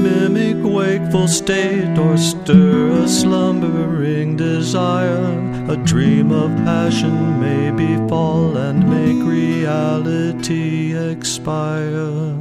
state 1.28 1.98
or 1.98 2.18
stir 2.18 3.04
a 3.04 3.08
slumbering 3.08 4.36
desire. 4.36 5.32
A 5.70 5.78
dream 5.78 6.32
of 6.32 6.56
passion 6.58 7.40
may 7.40 7.72
befall 7.72 8.58
and 8.58 8.88
make 8.90 9.28
reality 9.28 10.96
expire. 10.96 12.36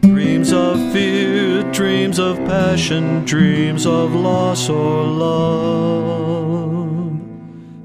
Dreams 0.00 0.52
of 0.52 0.78
fear, 0.92 1.62
dreams 1.72 2.18
of 2.18 2.36
passion, 2.38 3.24
dreams 3.24 3.86
of 3.86 4.14
loss 4.14 4.68
or 4.68 5.04
love. 5.04 6.24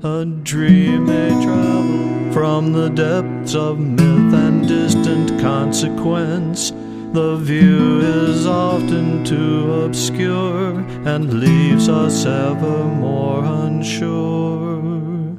A 0.03 0.25
dream 0.43 1.05
may 1.05 1.29
travel 1.43 2.31
from 2.31 2.71
the 2.73 2.89
depths 2.89 3.55
of 3.55 3.79
myth 3.79 4.33
and 4.33 4.67
distant 4.67 5.39
consequence. 5.41 6.71
The 7.11 7.37
view 7.37 8.01
is 8.01 8.45
often 8.45 9.23
too 9.25 9.81
obscure 9.83 10.79
and 11.07 11.39
leaves 11.39 11.89
us 11.89 12.23
ever 12.23 12.85
more 12.85 13.43
unsure. 13.43 15.35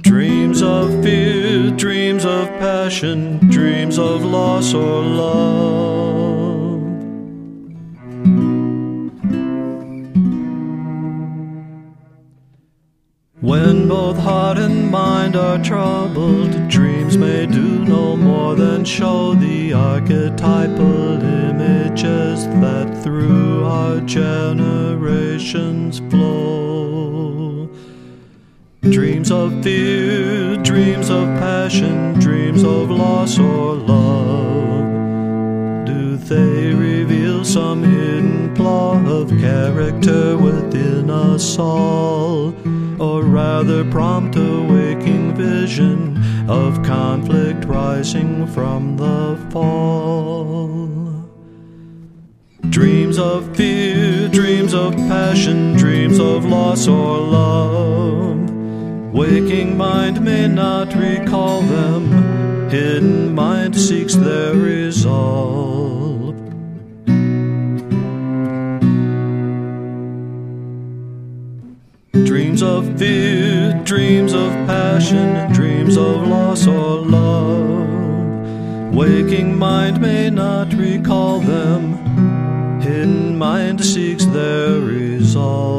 Dreams 0.00 0.60
of 0.60 1.04
fear, 1.04 1.70
dreams 1.70 2.24
of 2.24 2.48
passion, 2.58 3.38
dreams 3.48 3.96
of 3.96 4.24
loss 4.24 4.74
or 4.74 5.02
love. 5.02 6.11
When 13.52 13.86
both 13.86 14.16
heart 14.16 14.56
and 14.56 14.90
mind 14.90 15.36
are 15.36 15.58
troubled, 15.62 16.68
dreams 16.70 17.18
may 17.18 17.44
do 17.44 17.84
no 17.84 18.16
more 18.16 18.54
than 18.54 18.82
show 18.82 19.34
the 19.34 19.74
archetypal 19.74 21.22
images 21.22 22.46
that 22.62 23.02
through 23.02 23.64
our 23.64 24.00
generations 24.00 25.98
flow. 26.10 27.68
Dreams 28.80 29.30
of 29.30 29.62
fear, 29.62 30.56
dreams 30.56 31.10
of 31.10 31.26
passion, 31.38 32.18
dreams 32.20 32.64
of 32.64 32.90
loss 32.90 33.38
or 33.38 33.74
love. 33.74 34.86
Do 35.84 36.16
they 36.16 36.72
reveal 36.72 37.44
some 37.44 37.82
hidden 37.82 38.56
flaw 38.56 38.96
of 39.04 39.28
character 39.28 40.38
within 40.38 41.10
us 41.10 41.58
all? 41.58 42.54
Or 43.02 43.24
rather 43.24 43.82
prompt 43.90 44.36
a 44.36 44.62
waking 44.62 45.34
vision 45.34 46.16
of 46.48 46.84
conflict 46.84 47.64
rising 47.64 48.46
from 48.46 48.96
the 48.96 49.36
fall? 49.50 51.28
Dreams 52.70 53.18
of 53.18 53.56
fear, 53.56 54.28
dreams 54.28 54.72
of 54.72 54.94
passion, 54.94 55.74
dreams 55.74 56.20
of 56.20 56.44
loss 56.44 56.86
or 56.86 57.18
love. 57.18 58.50
Waking 59.12 59.76
mind 59.76 60.20
may 60.20 60.46
not 60.46 60.94
recall 60.94 61.60
them, 61.62 62.70
hidden 62.70 63.34
mind 63.34 63.74
seeks 63.74 64.14
their 64.14 64.54
resolve. 64.54 65.81
Dreams 72.12 72.62
of 72.62 72.98
fear, 72.98 73.72
dreams 73.84 74.34
of 74.34 74.52
passion, 74.66 75.50
dreams 75.50 75.96
of 75.96 76.28
loss 76.28 76.66
or 76.66 76.98
love. 77.06 78.94
Waking 78.94 79.58
mind 79.58 79.98
may 79.98 80.28
not 80.28 80.74
recall 80.74 81.40
them, 81.40 82.80
hidden 82.82 83.38
mind 83.38 83.82
seeks 83.82 84.26
their 84.26 84.78
resolve. 84.78 85.72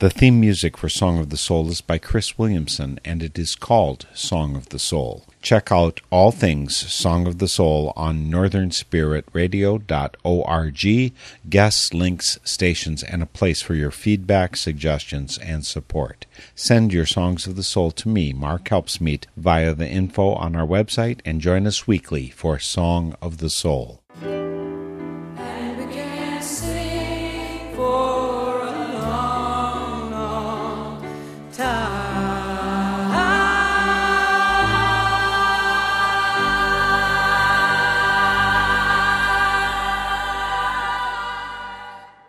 The 0.00 0.10
theme 0.10 0.40
music 0.40 0.76
for 0.76 0.88
Song 0.88 1.20
of 1.20 1.30
the 1.30 1.36
Soul 1.36 1.70
is 1.70 1.80
by 1.80 1.98
Chris 1.98 2.36
Williamson, 2.36 2.98
and 3.04 3.22
it 3.22 3.38
is 3.38 3.54
called 3.54 4.08
Song 4.12 4.56
of 4.56 4.70
the 4.70 4.80
Soul. 4.80 5.27
Check 5.40 5.70
out 5.70 6.00
all 6.10 6.32
things 6.32 6.76
Song 6.76 7.26
of 7.26 7.38
the 7.38 7.48
Soul 7.48 7.92
on 7.96 8.26
northernspiritradio.org, 8.26 11.12
guests, 11.48 11.94
links, 11.94 12.38
stations, 12.44 13.02
and 13.02 13.22
a 13.22 13.26
place 13.26 13.62
for 13.62 13.74
your 13.74 13.90
feedback, 13.90 14.56
suggestions, 14.56 15.38
and 15.38 15.64
support. 15.64 16.26
Send 16.54 16.92
your 16.92 17.06
Songs 17.06 17.46
of 17.46 17.56
the 17.56 17.62
Soul 17.62 17.90
to 17.92 18.08
me, 18.08 18.32
Mark 18.32 18.64
Helpsmeet, 18.64 19.24
via 19.36 19.74
the 19.74 19.88
info 19.88 20.34
on 20.34 20.56
our 20.56 20.66
website, 20.66 21.20
and 21.24 21.40
join 21.40 21.66
us 21.66 21.86
weekly 21.86 22.30
for 22.30 22.58
Song 22.58 23.14
of 23.22 23.38
the 23.38 23.50
Soul. 23.50 24.02